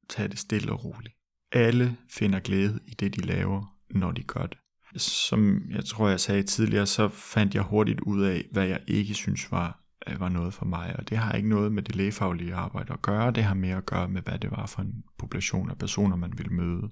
tage 0.09 0.27
det 0.27 0.39
stille 0.39 0.71
og 0.71 0.83
roligt. 0.83 1.15
Alle 1.51 1.97
finder 2.09 2.39
glæde 2.39 2.79
i 2.87 2.91
det, 2.91 3.15
de 3.15 3.21
laver, 3.21 3.76
når 3.89 4.11
de 4.11 4.23
gør 4.23 4.45
det. 4.45 4.57
Som 5.01 5.61
jeg 5.69 5.85
tror, 5.85 6.09
jeg 6.09 6.19
sagde 6.19 6.43
tidligere, 6.43 6.85
så 6.85 7.07
fandt 7.07 7.55
jeg 7.55 7.63
hurtigt 7.63 7.99
ud 7.99 8.21
af, 8.21 8.45
hvad 8.51 8.67
jeg 8.67 8.79
ikke 8.87 9.13
synes 9.13 9.51
var, 9.51 9.79
øh, 10.09 10.19
var 10.19 10.29
noget 10.29 10.53
for 10.53 10.65
mig. 10.65 10.95
Og 10.99 11.09
det 11.09 11.17
har 11.17 11.33
ikke 11.33 11.49
noget 11.49 11.71
med 11.71 11.83
det 11.83 11.95
lægefaglige 11.95 12.55
arbejde 12.55 12.93
at 12.93 13.01
gøre. 13.01 13.31
Det 13.31 13.43
har 13.43 13.55
mere 13.55 13.77
at 13.77 13.85
gøre 13.85 14.07
med, 14.07 14.21
hvad 14.21 14.39
det 14.39 14.51
var 14.51 14.65
for 14.65 14.81
en 14.81 15.03
population 15.17 15.69
af 15.69 15.77
personer, 15.77 16.15
man 16.15 16.33
ville 16.37 16.53
møde. 16.53 16.89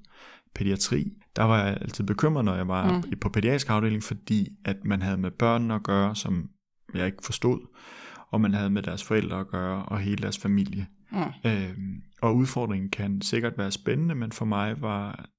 Pædiatri, 0.55 1.11
der 1.35 1.43
var 1.43 1.63
jeg 1.63 1.77
altid 1.81 2.03
bekymret, 2.03 2.45
når 2.45 2.55
jeg 2.55 2.67
var 2.67 2.91
mm. 2.91 3.19
på 3.21 3.29
pædiatrisk 3.29 3.69
afdeling, 3.69 4.03
fordi 4.03 4.49
at 4.65 4.77
man 4.85 5.01
havde 5.01 5.17
med 5.17 5.31
børn 5.31 5.71
at 5.71 5.83
gøre, 5.83 6.15
som 6.15 6.49
jeg 6.93 7.05
ikke 7.05 7.23
forstod, 7.23 7.59
og 8.31 8.41
man 8.41 8.53
havde 8.53 8.69
med 8.69 8.81
deres 8.81 9.03
forældre 9.03 9.39
at 9.39 9.47
gøre, 9.47 9.85
og 9.85 9.99
hele 9.99 10.21
deres 10.21 10.37
familie. 10.37 10.87
Mm. 11.11 11.49
Øhm, 11.51 12.01
og 12.21 12.35
udfordringen 12.35 12.89
kan 12.89 13.21
sikkert 13.21 13.57
være 13.57 13.71
spændende, 13.71 14.15
men 14.15 14.31
for 14.31 14.45
mig 14.45 14.81
var, 14.81 15.29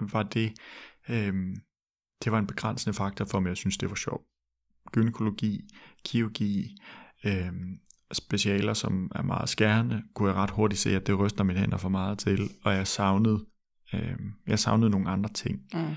var 0.00 0.22
det, 0.22 0.52
øhm, 1.08 1.56
det 2.24 2.32
var 2.32 2.38
en 2.38 2.46
begrænsende 2.46 2.94
faktor 2.94 3.24
for 3.24 3.40
mig, 3.40 3.48
jeg 3.48 3.56
synes, 3.56 3.76
det 3.78 3.88
var 3.90 3.96
sjovt. 3.96 4.26
Gynækologi, 4.92 5.68
kirurgi, 6.04 6.76
øhm, 7.24 7.78
specialer, 8.12 8.74
som 8.74 9.10
er 9.14 9.22
meget 9.22 9.48
skærende, 9.48 10.02
kunne 10.14 10.28
jeg 10.28 10.36
ret 10.36 10.50
hurtigt 10.50 10.80
se, 10.80 10.96
at 10.96 11.06
det 11.06 11.18
ryster 11.18 11.44
mine 11.44 11.60
hænder 11.60 11.76
for 11.78 11.88
meget 11.88 12.18
til, 12.18 12.50
og 12.64 12.74
jeg 12.74 12.86
savnede, 12.86 13.46
øhm, 13.94 14.32
jeg 14.46 14.58
savnede 14.58 14.90
nogle 14.90 15.10
andre 15.10 15.30
ting. 15.32 15.62
Mm. 15.74 15.96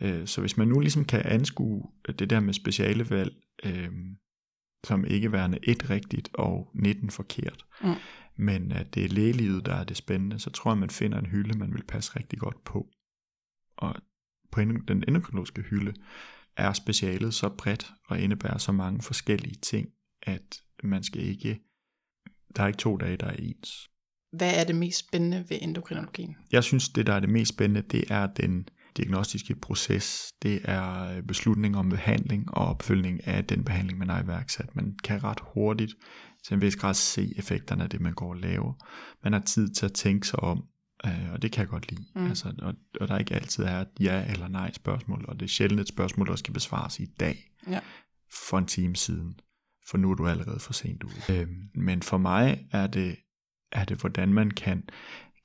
Øh, 0.00 0.26
så 0.26 0.40
hvis 0.40 0.56
man 0.56 0.68
nu 0.68 0.80
ligesom 0.80 1.04
kan 1.04 1.22
anskue 1.24 1.82
det 2.18 2.30
der 2.30 2.40
med 2.40 2.54
specialevalg, 2.54 3.34
øh, 3.64 3.90
som 4.84 5.04
ikke 5.04 5.32
værende 5.32 5.58
et 5.62 5.90
rigtigt 5.90 6.30
og 6.34 6.70
19 6.74 7.10
forkert, 7.10 7.66
Mm. 7.82 7.94
men 8.36 8.72
at 8.72 8.94
det 8.94 9.04
er 9.04 9.08
lægelivet, 9.08 9.66
der 9.66 9.74
er 9.74 9.84
det 9.84 9.96
spændende, 9.96 10.38
så 10.38 10.50
tror 10.50 10.70
jeg, 10.70 10.78
man 10.78 10.90
finder 10.90 11.18
en 11.18 11.26
hylde, 11.26 11.58
man 11.58 11.72
vil 11.72 11.84
passe 11.88 12.16
rigtig 12.16 12.38
godt 12.38 12.64
på. 12.64 12.88
Og 13.76 13.94
på 14.52 14.60
den 14.60 15.04
endokrinologiske 15.08 15.62
hylde 15.62 15.94
er 16.56 16.72
specialet 16.72 17.34
så 17.34 17.48
bredt 17.48 17.92
og 18.08 18.20
indebærer 18.20 18.58
så 18.58 18.72
mange 18.72 19.02
forskellige 19.02 19.56
ting, 19.62 19.88
at 20.22 20.56
man 20.82 21.02
skal 21.02 21.22
ikke, 21.22 21.60
der 22.56 22.62
er 22.62 22.66
ikke 22.66 22.78
to 22.78 22.96
dage, 22.96 23.16
der 23.16 23.26
er 23.26 23.36
ens. 23.38 23.88
Hvad 24.32 24.60
er 24.60 24.64
det 24.64 24.76
mest 24.76 24.98
spændende 24.98 25.44
ved 25.48 25.58
endokrinologien? 25.62 26.36
Jeg 26.52 26.64
synes, 26.64 26.88
det 26.88 27.06
der 27.06 27.12
er 27.12 27.20
det 27.20 27.28
mest 27.28 27.48
spændende, 27.48 27.82
det 27.82 28.04
er 28.10 28.26
den 28.26 28.68
diagnostiske 28.96 29.54
proces. 29.54 30.32
Det 30.42 30.60
er 30.64 31.22
beslutning 31.22 31.76
om 31.76 31.88
behandling 31.88 32.54
og 32.54 32.66
opfølgning 32.66 33.26
af 33.26 33.44
den 33.44 33.64
behandling, 33.64 33.98
man 33.98 34.08
har 34.08 34.22
iværksat. 34.22 34.76
Man 34.76 34.96
kan 35.04 35.24
ret 35.24 35.40
hurtigt 35.54 35.94
til 36.44 36.54
en 36.54 36.60
vis 36.60 36.76
grad 36.76 36.94
se 36.94 37.32
effekterne 37.36 37.82
af 37.82 37.90
det, 37.90 38.00
man 38.00 38.12
går 38.12 38.28
og 38.28 38.36
laver. 38.36 38.72
Man 39.24 39.32
har 39.32 39.40
tid 39.40 39.68
til 39.68 39.86
at 39.86 39.92
tænke 39.92 40.26
sig 40.26 40.40
om, 40.40 40.64
øh, 41.06 41.32
og 41.32 41.42
det 41.42 41.52
kan 41.52 41.60
jeg 41.60 41.68
godt 41.68 41.90
lide. 41.90 42.04
Mm. 42.14 42.26
Altså, 42.26 42.52
og, 42.62 42.74
og 43.00 43.08
der 43.08 43.18
ikke 43.18 43.34
altid 43.34 43.64
er 43.64 43.80
et 43.80 43.88
ja 44.00 44.30
eller 44.32 44.48
nej 44.48 44.72
spørgsmål, 44.72 45.24
og 45.28 45.40
det 45.40 45.46
er 45.46 45.50
sjældent 45.50 45.80
et 45.80 45.88
spørgsmål, 45.88 46.26
der 46.26 46.36
skal 46.36 46.54
besvares 46.54 47.00
i 47.00 47.06
dag, 47.20 47.50
Ja. 47.68 47.80
for 48.48 48.58
en 48.58 48.66
time 48.66 48.96
siden, 48.96 49.40
for 49.90 49.98
nu 49.98 50.10
er 50.10 50.14
du 50.14 50.26
allerede 50.28 50.60
for 50.60 50.72
sent 50.72 51.02
ude. 51.02 51.40
Øh, 51.40 51.48
men 51.74 52.02
for 52.02 52.18
mig 52.18 52.66
er 52.72 52.86
det, 52.86 53.16
er 53.72 53.84
det, 53.84 53.96
hvordan 54.00 54.32
man 54.34 54.50
kan 54.50 54.88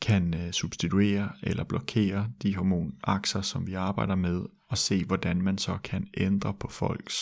kan 0.02 0.34
øh, 0.34 0.52
substituere 0.52 1.30
eller 1.44 1.64
blokere 1.64 2.30
de 2.42 2.56
hormonakser, 2.56 3.42
som 3.42 3.68
vi 3.68 3.74
arbejder 3.74 4.16
med, 4.16 4.46
og 4.70 4.78
se, 4.78 5.06
hvordan 5.06 5.42
man 5.42 5.58
så 5.58 5.78
kan 5.84 6.08
ændre 6.18 6.54
på 6.60 6.68
folks 6.68 7.16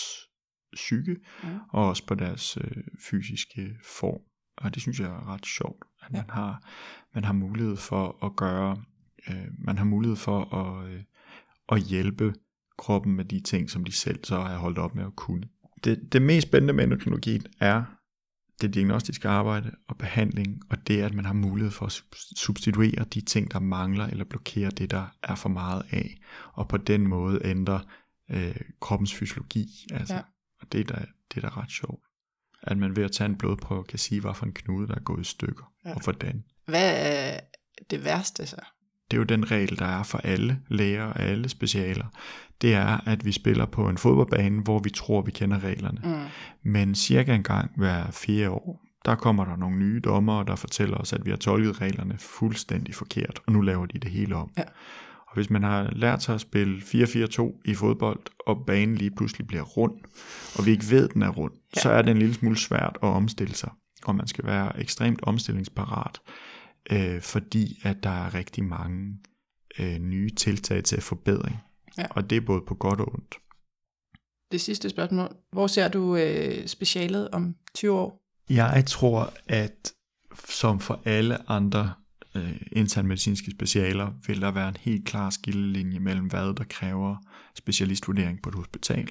psyke, 0.75 1.15
Mm. 1.43 1.49
og 1.69 1.87
også 1.89 2.05
på 2.05 2.15
deres 2.15 2.57
øh, 2.57 2.83
fysiske 3.09 3.75
form. 3.99 4.21
Og 4.57 4.73
det 4.73 4.81
synes 4.81 4.99
jeg 4.99 5.07
er 5.07 5.33
ret 5.33 5.45
sjovt, 5.45 5.83
at 6.05 6.11
man 6.11 6.29
har 6.29 6.63
man 7.13 7.23
har 7.23 7.33
mulighed 7.33 7.75
for 7.75 8.25
at 8.25 8.35
gøre, 8.35 8.77
øh, 9.29 9.47
man 9.57 9.77
har 9.77 9.85
mulighed 9.85 10.15
for 10.15 10.55
at, 10.55 10.89
øh, 10.89 11.03
at 11.69 11.81
hjælpe 11.81 12.33
kroppen 12.77 13.15
med 13.15 13.25
de 13.25 13.39
ting, 13.39 13.69
som 13.69 13.83
de 13.83 13.91
selv 13.91 14.19
så 14.23 14.39
har 14.39 14.57
holdt 14.57 14.77
op 14.77 14.95
med 14.95 15.03
at 15.05 15.15
kunne. 15.15 15.43
Det, 15.83 16.13
det 16.13 16.21
mest 16.21 16.47
spændende 16.47 16.73
med 16.73 16.83
endokrinologien 16.83 17.45
er 17.59 17.83
det 18.61 18.73
diagnostiske 18.73 19.29
arbejde 19.29 19.71
og 19.87 19.97
behandling, 19.97 20.61
og 20.69 20.87
det 20.87 21.01
at 21.01 21.13
man 21.13 21.25
har 21.25 21.33
mulighed 21.33 21.71
for 21.71 21.85
at 21.85 21.91
sub- 21.91 22.35
substituere 22.37 23.03
de 23.13 23.21
ting, 23.21 23.51
der 23.51 23.59
mangler, 23.59 24.05
eller 24.07 24.25
blokere 24.25 24.69
det, 24.69 24.91
der 24.91 25.05
er 25.23 25.35
for 25.35 25.49
meget 25.49 25.83
af, 25.91 26.17
og 26.53 26.67
på 26.67 26.77
den 26.77 27.07
måde 27.07 27.41
ændre 27.43 27.81
øh, 28.31 28.55
kroppens 28.81 29.13
fysiologi. 29.13 29.87
Altså, 29.91 30.13
Ja. 30.13 30.17
ja. 30.19 30.23
Og 30.61 30.71
det 30.71 30.79
er, 30.79 30.95
da, 30.95 31.05
det 31.33 31.43
er 31.43 31.49
da 31.49 31.61
ret 31.61 31.71
sjovt. 31.71 32.03
At 32.63 32.77
man 32.77 32.95
ved 32.95 33.03
at 33.03 33.11
tage 33.11 33.29
en 33.29 33.35
blodprøve 33.37 33.83
kan 33.83 33.99
sige, 33.99 34.21
hvad 34.21 34.33
for 34.33 34.45
en 34.45 34.51
knude, 34.53 34.87
der 34.87 34.95
er 34.95 34.99
gået 34.99 35.21
i 35.21 35.29
stykker, 35.29 35.63
Ja. 35.85 35.93
og 35.95 36.01
hvordan. 36.03 36.43
Hvad 36.65 36.93
er 36.95 37.39
det 37.89 38.05
værste 38.05 38.45
så? 38.45 38.55
Det 39.11 39.17
er 39.17 39.21
jo 39.21 39.23
den 39.23 39.51
regel, 39.51 39.79
der 39.79 39.85
er 39.85 40.03
for 40.03 40.17
alle 40.17 40.59
læger 40.67 41.03
og 41.03 41.19
alle 41.19 41.49
specialer. 41.49 42.05
Det 42.61 42.73
er, 42.73 43.07
at 43.07 43.25
vi 43.25 43.31
spiller 43.31 43.65
på 43.65 43.89
en 43.89 43.97
fodboldbane, 43.97 44.61
hvor 44.61 44.79
vi 44.79 44.89
tror, 44.89 45.21
vi 45.21 45.31
kender 45.31 45.63
reglerne. 45.63 46.01
Mm. 46.03 46.71
Men 46.71 46.95
cirka 46.95 47.35
en 47.35 47.43
gang 47.43 47.71
hver 47.77 48.11
fire 48.11 48.49
år, 48.49 48.81
der 49.05 49.15
kommer 49.15 49.45
der 49.45 49.55
nogle 49.55 49.77
nye 49.77 49.99
dommere, 50.03 50.45
der 50.45 50.55
fortæller 50.55 50.97
os, 50.97 51.13
at 51.13 51.25
vi 51.25 51.29
har 51.29 51.37
tolket 51.37 51.81
reglerne 51.81 52.17
fuldstændig 52.17 52.95
forkert, 52.95 53.39
og 53.45 53.53
nu 53.53 53.61
laver 53.61 53.85
de 53.85 53.99
det 53.99 54.11
hele 54.11 54.35
om. 54.35 54.51
Ja. 54.57 54.63
Og 55.33 55.37
hvis 55.37 55.49
man 55.49 55.63
har 55.63 55.89
lært 55.95 56.23
sig 56.23 56.35
at 56.35 56.41
spille 56.41 56.77
4-4-2 56.81 57.61
i 57.65 57.73
fodbold, 57.75 58.19
og 58.47 58.65
banen 58.67 58.95
lige 58.95 59.11
pludselig 59.11 59.47
bliver 59.47 59.63
rund, 59.63 59.99
og 60.57 60.65
vi 60.65 60.71
ikke 60.71 60.89
ved, 60.89 61.07
at 61.09 61.13
den 61.13 61.21
er 61.21 61.29
rund, 61.29 61.53
Ja. 61.75 61.81
så 61.81 61.89
er 61.89 62.01
det 62.01 62.11
en 62.11 62.17
lille 62.17 62.33
smule 62.33 62.57
svært 62.57 62.97
at 63.03 63.07
omstille 63.07 63.55
sig. 63.55 63.69
Og 64.03 64.15
man 64.15 64.27
skal 64.27 64.45
være 64.45 64.79
ekstremt 64.79 65.19
omstillingsparat, 65.23 66.19
øh, 66.91 67.21
fordi 67.21 67.79
at 67.83 68.03
der 68.03 68.09
er 68.09 68.33
rigtig 68.33 68.63
mange 68.63 69.17
øh, 69.79 69.99
nye 69.99 70.29
tiltag 70.29 70.83
til 70.83 71.01
forbedring. 71.01 71.57
Ja. 71.97 72.05
Og 72.09 72.29
det 72.29 72.35
er 72.35 72.41
både 72.41 72.61
på 72.67 72.75
godt 72.75 72.99
og 72.99 73.07
ondt. 73.13 73.35
Det 74.51 74.61
sidste 74.61 74.89
spørgsmål. 74.89 75.35
Hvor 75.51 75.67
ser 75.67 75.87
du 75.87 76.15
øh, 76.15 76.67
specialet 76.67 77.29
om 77.29 77.55
20 77.75 77.91
år? 77.91 78.21
Jeg 78.49 78.83
tror, 78.87 79.33
at 79.47 79.93
som 80.49 80.79
for 80.79 81.01
alle 81.05 81.49
andre 81.51 81.93
øh, 82.35 82.61
internmedicinske 82.71 83.51
specialer, 83.51 84.13
vil 84.27 84.41
der 84.41 84.51
være 84.51 84.69
en 84.69 84.77
helt 84.79 85.05
klar 85.05 85.29
skillelinje 85.29 85.99
mellem, 85.99 86.27
hvad 86.27 86.55
der 86.55 86.63
kræver 86.63 87.15
specialistvurdering 87.55 88.41
på 88.41 88.49
et 88.49 88.55
hospital, 88.55 89.09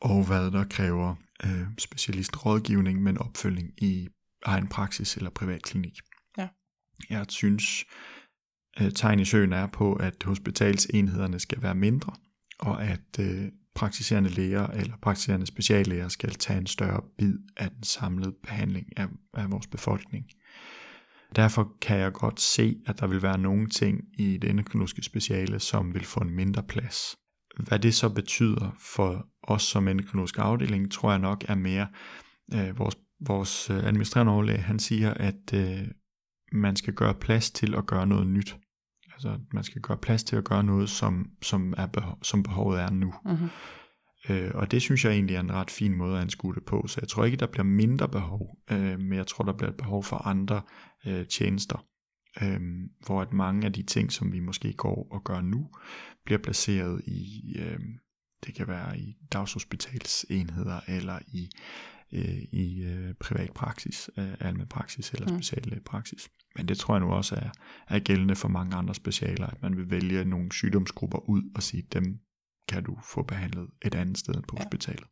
og 0.00 0.26
hvad 0.26 0.50
der 0.50 0.64
kræver 0.64 1.14
øh, 1.44 1.66
specialistrådgivning 1.78 3.02
med 3.02 3.12
en 3.12 3.18
opfølging 3.18 3.70
i 3.78 4.08
egen 4.44 4.68
praksis 4.68 5.16
eller 5.16 5.30
privatklinik. 5.30 5.98
Ja. 6.38 6.48
Jeg 7.10 7.26
synes, 7.28 7.84
øh, 8.80 8.92
tegn 8.92 9.20
i 9.20 9.24
søen 9.24 9.52
er 9.52 9.66
på, 9.66 9.92
at 9.92 10.22
hospitalsenhederne 10.24 11.40
skal 11.40 11.62
være 11.62 11.74
mindre, 11.74 12.12
og 12.58 12.84
at 12.84 13.18
øh, 13.20 13.48
praktiserende 13.74 14.30
læger 14.30 14.66
eller 14.66 14.96
praktiserende 15.02 15.46
speciallæger 15.46 16.08
skal 16.08 16.30
tage 16.30 16.58
en 16.58 16.66
større 16.66 17.00
bid 17.18 17.38
af 17.56 17.70
den 17.70 17.82
samlede 17.82 18.34
behandling 18.42 18.86
af, 18.96 19.06
af 19.34 19.50
vores 19.50 19.66
befolkning. 19.66 20.26
Derfor 21.36 21.72
kan 21.80 21.98
jeg 21.98 22.12
godt 22.12 22.40
se, 22.40 22.76
at 22.86 23.00
der 23.00 23.06
vil 23.06 23.22
være 23.22 23.38
nogle 23.38 23.68
ting 23.68 24.00
i 24.18 24.36
det 24.36 24.50
endokrinologiske 24.50 25.02
speciale, 25.02 25.60
som 25.60 25.94
vil 25.94 26.04
få 26.04 26.20
en 26.20 26.30
mindre 26.30 26.62
plads. 26.62 27.16
Hvad 27.56 27.78
det 27.78 27.94
så 27.94 28.08
betyder 28.08 28.76
for 28.94 29.26
os 29.42 29.62
som 29.62 29.88
endokrinologisk 29.88 30.38
afdeling, 30.38 30.92
tror 30.92 31.10
jeg 31.10 31.18
nok 31.18 31.44
er 31.48 31.54
mere 31.54 31.86
øh, 32.54 32.78
vores, 32.78 32.96
vores 33.20 33.70
øh, 33.70 33.76
administrerende 33.76 34.32
overlæge, 34.32 34.58
han 34.58 34.78
siger, 34.78 35.14
at 35.14 35.54
øh, 35.54 35.88
man 36.52 36.76
skal 36.76 36.94
gøre 36.94 37.14
plads 37.14 37.50
til 37.50 37.74
at 37.74 37.86
gøre 37.86 38.06
noget 38.06 38.26
nyt. 38.26 38.56
Altså, 39.12 39.38
man 39.52 39.64
skal 39.64 39.82
gøre 39.82 39.96
plads 39.96 40.24
til 40.24 40.36
at 40.36 40.44
gøre 40.44 40.64
noget, 40.64 40.90
som, 40.90 41.26
som, 41.42 41.74
er 41.76 41.86
behov, 41.86 42.18
som 42.22 42.42
behovet 42.42 42.80
er 42.80 42.90
nu. 42.90 43.14
Mm-hmm. 43.24 43.48
Øh, 44.28 44.50
og 44.54 44.70
det 44.70 44.82
synes 44.82 45.04
jeg 45.04 45.12
egentlig 45.12 45.36
er 45.36 45.40
en 45.40 45.52
ret 45.52 45.70
fin 45.70 45.94
måde 45.94 46.16
at 46.16 46.22
anskue 46.22 46.54
det 46.54 46.64
på. 46.64 46.86
Så 46.86 47.00
jeg 47.00 47.08
tror 47.08 47.24
ikke, 47.24 47.36
der 47.36 47.46
bliver 47.46 47.64
mindre 47.64 48.08
behov, 48.08 48.58
øh, 48.70 48.98
men 49.00 49.12
jeg 49.12 49.26
tror, 49.26 49.44
der 49.44 49.52
bliver 49.52 49.70
et 49.70 49.76
behov 49.76 50.04
for 50.04 50.16
andre 50.16 50.62
øh, 51.06 51.26
tjenester. 51.26 51.86
Øh, 52.42 52.60
hvor 53.06 53.22
at 53.22 53.32
mange 53.32 53.66
af 53.66 53.72
de 53.72 53.82
ting, 53.82 54.12
som 54.12 54.32
vi 54.32 54.40
måske 54.40 54.72
går 54.72 55.08
og 55.10 55.24
gør 55.24 55.40
nu, 55.40 55.70
bliver 56.24 56.38
placeret 56.38 57.02
i, 57.06 57.54
øh, 57.58 57.78
det 58.46 58.54
kan 58.54 58.68
være 58.68 58.98
i 58.98 59.16
dagshospitalsenheder 59.32 60.80
eller 60.88 61.18
i, 61.28 61.48
øh, 62.12 62.42
i 62.52 62.82
øh, 62.84 63.14
privat 63.20 63.50
praksis, 63.54 64.10
øh, 64.18 64.34
almen 64.40 64.66
praksis 64.66 65.10
eller 65.12 65.32
Mm. 65.32 65.42
speciallægepraksis. 65.42 66.28
Men 66.56 66.68
det 66.68 66.78
tror 66.78 66.94
jeg 66.94 67.00
nu 67.00 67.12
også 67.12 67.34
er, 67.34 67.50
er 67.88 67.98
gældende 67.98 68.34
for 68.34 68.48
mange 68.48 68.76
andre 68.76 68.94
specialer, 68.94 69.46
at 69.46 69.62
man 69.62 69.76
vil 69.76 69.90
vælge 69.90 70.24
nogle 70.24 70.52
sygdomsgrupper 70.52 71.28
ud 71.28 71.42
og 71.54 71.62
sige, 71.62 71.82
dem 71.92 72.18
kan 72.74 72.82
du 72.84 72.96
få 73.14 73.22
behandlet 73.22 73.66
et 73.86 73.94
andet 73.94 74.18
sted 74.18 74.34
end 74.34 74.44
på 74.48 74.56
Ja. 74.58 74.62
hospitalet. 74.64 75.04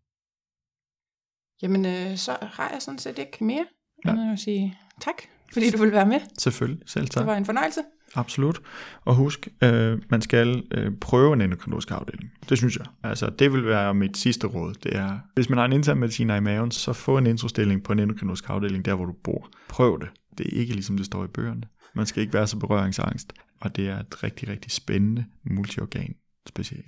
Jamen, 1.62 1.84
øh, 1.86 2.16
så 2.16 2.36
har 2.42 2.70
jeg 2.72 2.82
sådan 2.82 2.98
set 2.98 3.18
ikke 3.18 3.44
mere. 3.44 3.66
Ja. 4.06 4.12
Jeg 4.12 4.38
sige 4.38 4.78
tak, 5.00 5.14
fordi 5.52 5.70
du 5.70 5.78
vil 5.78 5.92
være 5.92 6.06
med. 6.06 6.20
Selvfølgelig, 6.38 6.82
selv 6.86 7.08
tak. 7.08 7.20
Det 7.20 7.26
var 7.26 7.36
en 7.36 7.44
fornøjelse. 7.44 7.80
Absolut. 8.14 8.60
Og 9.04 9.14
husk, 9.14 9.48
øh, 9.62 10.02
man 10.10 10.22
skal 10.22 10.62
øh, 10.70 10.92
prøve 11.00 11.32
en 11.32 11.40
endokrinologisk 11.40 11.90
afdeling. 11.90 12.30
Det 12.48 12.58
synes 12.58 12.76
jeg. 12.76 12.86
Altså, 13.02 13.30
det 13.30 13.52
vil 13.52 13.64
være 13.66 13.94
mit 13.94 14.16
sidste 14.16 14.46
råd. 14.46 14.74
Det 14.74 14.96
er, 14.96 15.18
hvis 15.34 15.48
man 15.48 15.58
har 15.58 15.64
en 15.64 15.72
intern 15.72 15.98
mediciner 15.98 16.36
i 16.36 16.40
maven, 16.40 16.70
så 16.70 16.92
få 16.92 17.18
en 17.18 17.26
introstilling 17.26 17.82
på 17.84 17.92
en 17.92 17.98
endokrinologisk 17.98 18.44
afdeling, 18.48 18.84
der 18.84 18.94
hvor 18.94 19.04
du 19.04 19.12
bor. 19.24 19.50
Prøv 19.68 20.00
det. 20.00 20.08
Det 20.38 20.46
er 20.46 20.60
ikke 20.60 20.72
ligesom 20.74 20.96
det 20.96 21.06
står 21.06 21.24
i 21.24 21.28
bøgerne. 21.28 21.62
Man 21.94 22.06
skal 22.06 22.20
ikke 22.20 22.34
være 22.34 22.46
så 22.46 22.58
berøringsangst. 22.58 23.32
Og 23.60 23.76
det 23.76 23.88
er 23.88 23.98
et 24.00 24.22
rigtig, 24.22 24.48
rigtig 24.48 24.70
spændende 24.70 25.24
multiorgan 25.44 26.14
speciale. 26.48 26.84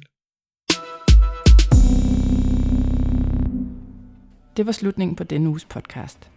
Det 4.57 4.67
var 4.67 4.73
slutningen 4.73 5.17
på 5.17 5.25
denne 5.25 5.49
uges 5.49 5.65
podcast. 5.65 6.31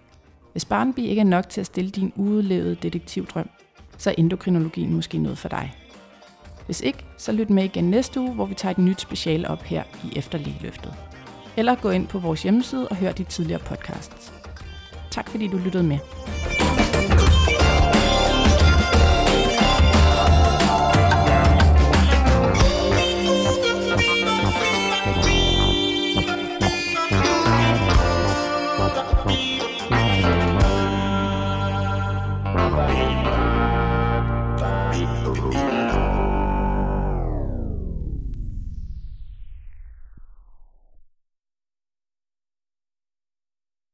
Hvis 0.51 0.65
Barnby 0.65 0.99
ikke 0.99 1.19
er 1.19 1.25
nok 1.25 1.49
til 1.49 1.61
at 1.61 1.65
stille 1.67 1.91
din 1.91 2.13
udlevede 2.15 2.75
detektivdrøm, 2.75 3.49
så 3.97 4.09
er 4.09 4.13
endokrinologien 4.17 4.93
måske 4.93 5.17
noget 5.17 5.37
for 5.37 5.49
dig. 5.49 5.75
Hvis 6.65 6.81
ikke, 6.81 7.05
så 7.17 7.31
lyt 7.31 7.49
med 7.49 7.63
igen 7.63 7.83
næste 7.83 8.19
uge, 8.19 8.33
hvor 8.33 8.45
vi 8.45 8.53
tager 8.53 8.71
et 8.71 8.77
nyt 8.77 9.01
special 9.01 9.47
op 9.47 9.63
her 9.63 9.83
i 10.03 10.17
Efterligeløftet. 10.17 10.93
Eller 11.57 11.75
gå 11.75 11.89
ind 11.89 12.07
på 12.07 12.19
vores 12.19 12.43
hjemmeside 12.43 12.87
og 12.87 12.95
hør 12.95 13.11
de 13.11 13.23
tidligere 13.23 13.61
podcasts. 13.65 14.33
Tak 15.11 15.29
fordi 15.29 15.47
du 15.47 15.57
lyttede 15.57 15.83
med. 15.83 15.97